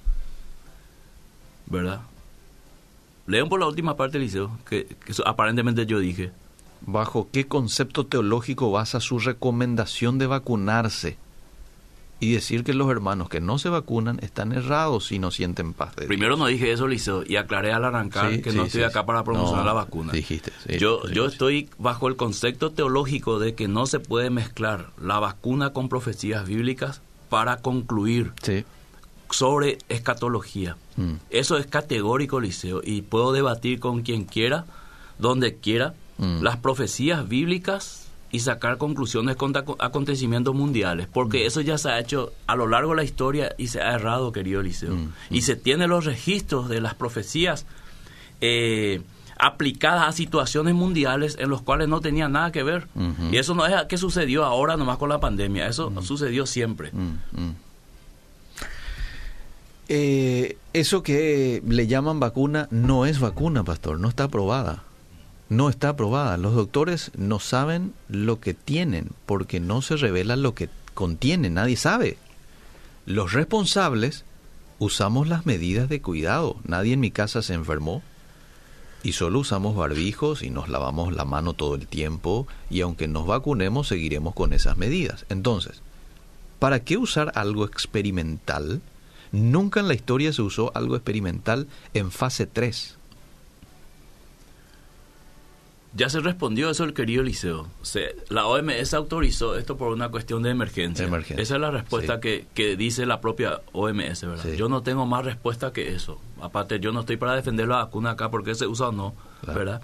¿Verdad? 1.71 2.01
Lean 3.27 3.49
por 3.49 3.61
la 3.61 3.67
última 3.67 3.97
parte, 3.97 4.19
Liceo, 4.19 4.59
que, 4.69 4.87
que 4.87 5.15
aparentemente 5.25 5.87
yo 5.87 6.01
dije. 6.01 6.33
¿Bajo 6.83 7.29
qué 7.33 7.47
concepto 7.47 8.07
teológico 8.07 8.71
basa 8.71 9.01
su 9.01 9.19
recomendación 9.19 10.19
de 10.19 10.27
vacunarse? 10.27 11.17
Y 12.23 12.33
decir 12.33 12.65
que 12.65 12.75
los 12.75 12.91
hermanos 12.91 13.31
que 13.31 13.41
no 13.41 13.59
se 13.59 13.71
vacunan 13.71 14.19
están 14.21 14.53
errados 14.53 15.07
si 15.07 15.19
no 15.19 15.31
sienten 15.31 15.73
paz 15.73 15.97
de 15.97 16.07
Primero 16.07 16.37
no 16.37 16.47
dije 16.47 16.71
eso, 16.71 16.87
Liceo, 16.87 17.23
y 17.27 17.37
aclaré 17.37 17.73
al 17.73 17.83
arrancar 17.83 18.43
que 18.43 18.53
no 18.53 18.65
estoy 18.65 18.83
acá 18.83 19.07
para 19.07 19.25
promocionar 19.25 19.65
la 19.65 19.73
vacuna. 19.73 20.13
Dijiste, 20.13 20.53
yo, 20.79 21.09
yo 21.09 21.25
estoy 21.25 21.71
bajo 21.79 22.09
el 22.09 22.17
concepto 22.17 22.73
teológico 22.73 23.39
de 23.39 23.55
que 23.55 23.69
no 23.69 23.87
se 23.87 24.01
puede 24.01 24.29
mezclar 24.29 24.91
la 25.01 25.19
vacuna 25.19 25.73
con 25.73 25.89
profecías 25.89 26.47
bíblicas 26.47 27.01
para 27.31 27.59
concluir 27.59 28.33
sobre 29.31 29.79
escatología. 29.89 30.77
Mm. 30.97 31.15
Eso 31.31 31.57
es 31.57 31.67
categórico, 31.67 32.41
Liceo, 32.41 32.81
y 32.85 33.03
puedo 33.03 33.33
debatir 33.33 33.81
con 33.81 34.03
quien 34.03 34.25
quiera, 34.25 34.67
donde 35.19 35.57
quiera, 35.57 35.95
mm. 36.19 36.43
las 36.43 36.57
profecías 36.57 37.29
bíblicas 37.29 38.09
y 38.33 38.41
sacar 38.41 38.79
conclusiones 38.79 39.37
con 39.37 39.53
acontecimientos 39.79 40.55
mundiales, 40.55 41.09
porque 41.13 41.45
mm. 41.45 41.47
eso 41.47 41.61
ya 41.61 41.79
se 41.79 41.91
ha 41.91 41.99
hecho 41.99 42.33
a 42.47 42.57
lo 42.57 42.67
largo 42.67 42.91
de 42.91 42.97
la 42.97 43.05
historia 43.05 43.55
y 43.59 43.69
se 43.69 43.81
ha 43.81 43.95
errado, 43.95 44.33
querido 44.33 44.63
Liceo. 44.63 44.97
Y 45.31 45.43
se 45.43 45.57
tiene 45.57 45.87
los 45.87 46.05
registros 46.05 46.69
de 46.69 46.81
las 46.81 46.95
profecías 46.95 47.67
eh, 48.41 49.03
aplicadas 49.39 50.09
a 50.09 50.13
situaciones 50.13 50.75
mundiales 50.75 51.37
en 51.41 51.49
los 51.49 51.63
cuales 51.63 51.89
no 51.89 52.01
tenían 52.01 52.33
nada 52.33 52.53
que 52.53 52.63
ver. 52.63 52.89
Y 53.33 53.37
eso 53.37 53.55
no 53.55 53.67
es 53.67 53.75
que 53.87 53.97
sucedió 53.97 54.45
ahora 54.45 54.77
nomás 54.77 54.99
con 54.99 55.09
la 55.09 55.19
pandemia, 55.19 55.67
eso 55.67 55.93
sucedió 56.03 56.47
siempre. 56.47 56.93
Eh, 59.93 60.57
eso 60.73 61.03
que 61.03 61.65
le 61.67 61.89
llaman 61.89 62.21
vacuna 62.21 62.69
no 62.71 63.07
es 63.07 63.19
vacuna, 63.19 63.65
pastor, 63.65 63.99
no 63.99 64.09
está 64.09 64.25
aprobada. 64.25 64.85
No 65.49 65.69
está 65.69 65.89
aprobada. 65.89 66.37
Los 66.37 66.55
doctores 66.55 67.11
no 67.17 67.41
saben 67.41 67.93
lo 68.09 68.39
que 68.39 68.55
tienen 68.55 69.09
porque 69.27 69.59
no 69.59 69.83
se 69.83 69.97
revela 69.97 70.37
lo 70.37 70.55
que 70.55 70.69
contiene, 70.95 71.51
nadie 71.51 71.77
sabe. 71.77 72.19
Los 73.05 73.33
responsables 73.33 74.25
usamos 74.79 75.27
las 75.27 75.45
medidas 75.45 75.89
de 75.89 76.01
cuidado. 76.01 76.55
Nadie 76.63 76.93
en 76.93 77.01
mi 77.01 77.11
casa 77.11 77.43
se 77.43 77.55
enfermó 77.55 78.01
y 79.03 79.15
solo 79.15 79.41
usamos 79.41 79.75
barbijos 79.75 80.45
y 80.45 80.51
nos 80.51 80.69
lavamos 80.69 81.13
la 81.13 81.25
mano 81.25 81.55
todo 81.55 81.75
el 81.75 81.89
tiempo 81.89 82.47
y 82.71 82.83
aunque 82.83 83.09
nos 83.09 83.27
vacunemos 83.27 83.89
seguiremos 83.89 84.35
con 84.37 84.53
esas 84.53 84.77
medidas. 84.77 85.27
Entonces, 85.31 85.83
¿para 86.61 86.85
qué 86.85 86.97
usar 86.97 87.33
algo 87.35 87.65
experimental 87.65 88.83
Nunca 89.33 89.81
en 89.81 89.89
la 89.89 89.95
historia 89.95 90.33
se 90.33 90.43
usó 90.43 90.73
algo 90.75 90.97
experimental 90.97 91.69
en 91.95 92.11
fase 92.11 92.47
3. 92.47 92.97
Ya 95.93 96.09
se 96.09 96.21
respondió 96.21 96.71
eso 96.71 96.85
el 96.85 96.95
querido 96.95 97.25
Liceo. 97.25 97.67
la 98.29 98.47
OMS 98.47 98.95
autorizó 98.95 99.57
esto 99.57 99.77
por 99.77 99.93
una 99.93 100.09
cuestión 100.09 100.43
de 100.43 100.51
emergencia. 100.51 101.09
Esa 101.37 101.55
es 101.57 101.61
la 101.61 101.71
respuesta 101.73 102.21
que, 102.21 102.47
dice 102.77 103.07
la 103.07 103.21
propia 103.21 103.61
OMS, 103.73 104.23
¿verdad? 104.23 104.53
Yo 104.53 104.69
no 104.69 104.83
tengo 104.83 105.07
más 105.07 105.25
respuesta 105.25 105.73
que 105.73 105.93
eso. 105.95 106.21
Aparte, 106.41 106.79
yo 106.79 106.93
no 106.93 107.01
estoy 107.01 107.17
para 107.17 107.35
defender 107.35 107.67
la 107.67 107.77
vacuna 107.77 108.13
acá 108.13 108.31
porque 108.31 108.55
se 108.55 108.67
usa 108.67 108.89
o 108.89 108.93
no, 108.93 109.15
¿verdad? 109.47 109.83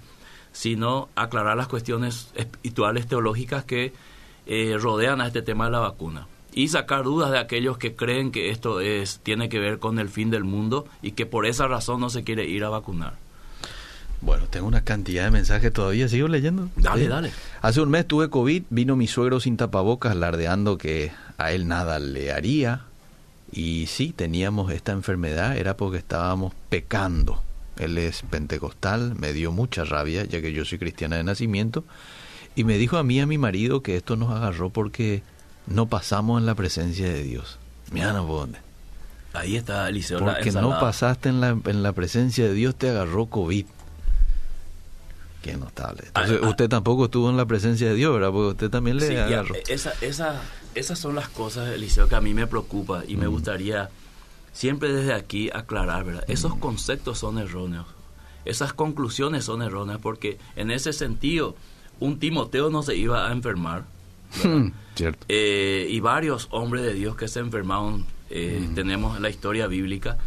Sino 0.53 1.09
aclarar 1.15 1.57
las 1.57 1.67
cuestiones 1.67 2.31
espirituales, 2.35 3.07
teológicas 3.07 3.65
que 3.65 3.91
eh, 4.45 4.77
rodean 4.79 5.19
a 5.19 5.27
este 5.27 5.41
tema 5.41 5.65
de 5.65 5.71
la 5.71 5.79
vacuna 5.79 6.27
y 6.57 6.69
sacar 6.69 7.03
dudas 7.03 7.29
de 7.29 7.37
aquellos 7.37 7.77
que 7.77 7.95
creen 7.95 8.31
que 8.31 8.49
esto 8.49 8.81
es 8.81 9.19
tiene 9.21 9.47
que 9.47 9.59
ver 9.59 9.77
con 9.77 9.99
el 9.99 10.09
fin 10.09 10.31
del 10.31 10.43
mundo 10.43 10.87
y 11.03 11.11
que 11.11 11.27
por 11.27 11.45
esa 11.45 11.67
razón 11.67 11.99
no 11.99 12.09
se 12.09 12.23
quiere 12.23 12.45
ir 12.45 12.63
a 12.63 12.69
vacunar. 12.69 13.13
Bueno, 14.21 14.45
tengo 14.49 14.65
una 14.65 14.83
cantidad 14.83 15.25
de 15.25 15.29
mensajes 15.29 15.71
todavía, 15.71 16.07
sigo 16.07 16.27
leyendo. 16.27 16.69
Dale, 16.75 17.07
dale. 17.07 17.31
Hace 17.61 17.81
un 17.81 17.91
mes 17.91 18.07
tuve 18.07 18.31
COVID, 18.31 18.63
vino 18.71 18.95
mi 18.95 19.05
suegro 19.05 19.39
sin 19.39 19.55
tapabocas, 19.55 20.13
alardeando 20.13 20.79
que 20.79 21.11
a 21.37 21.51
él 21.51 21.67
nada 21.67 21.99
le 21.99 22.31
haría. 22.31 22.85
Y 23.51 23.85
sí, 23.85 24.11
teníamos 24.11 24.71
esta 24.71 24.93
enfermedad, 24.93 25.57
era 25.57 25.77
porque 25.77 25.99
estábamos 25.99 26.53
pecando. 26.69 27.43
Él 27.77 27.99
es 27.99 28.23
pentecostal, 28.23 29.13
me 29.13 29.31
dio 29.31 29.51
mucha 29.51 29.83
rabia, 29.83 30.25
ya 30.25 30.41
que 30.41 30.51
yo 30.51 30.65
soy 30.65 30.79
cristiana 30.79 31.17
de 31.17 31.23
nacimiento, 31.23 31.83
y 32.55 32.63
me 32.63 32.79
dijo 32.79 32.97
a 32.97 33.03
mí 33.03 33.19
a 33.19 33.27
mi 33.27 33.37
marido 33.37 33.83
que 33.83 33.95
esto 33.95 34.15
nos 34.15 34.31
agarró 34.31 34.71
porque 34.71 35.21
no 35.67 35.87
pasamos 35.87 36.39
en 36.39 36.45
la 36.45 36.55
presencia 36.55 37.07
de 37.07 37.23
Dios. 37.23 37.57
Mira, 37.91 38.13
no 38.13 38.25
dónde. 38.25 38.59
Ahí 39.33 39.55
está 39.55 39.87
Eliseo. 39.87 40.19
Porque 40.19 40.51
no 40.51 40.79
pasaste 40.79 41.29
en 41.29 41.41
la, 41.41 41.49
en 41.49 41.83
la 41.83 41.93
presencia 41.93 42.45
de 42.45 42.53
Dios, 42.53 42.75
te 42.75 42.89
agarró 42.89 43.27
COVID. 43.27 43.65
Qué 45.43 45.55
notable. 45.55 46.03
Ah, 46.13 46.23
Entonces, 46.23 46.39
ah. 46.43 46.49
usted 46.49 46.69
tampoco 46.69 47.05
estuvo 47.05 47.29
en 47.29 47.37
la 47.37 47.45
presencia 47.45 47.87
de 47.89 47.95
Dios, 47.95 48.13
¿verdad? 48.13 48.31
Porque 48.31 48.49
usted 48.49 48.69
también 48.69 48.97
le 48.97 49.19
agarró. 49.19 49.55
esa, 49.67 49.93
esa, 50.01 50.41
esas 50.75 50.97
son 50.97 51.15
las 51.15 51.29
cosas, 51.29 51.69
Eliseo, 51.69 52.07
que 52.07 52.15
a 52.15 52.21
mí 52.21 52.33
me 52.33 52.47
preocupa 52.47 53.03
y 53.07 53.15
me 53.15 53.27
gustaría 53.27 53.89
siempre 54.53 54.91
desde 54.91 55.13
aquí 55.13 55.49
aclarar, 55.53 56.03
¿verdad? 56.03 56.23
Esos 56.27 56.55
conceptos 56.55 57.19
son 57.19 57.37
erróneos. 57.37 57.85
Esas 58.43 58.73
conclusiones 58.73 59.45
son 59.45 59.61
erróneas 59.61 59.99
porque 60.01 60.39
en 60.55 60.71
ese 60.71 60.93
sentido 60.93 61.55
un 61.99 62.17
Timoteo 62.17 62.69
no 62.69 62.81
se 62.81 62.95
iba 62.95 63.27
a 63.27 63.31
enfermar, 63.31 63.83
Eh, 65.29 65.87
y 65.89 65.99
varios 65.99 66.47
hombres 66.51 66.83
de 66.83 66.93
Dios 66.93 67.15
que 67.15 67.27
se 67.27 67.39
enfermaron, 67.39 68.05
eh, 68.29 68.67
tenemos 68.73 69.15
en 69.15 69.23
la 69.23 69.29
historia 69.29 69.67
bíblica. 69.67 70.17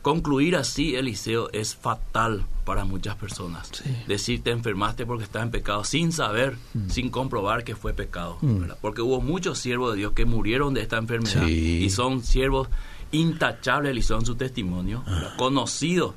Concluir 0.00 0.56
así, 0.56 0.96
Eliseo, 0.96 1.50
es 1.52 1.74
fatal 1.76 2.44
para 2.64 2.84
muchas 2.84 3.16
personas. 3.16 3.70
Decir 4.06 4.42
te 4.42 4.50
enfermaste 4.50 5.06
porque 5.06 5.24
estás 5.24 5.42
en 5.44 5.50
pecado 5.50 5.84
sin 5.84 6.12
saber, 6.12 6.56
sin 6.88 7.10
comprobar 7.10 7.62
que 7.64 7.76
fue 7.76 7.94
pecado. 7.94 8.38
Porque 8.80 9.00
hubo 9.00 9.20
muchos 9.20 9.58
siervos 9.58 9.92
de 9.92 9.98
Dios 9.98 10.12
que 10.12 10.24
murieron 10.24 10.74
de 10.74 10.82
esta 10.82 10.98
enfermedad 10.98 11.46
y 11.46 11.88
son 11.90 12.22
siervos 12.22 12.68
intachables, 13.12 13.90
Eliseo, 13.90 14.18
en 14.18 14.26
su 14.26 14.34
testimonio, 14.34 15.04
ah. 15.06 15.34
conocidos, 15.36 16.14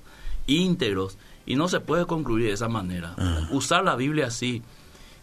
íntegros, 0.48 1.18
y 1.46 1.56
no 1.56 1.68
se 1.68 1.80
puede 1.80 2.06
concluir 2.06 2.48
de 2.48 2.54
esa 2.54 2.70
manera. 2.70 3.14
Ah. 3.18 3.48
Usar 3.52 3.84
la 3.84 3.96
Biblia 3.96 4.28
así 4.28 4.64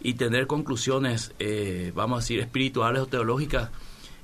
y 0.02 0.14
tener 0.14 0.46
conclusiones, 0.46 1.32
eh, 1.38 1.92
vamos 1.94 2.18
a 2.18 2.20
decir, 2.20 2.40
espirituales 2.40 3.02
o 3.02 3.06
teológicas, 3.06 3.70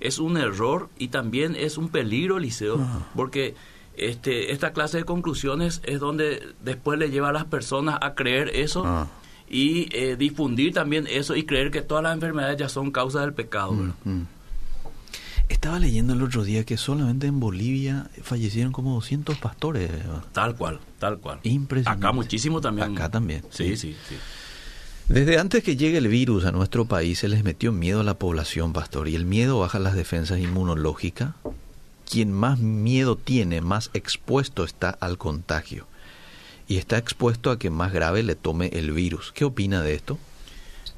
es 0.00 0.18
un 0.18 0.36
error 0.36 0.88
y 0.98 1.08
también 1.08 1.56
es 1.56 1.78
un 1.78 1.88
peligro, 1.88 2.38
Liceo, 2.38 2.78
ah. 2.80 3.08
porque 3.14 3.54
este, 3.96 4.52
esta 4.52 4.72
clase 4.72 4.98
de 4.98 5.04
conclusiones 5.04 5.80
es 5.84 6.00
donde 6.00 6.54
después 6.62 6.98
le 6.98 7.10
lleva 7.10 7.30
a 7.30 7.32
las 7.32 7.44
personas 7.44 7.98
a 8.00 8.14
creer 8.14 8.50
eso 8.54 8.84
ah. 8.86 9.08
y 9.48 9.88
eh, 9.96 10.16
difundir 10.16 10.72
también 10.72 11.06
eso 11.08 11.36
y 11.36 11.44
creer 11.44 11.70
que 11.70 11.82
todas 11.82 12.04
las 12.04 12.14
enfermedades 12.14 12.58
ya 12.58 12.68
son 12.68 12.90
causa 12.90 13.20
del 13.20 13.32
pecado. 13.32 13.72
Mm, 13.72 13.92
mm. 14.04 14.26
Estaba 15.48 15.78
leyendo 15.78 16.12
el 16.12 16.22
otro 16.22 16.44
día 16.44 16.64
que 16.64 16.76
solamente 16.76 17.26
en 17.26 17.40
Bolivia 17.40 18.10
fallecieron 18.22 18.70
como 18.70 18.94
200 18.94 19.38
pastores. 19.38 19.90
Tal 20.32 20.54
cual, 20.54 20.78
tal 20.98 21.18
cual. 21.18 21.40
Impresionante. 21.42 22.06
Acá 22.06 22.12
muchísimo 22.12 22.60
también. 22.60 22.92
Acá 22.92 23.08
también. 23.08 23.42
sí. 23.50 23.76
sí. 23.76 23.96
sí. 24.08 24.16
Desde 25.08 25.38
antes 25.38 25.64
que 25.64 25.74
llegue 25.74 25.96
el 25.96 26.08
virus 26.08 26.44
a 26.44 26.52
nuestro 26.52 26.84
país 26.84 27.20
se 27.20 27.28
les 27.28 27.42
metió 27.42 27.72
miedo 27.72 28.00
a 28.00 28.04
la 28.04 28.18
población, 28.18 28.74
pastor, 28.74 29.08
y 29.08 29.14
el 29.14 29.24
miedo 29.24 29.58
baja 29.58 29.78
las 29.78 29.94
defensas 29.94 30.38
inmunológicas. 30.38 31.30
quien 32.10 32.30
más 32.30 32.58
miedo 32.58 33.16
tiene, 33.16 33.62
más 33.62 33.90
expuesto 33.94 34.64
está 34.64 34.90
al 34.90 35.16
contagio 35.16 35.86
y 36.68 36.76
está 36.76 36.98
expuesto 36.98 37.50
a 37.50 37.58
que 37.58 37.70
más 37.70 37.90
grave 37.90 38.22
le 38.22 38.34
tome 38.34 38.68
el 38.74 38.92
virus. 38.92 39.32
¿Qué 39.32 39.46
opina 39.46 39.80
de 39.80 39.94
esto? 39.94 40.18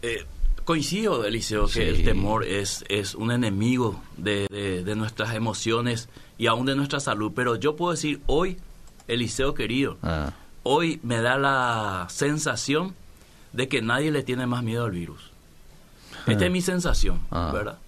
Eh, 0.02 0.24
coincido, 0.64 1.24
Eliseo, 1.24 1.68
que 1.68 1.88
el 1.88 2.02
temor 2.02 2.44
es, 2.44 2.84
es 2.88 3.14
un 3.14 3.30
enemigo 3.30 4.02
de, 4.16 4.48
de, 4.84 4.96
nuestras 4.96 5.36
emociones 5.36 6.08
y 6.36 6.48
aún 6.48 6.66
de 6.66 6.74
nuestra 6.74 6.98
salud, 6.98 7.30
pero 7.34 7.54
yo 7.54 7.76
puedo 7.76 7.92
decir 7.92 8.20
hoy, 8.26 8.56
Eliseo 9.06 9.54
querido, 9.54 9.98
ah. 10.02 10.32
hoy 10.64 10.98
me 11.04 11.20
da 11.20 11.38
la 11.38 12.08
sensación 12.10 12.94
de 13.52 13.68
que 13.68 13.82
nadie 13.82 14.10
le 14.10 14.22
tiene 14.22 14.46
más 14.46 14.62
miedo 14.62 14.84
al 14.84 14.92
virus. 14.92 15.30
Esta 16.26 16.46
es 16.46 16.50
mi 16.50 16.60
sensación, 16.60 17.20
ah. 17.30 17.50
¿verdad? 17.52 17.78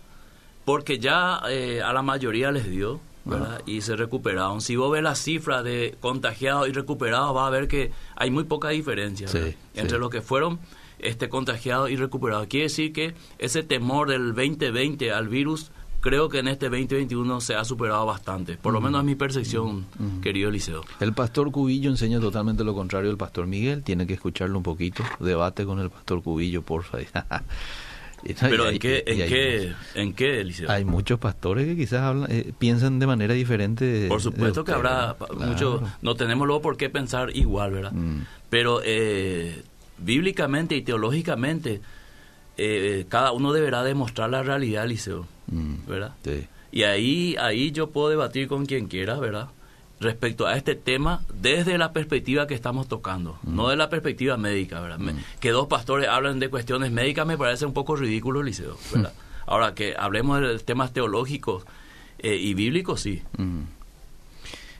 Porque 0.65 0.99
ya 0.99 1.41
eh, 1.49 1.83
a 1.83 1.93
la 1.93 2.03
mayoría 2.03 2.53
les 2.53 2.71
dio, 2.71 3.01
¿verdad? 3.25 3.63
Y 3.67 3.81
se 3.81 3.97
recuperaron. 3.97 4.61
Si 4.61 4.77
vos 4.77 4.93
ves 4.93 5.03
las 5.03 5.19
cifras 5.19 5.65
de 5.65 5.97
contagiados 6.01 6.69
y 6.69 6.73
recuperados, 6.73 7.37
va 7.37 7.47
a 7.47 7.51
ver 7.51 7.69
que 7.69 7.91
hay 8.17 8.31
muy 8.31 8.45
poca 8.45 8.69
diferencia 8.69 9.29
entre 9.75 9.99
los 9.99 10.11
que 10.11 10.23
fueron 10.23 10.61
este, 10.99 11.29
contagiados 11.29 11.91
y 11.91 11.97
recuperados. 11.97 12.47
Quiere 12.47 12.65
decir 12.65 12.93
que 12.93 13.15
ese 13.39 13.63
temor 13.63 14.09
del 14.09 14.35
2020 14.35 15.13
al 15.13 15.29
virus 15.29 15.73
creo 16.03 16.29
que 16.29 16.41
en 16.41 16.49
este 16.49 16.69
2021 16.69 17.41
se 17.41 17.55
ha 17.55 17.65
superado 17.65 18.05
bastante. 18.05 18.59
Por 18.59 18.75
lo 18.75 18.81
menos 18.83 19.01
es 19.01 19.07
mi 19.07 19.15
percepción, 19.15 19.87
querido 20.21 20.51
Eliseo. 20.51 20.85
El 21.01 21.15
pastor 21.15 21.51
Cubillo 21.51 21.89
enseña 21.89 22.21
totalmente 22.21 22.65
lo 22.65 22.75
contrario 22.75 23.09
del 23.09 23.17
pastor 23.17 23.47
Miguel. 23.47 23.83
Tiene 23.83 24.07
que 24.07 24.15
escucharlo 24.15 24.59
un 24.59 24.65
poquito. 24.65 25.03
Debate 25.21 25.65
con 25.65 25.79
el 25.79 25.89
pastor 25.89 26.23
Cubillo, 26.23 26.61
porfa. 26.61 26.99
Pero 28.41 28.69
¿en, 28.69 28.79
qué, 28.79 29.03
en, 29.07 29.29
qué, 29.29 29.73
¿en 29.95 30.13
qué, 30.13 30.41
Eliseo? 30.41 30.71
Hay 30.71 30.85
muchos 30.85 31.19
pastores 31.19 31.67
que 31.67 31.77
quizás 31.77 32.03
hablan, 32.03 32.31
eh, 32.31 32.53
piensan 32.57 32.99
de 32.99 33.07
manera 33.07 33.35
diferente. 33.35 34.07
Por 34.09 34.21
supuesto 34.21 34.63
que 34.65 34.73
habrá 34.73 35.17
muchos, 35.37 35.83
no 36.03 36.15
tenemos 36.15 36.47
luego 36.47 36.63
por 36.63 36.77
qué 36.77 36.89
pensar 36.89 37.37
igual, 37.37 37.73
¿verdad? 37.73 37.93
Mm. 37.93 38.21
Pero 38.49 38.81
eh, 38.85 39.63
bíblicamente 39.99 40.77
y 40.77 40.83
teológicamente, 40.83 41.81
eh, 42.59 43.07
cada 43.09 43.33
uno 43.33 43.53
deberá 43.53 43.83
demostrar 43.83 44.31
la 44.31 44.45
realidad, 44.45 44.85
Eliseo, 44.85 45.27
mm. 45.53 45.87
¿verdad? 45.87 46.15
Y 46.73 46.83
ahí, 46.83 47.37
ahí 47.39 47.71
yo 47.71 47.91
puedo 47.91 48.09
debatir 48.09 48.49
con 48.49 48.67
quien 48.67 48.89
quiera, 48.89 49.19
¿verdad? 49.19 49.49
respecto 50.03 50.47
a 50.47 50.57
este 50.57 50.75
tema 50.75 51.23
desde 51.41 51.79
la 51.79 51.93
perspectiva 51.93 52.47
que 52.47 52.55
estamos 52.55 52.89
tocando, 52.89 53.39
mm. 53.43 53.55
no 53.55 53.69
de 53.69 53.77
la 53.77 53.89
perspectiva 53.89 54.37
médica, 54.37 54.81
¿verdad? 54.81 54.99
Mm. 54.99 55.19
Que 55.41 55.51
dos 55.51 55.69
pastores 55.69 56.09
hablen 56.09 56.39
de 56.41 56.51
cuestiones 56.51 56.91
médicas 56.93 57.27
me 57.27 57.39
parece 57.39 57.65
un 57.65 57.73
poco 57.73 57.97
ridículo, 57.97 58.43
Liceo, 58.43 58.77
¿verdad? 58.93 59.13
Ahora, 59.47 59.75
que 59.75 59.95
hablemos 59.99 60.41
de 60.41 60.59
temas 60.59 60.93
teológicos 60.93 61.65
eh, 62.19 62.37
y 62.37 62.55
bíblicos, 62.55 63.01
sí. 63.01 63.23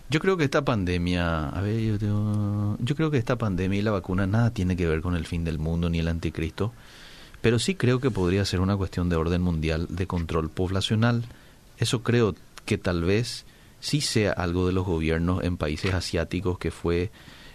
Yo 0.09 0.21
creo 0.21 0.37
que 0.37 0.45
esta 0.45 0.65
pandemia, 0.65 1.49
a 1.49 1.61
ver, 1.63 1.99
yo, 1.99 2.77
yo 2.79 2.95
creo 2.95 3.11
que 3.11 3.19
esta 3.19 3.37
pandemia 3.37 3.79
y 3.79 3.83
la 3.83 3.91
vacuna 3.91 4.27
nada 4.27 4.51
tiene 4.51 4.77
que 4.77 4.87
ver 4.87 5.01
con 5.01 5.17
el 5.17 5.27
fin 5.27 5.43
del 5.45 5.59
mundo 5.59 5.89
ni 5.89 6.01
el 6.01 6.09
anticristo, 6.09 6.73
pero 7.43 7.59
sí 7.59 7.75
creo 7.75 8.01
que 8.01 8.11
podría 8.11 8.45
ser 8.45 8.61
una 8.61 8.77
cuestión 8.77 9.09
de 9.09 9.17
orden 9.17 9.43
mundial, 9.43 9.87
de 9.91 10.07
control 10.07 10.49
poblacional. 10.49 11.25
Eso 11.77 12.03
creo 12.03 12.35
que 12.65 12.79
tal 12.79 13.03
vez 13.03 13.45
sí 13.81 14.01
sea 14.01 14.33
algo 14.33 14.67
de 14.67 14.73
los 14.73 14.87
gobiernos 14.87 15.43
en 15.43 15.57
países 15.57 15.93
asiáticos 15.93 16.59
que 16.59 16.71
fue 16.71 17.11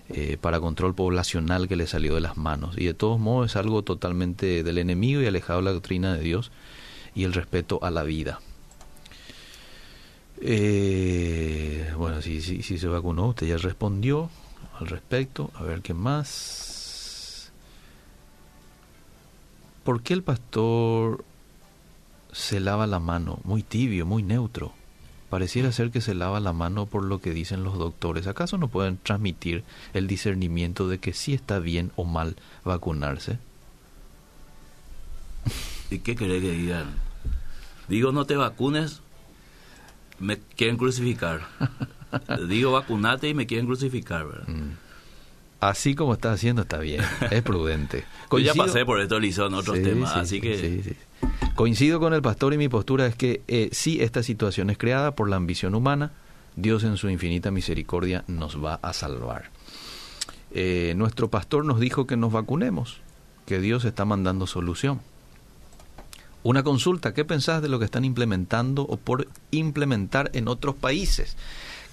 eh, 0.09 0.37
para 0.39 0.59
control 0.59 0.93
poblacional 0.93 1.69
que 1.69 1.77
le 1.77 1.87
salió 1.87 2.15
de 2.15 2.21
las 2.21 2.37
manos. 2.37 2.77
Y 2.77 2.85
de 2.85 2.93
todos 2.93 3.19
modos 3.19 3.51
es 3.51 3.55
algo 3.55 3.81
totalmente 3.81 4.61
del 4.61 4.77
enemigo 4.77 5.21
y 5.21 5.25
alejado 5.25 5.59
de 5.59 5.65
la 5.65 5.73
doctrina 5.73 6.13
de 6.13 6.21
Dios 6.21 6.51
y 7.15 7.23
el 7.23 7.33
respeto 7.33 7.79
a 7.81 7.89
la 7.89 8.03
vida. 8.03 8.41
Eh, 10.41 11.91
bueno, 11.97 12.21
si, 12.21 12.41
si, 12.41 12.61
se 12.61 12.87
vacunó, 12.87 13.29
usted 13.29 13.47
ya 13.47 13.57
respondió 13.57 14.29
al 14.79 14.87
respecto. 14.87 15.49
A 15.55 15.63
ver 15.63 15.81
qué 15.81 15.93
más. 15.93 16.66
¿Por 19.87 20.01
qué 20.01 20.13
el 20.13 20.21
pastor 20.21 21.23
se 22.33 22.59
lava 22.59 22.87
la 22.87 22.99
mano? 22.99 23.39
Muy 23.45 23.63
tibio, 23.63 24.05
muy 24.05 24.21
neutro. 24.21 24.73
Pareciera 25.29 25.71
ser 25.71 25.91
que 25.91 26.01
se 26.01 26.13
lava 26.13 26.41
la 26.41 26.51
mano 26.51 26.87
por 26.87 27.05
lo 27.05 27.21
que 27.21 27.31
dicen 27.31 27.63
los 27.63 27.77
doctores. 27.77 28.27
¿Acaso 28.27 28.57
no 28.57 28.67
pueden 28.67 28.97
transmitir 28.97 29.63
el 29.93 30.07
discernimiento 30.07 30.89
de 30.89 30.97
que 30.97 31.13
sí 31.13 31.33
está 31.33 31.59
bien 31.59 31.93
o 31.95 32.03
mal 32.03 32.35
vacunarse? 32.65 33.39
¿Y 35.89 35.99
qué 35.99 36.17
querés 36.17 36.41
que 36.41 36.51
digan? 36.51 36.87
Digo 37.87 38.11
no 38.11 38.25
te 38.25 38.35
vacunes, 38.35 38.99
me 40.19 40.37
quieren 40.37 40.75
crucificar. 40.75 41.47
Digo 42.49 42.73
vacunate 42.73 43.29
y 43.29 43.33
me 43.33 43.47
quieren 43.47 43.67
crucificar, 43.67 44.27
¿verdad? 44.27 44.49
Mm. 44.49 44.86
Así 45.59 45.95
como 45.95 46.13
está 46.13 46.31
haciendo 46.31 46.61
está 46.63 46.77
bien, 46.77 47.01
es 47.31 47.41
prudente. 47.41 48.05
ya 48.43 48.53
pasé 48.53 48.85
por 48.85 49.01
esto, 49.01 49.19
Lizo, 49.19 49.47
en 49.47 49.53
otros 49.55 49.81
temas, 49.81 50.15
así 50.15 50.39
que... 50.39 50.95
Coincido 51.55 51.99
con 51.99 52.13
el 52.13 52.21
pastor 52.21 52.53
y 52.53 52.57
mi 52.57 52.69
postura 52.69 53.07
es 53.07 53.15
que 53.15 53.41
eh, 53.47 53.69
si 53.71 53.99
esta 54.01 54.21
situación 54.21 54.69
es 54.69 54.77
creada 54.77 55.15
por 55.15 55.27
la 55.27 55.37
ambición 55.37 55.73
humana, 55.73 56.11
Dios 56.55 56.83
en 56.83 56.97
su 56.97 57.09
infinita 57.09 57.49
misericordia 57.49 58.23
nos 58.27 58.63
va 58.63 58.75
a 58.75 58.93
salvar. 58.93 59.49
Eh, 60.51 60.93
nuestro 60.95 61.29
pastor 61.29 61.65
nos 61.65 61.79
dijo 61.79 62.05
que 62.05 62.17
nos 62.17 62.31
vacunemos, 62.31 62.99
que 63.47 63.59
Dios 63.59 63.85
está 63.85 64.05
mandando 64.05 64.45
solución. 64.45 65.01
Una 66.43 66.63
consulta, 66.63 67.13
¿qué 67.13 67.25
pensás 67.25 67.61
de 67.61 67.69
lo 67.69 67.79
que 67.79 67.85
están 67.85 68.05
implementando 68.05 68.83
o 68.83 68.97
por 68.97 69.27
implementar 69.51 70.29
en 70.33 70.47
otros 70.47 70.75
países? 70.75 71.35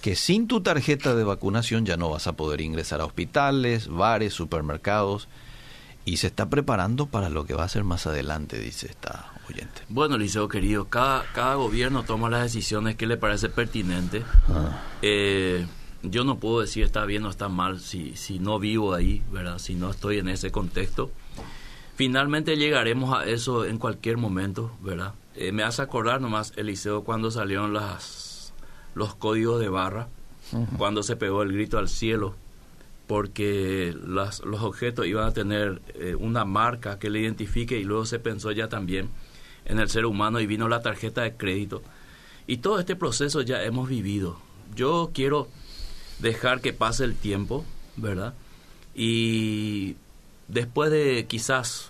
Que 0.05 0.15
sin 0.15 0.47
tu 0.47 0.61
tarjeta 0.61 1.15
de 1.15 1.23
vacunación 1.23 1.83
ya 1.83 1.97
no 1.97 2.11
vas 2.11 2.27
a 2.27 2.33
poder 2.33 2.61
ingresar 2.61 3.01
a 3.01 3.05
hospitales, 3.05 3.87
bares, 3.87 4.35
supermercados 4.35 5.27
y 6.05 6.17
se 6.17 6.27
está 6.27 6.47
preparando 6.47 7.07
para 7.07 7.31
lo 7.31 7.45
que 7.45 7.55
va 7.55 7.63
a 7.63 7.69
ser 7.69 7.83
más 7.83 8.05
adelante, 8.05 8.59
dice 8.59 8.85
esta 8.85 9.33
oyente. 9.49 9.81
Bueno, 9.89 10.19
Liceo 10.19 10.47
querido, 10.47 10.85
cada, 10.89 11.23
cada 11.33 11.55
gobierno 11.55 12.03
toma 12.03 12.29
las 12.29 12.43
decisiones 12.43 12.97
que 12.97 13.07
le 13.07 13.17
parece 13.17 13.49
pertinente. 13.49 14.21
Ah. 14.47 14.79
Eh, 15.01 15.65
yo 16.03 16.23
no 16.23 16.37
puedo 16.37 16.61
decir 16.61 16.83
está 16.83 17.03
bien 17.05 17.25
o 17.25 17.31
está 17.31 17.49
mal 17.49 17.79
si, 17.79 18.15
si 18.15 18.37
no 18.37 18.59
vivo 18.59 18.93
ahí, 18.93 19.23
¿verdad? 19.31 19.57
Si 19.57 19.73
no 19.73 19.89
estoy 19.89 20.19
en 20.19 20.29
ese 20.29 20.51
contexto. 20.51 21.09
Finalmente 21.95 22.57
llegaremos 22.57 23.17
a 23.17 23.25
eso 23.25 23.65
en 23.65 23.79
cualquier 23.79 24.17
momento, 24.17 24.71
¿verdad? 24.83 25.15
Eh, 25.33 25.51
me 25.51 25.63
hace 25.63 25.81
acordar 25.81 26.21
nomás, 26.21 26.53
Eliseo, 26.57 27.03
cuando 27.03 27.31
salieron 27.31 27.73
las, 27.73 28.34
los 28.95 29.15
códigos 29.15 29.59
de 29.59 29.69
barra, 29.69 30.07
cuando 30.77 31.03
se 31.03 31.15
pegó 31.15 31.43
el 31.43 31.51
grito 31.51 31.77
al 31.77 31.89
cielo 31.89 32.35
porque 33.07 33.95
las, 34.05 34.43
los 34.43 34.61
objetos 34.61 35.05
iban 35.05 35.27
a 35.27 35.33
tener 35.33 35.81
eh, 35.93 36.15
una 36.15 36.45
marca 36.45 36.97
que 36.97 37.09
le 37.09 37.21
identifique 37.21 37.77
y 37.77 37.83
luego 37.83 38.05
se 38.05 38.19
pensó 38.19 38.51
ya 38.51 38.67
también 38.67 39.09
en 39.65 39.79
el 39.79 39.89
ser 39.89 40.05
humano 40.05 40.39
y 40.39 40.47
vino 40.47 40.67
la 40.67 40.81
tarjeta 40.81 41.21
de 41.21 41.35
crédito. 41.35 41.83
Y 42.47 42.57
todo 42.57 42.79
este 42.79 42.95
proceso 42.95 43.41
ya 43.41 43.63
hemos 43.63 43.89
vivido. 43.89 44.37
Yo 44.75 45.11
quiero 45.13 45.47
dejar 46.19 46.61
que 46.61 46.73
pase 46.73 47.03
el 47.03 47.15
tiempo, 47.15 47.65
¿verdad? 47.95 48.33
Y 48.93 49.95
después 50.47 50.91
de 50.91 51.25
quizás 51.27 51.89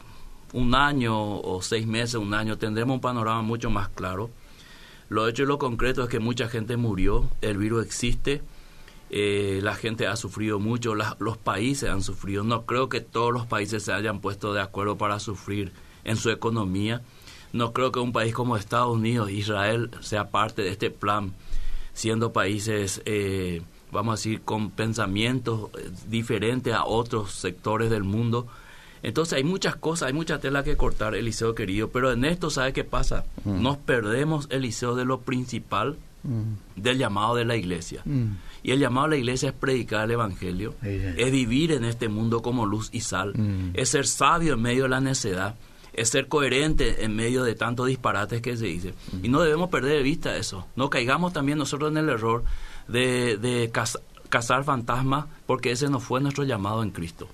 un 0.53 0.75
año 0.75 1.39
o 1.39 1.61
seis 1.61 1.85
meses, 1.85 2.15
un 2.15 2.33
año, 2.33 2.57
tendremos 2.57 2.95
un 2.95 3.01
panorama 3.01 3.41
mucho 3.41 3.69
más 3.69 3.89
claro. 3.89 4.29
Lo 5.09 5.27
hecho 5.27 5.43
y 5.43 5.45
lo 5.45 5.59
concreto 5.59 6.03
es 6.03 6.09
que 6.09 6.19
mucha 6.19 6.47
gente 6.47 6.77
murió, 6.77 7.29
el 7.41 7.57
virus 7.57 7.85
existe, 7.85 8.41
eh, 9.09 9.59
la 9.61 9.75
gente 9.75 10.07
ha 10.07 10.15
sufrido 10.15 10.59
mucho, 10.59 10.95
los 10.95 11.37
países 11.37 11.89
han 11.89 12.01
sufrido. 12.01 12.43
No 12.43 12.65
creo 12.65 12.89
que 12.89 13.01
todos 13.01 13.31
los 13.31 13.45
países 13.45 13.83
se 13.83 13.93
hayan 13.93 14.19
puesto 14.19 14.53
de 14.53 14.61
acuerdo 14.61 14.97
para 14.97 15.19
sufrir 15.19 15.71
en 16.03 16.17
su 16.17 16.29
economía. 16.31 17.01
No 17.53 17.71
creo 17.71 17.91
que 17.91 17.99
un 17.99 18.11
país 18.11 18.33
como 18.33 18.57
Estados 18.57 18.93
Unidos, 18.93 19.29
Israel, 19.29 19.91
sea 20.01 20.29
parte 20.29 20.63
de 20.63 20.69
este 20.69 20.89
plan, 20.89 21.33
siendo 21.93 22.33
países, 22.33 23.01
eh, 23.05 23.61
vamos 23.91 24.13
a 24.13 24.15
decir, 24.17 24.41
con 24.41 24.71
pensamientos 24.71 25.69
eh, 25.77 25.89
diferentes 26.07 26.73
a 26.73 26.83
otros 26.83 27.31
sectores 27.31 27.89
del 27.89 28.03
mundo. 28.03 28.47
Entonces 29.05 29.33
hay 29.33 29.43
muchas 29.43 29.75
cosas, 29.75 30.07
hay 30.07 30.13
mucha 30.13 30.39
tela 30.39 30.63
que 30.63 30.75
cortar, 30.75 31.13
Eliseo 31.13 31.53
querido, 31.53 31.89
pero 31.89 32.11
en 32.11 32.25
esto, 32.25 32.49
¿sabe 32.49 32.73
qué 32.73 32.83
pasa? 32.83 33.23
Mm. 33.43 33.61
Nos 33.61 33.77
perdemos, 33.77 34.47
Eliseo, 34.49 34.95
de 34.95 35.05
lo 35.05 35.19
principal 35.19 35.95
mm. 36.23 36.81
del 36.81 36.97
llamado 36.97 37.35
de 37.35 37.45
la 37.45 37.55
iglesia. 37.55 38.01
Mm. 38.03 38.31
Y 38.63 38.71
el 38.71 38.79
llamado 38.79 39.05
a 39.05 39.09
la 39.09 39.17
iglesia 39.17 39.49
es 39.49 39.55
predicar 39.55 40.05
el 40.05 40.11
Evangelio, 40.11 40.73
es 40.81 41.31
vivir 41.31 41.71
en 41.71 41.85
este 41.85 42.09
mundo 42.09 42.41
como 42.41 42.65
luz 42.65 42.89
y 42.91 43.01
sal, 43.01 43.35
es 43.75 43.89
ser 43.89 44.07
sabio 44.07 44.55
en 44.55 44.63
medio 44.63 44.83
de 44.83 44.89
la 44.89 45.01
necedad, 45.01 45.53
es 45.93 46.09
ser 46.09 46.27
coherente 46.27 47.05
en 47.05 47.15
medio 47.15 47.43
de 47.43 47.53
tantos 47.53 47.85
disparates 47.85 48.41
que 48.41 48.57
se 48.57 48.65
dice. 48.65 48.95
Y 49.21 49.29
no 49.29 49.41
debemos 49.41 49.69
perder 49.69 49.97
de 49.97 50.01
vista 50.01 50.35
eso. 50.35 50.65
No 50.75 50.89
caigamos 50.89 51.31
también 51.31 51.59
nosotros 51.59 51.91
en 51.91 51.97
el 51.97 52.09
error 52.09 52.43
de, 52.87 53.37
de 53.37 53.71
cazar 54.29 54.63
fantasmas, 54.63 55.27
porque 55.45 55.69
ese 55.69 55.91
no 55.91 55.99
fue 55.99 56.21
nuestro 56.21 56.43
llamado 56.43 56.81
en 56.81 56.89
Cristo. 56.89 57.27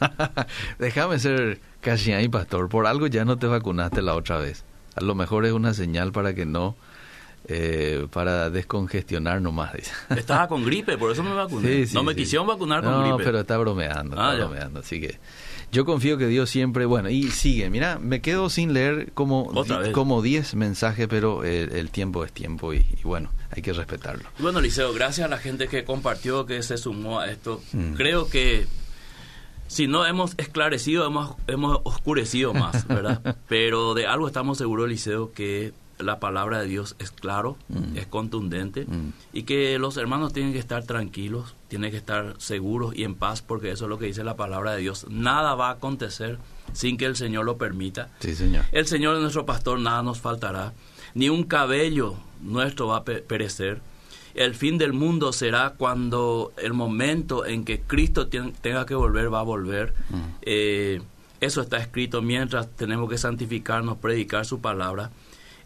Déjame 0.78 1.18
ser 1.18 1.60
casi 1.80 2.12
ahí, 2.12 2.28
pastor. 2.28 2.68
Por 2.68 2.86
algo 2.86 3.06
ya 3.06 3.24
no 3.24 3.36
te 3.38 3.46
vacunaste 3.46 4.02
la 4.02 4.14
otra 4.14 4.38
vez. 4.38 4.64
A 4.96 5.02
lo 5.02 5.14
mejor 5.14 5.46
es 5.46 5.52
una 5.52 5.74
señal 5.74 6.12
para 6.12 6.34
que 6.34 6.46
no 6.46 6.76
eh, 7.48 8.06
para 8.12 8.50
descongestionar 8.50 9.40
nomás. 9.40 9.72
Estaba 10.16 10.46
con 10.48 10.64
gripe, 10.64 10.98
por 10.98 11.10
eso 11.12 11.22
me 11.22 11.32
vacuné. 11.34 11.68
Sí, 11.68 11.86
sí, 11.88 11.94
no 11.94 12.02
me 12.02 12.12
sí. 12.14 12.18
quisieron 12.20 12.46
vacunar 12.46 12.82
con 12.82 12.92
no, 12.92 13.00
gripe. 13.16 13.24
pero 13.24 13.40
está 13.40 13.56
bromeando, 13.58 14.14
está 14.16 14.30
Ah, 14.30 14.34
bromeando. 14.36 14.80
Así 14.80 15.00
que 15.00 15.18
yo 15.72 15.84
confío 15.84 16.18
que 16.18 16.26
Dios 16.26 16.50
siempre, 16.50 16.84
bueno, 16.84 17.08
y 17.10 17.28
sigue, 17.30 17.70
mira, 17.70 17.98
me 18.00 18.20
quedo 18.20 18.50
sin 18.50 18.72
leer 18.72 19.12
como 19.14 19.52
di- 19.64 19.92
como 19.92 20.20
10 20.20 20.54
mensajes, 20.56 21.06
pero 21.08 21.44
el, 21.44 21.72
el 21.72 21.90
tiempo 21.90 22.24
es 22.24 22.32
tiempo 22.32 22.74
y, 22.74 22.78
y 22.78 23.02
bueno, 23.04 23.30
hay 23.54 23.62
que 23.62 23.72
respetarlo. 23.72 24.24
Y 24.38 24.42
Bueno, 24.42 24.60
Liceo, 24.60 24.92
gracias 24.92 25.26
a 25.26 25.28
la 25.30 25.38
gente 25.38 25.68
que 25.68 25.84
compartió, 25.84 26.44
que 26.44 26.62
se 26.64 26.76
sumó 26.76 27.20
a 27.20 27.30
esto. 27.30 27.62
Mm. 27.72 27.94
Creo 27.94 28.28
que 28.28 28.66
si 29.70 29.86
no 29.86 30.04
hemos 30.04 30.34
esclarecido, 30.36 31.06
hemos, 31.06 31.36
hemos 31.46 31.78
oscurecido 31.84 32.52
más, 32.52 32.86
¿verdad? 32.88 33.36
Pero 33.48 33.94
de 33.94 34.06
algo 34.06 34.26
estamos 34.26 34.58
seguros, 34.58 34.88
Liceo, 34.88 35.30
que 35.32 35.72
la 35.98 36.18
palabra 36.18 36.60
de 36.60 36.66
Dios 36.66 36.96
es 36.98 37.10
claro, 37.10 37.56
Mm. 37.68 37.96
es 37.96 38.06
contundente 38.06 38.86
Mm. 38.86 39.12
y 39.34 39.42
que 39.44 39.78
los 39.78 39.96
hermanos 39.98 40.32
tienen 40.32 40.52
que 40.54 40.58
estar 40.58 40.82
tranquilos, 40.84 41.54
tienen 41.68 41.90
que 41.90 41.98
estar 41.98 42.34
seguros 42.38 42.96
y 42.96 43.04
en 43.04 43.14
paz 43.14 43.42
porque 43.42 43.70
eso 43.70 43.84
es 43.84 43.90
lo 43.90 43.98
que 43.98 44.06
dice 44.06 44.24
la 44.24 44.34
palabra 44.34 44.72
de 44.72 44.80
Dios. 44.80 45.06
Nada 45.10 45.54
va 45.54 45.68
a 45.68 45.72
acontecer 45.72 46.38
sin 46.72 46.96
que 46.96 47.04
el 47.04 47.16
Señor 47.16 47.44
lo 47.44 47.58
permita. 47.58 48.08
Sí, 48.20 48.34
señor. 48.34 48.64
El 48.72 48.86
Señor 48.86 49.14
es 49.16 49.20
nuestro 49.20 49.44
pastor, 49.46 49.78
nada 49.78 50.02
nos 50.02 50.20
faltará, 50.20 50.72
ni 51.14 51.28
un 51.28 51.44
cabello 51.44 52.14
nuestro 52.40 52.86
va 52.88 52.96
a 52.98 53.04
pe- 53.04 53.20
perecer. 53.20 53.82
El 54.34 54.54
fin 54.54 54.78
del 54.78 54.92
mundo 54.92 55.32
será 55.32 55.74
cuando 55.76 56.52
el 56.56 56.72
momento 56.72 57.44
en 57.46 57.64
que 57.64 57.80
Cristo 57.80 58.28
tenga 58.28 58.86
que 58.86 58.94
volver 58.94 59.32
va 59.32 59.40
a 59.40 59.44
volver. 59.44 59.94
Mm. 60.10 60.20
Eh, 60.42 61.02
eso 61.40 61.62
está 61.62 61.78
escrito 61.78 62.20
mientras 62.22 62.68
tenemos 62.76 63.08
que 63.08 63.18
santificarnos, 63.18 63.98
predicar 63.98 64.44
su 64.44 64.60
palabra. 64.60 65.10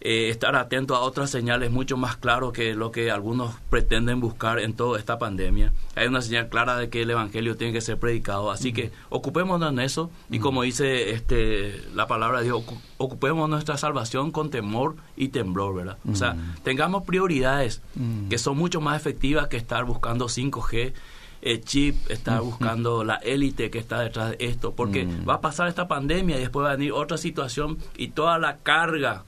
Eh, 0.07 0.29
estar 0.29 0.55
atento 0.55 0.95
a 0.95 1.01
otras 1.01 1.31
señales 1.31 1.71
mucho 1.71 1.97
más 1.97 2.19
claro 2.19 2.53
que 2.53 2.75
lo 2.75 2.93
que 2.93 3.11
algunos 3.11 3.55
pretenden 3.71 4.21
buscar 4.21 4.59
en 4.59 4.75
toda 4.75 4.99
esta 4.99 5.19
pandemia. 5.19 5.73
Hay 5.95 6.09
una 6.09 6.21
señal 6.21 6.51
clara 6.51 6.77
de 6.77 6.91
que 6.91 7.01
el 7.01 7.11
evangelio 7.11 7.57
tiene 7.57 7.73
que 7.73 7.81
ser 7.81 7.99
predicado, 7.99 8.51
así 8.51 8.75
que 8.75 8.93
ocupémonos 9.09 9.73
en 9.73 9.79
eso. 9.79 10.11
Y 10.31 10.41
como 10.41 10.61
dice 10.63 11.13
este 11.13 11.81
la 11.95 12.07
palabra 12.07 12.41
de 12.41 12.45
Dios, 12.45 12.59
ocu- 12.67 12.79
ocupemos 12.99 13.49
nuestra 13.49 13.79
salvación 13.79 14.31
con 14.31 14.51
temor 14.51 14.95
y 15.17 15.29
temblor, 15.29 15.75
¿verdad? 15.75 15.97
O 16.13 16.15
sea, 16.15 16.37
tengamos 16.63 17.05
prioridades 17.05 17.81
que 18.29 18.37
son 18.37 18.59
mucho 18.59 18.83
más 18.83 19.01
efectivas 19.01 19.49
que 19.49 19.57
estar 19.57 19.87
buscando 19.87 20.27
5G 20.27 20.93
eh, 21.41 21.61
chip, 21.63 22.11
estar 22.11 22.43
buscando 22.43 23.05
la 23.05 23.15
élite 23.17 23.71
que 23.71 23.79
está 23.79 24.01
detrás 24.01 24.33
de 24.33 24.37
esto, 24.47 24.75
porque 24.75 25.07
va 25.27 25.35
a 25.37 25.41
pasar 25.41 25.69
esta 25.69 25.89
pandemia 25.89 26.37
y 26.37 26.41
después 26.41 26.67
va 26.67 26.73
a 26.73 26.77
venir 26.77 26.93
otra 26.93 27.17
situación 27.17 27.79
y 27.97 28.09
toda 28.09 28.39
la 28.39 28.59
carga 28.59 29.25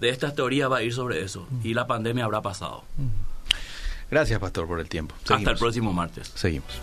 de 0.00 0.08
estas 0.08 0.34
teorías 0.34 0.70
va 0.70 0.78
a 0.78 0.82
ir 0.82 0.92
sobre 0.92 1.22
eso 1.22 1.46
y 1.62 1.74
la 1.74 1.86
pandemia 1.86 2.24
habrá 2.24 2.40
pasado. 2.40 2.84
Gracias, 4.10 4.40
pastor, 4.40 4.66
por 4.66 4.80
el 4.80 4.88
tiempo. 4.88 5.14
Hasta 5.28 5.50
el 5.50 5.58
próximo 5.58 5.92
martes. 5.92 6.32
Seguimos. 6.34 6.80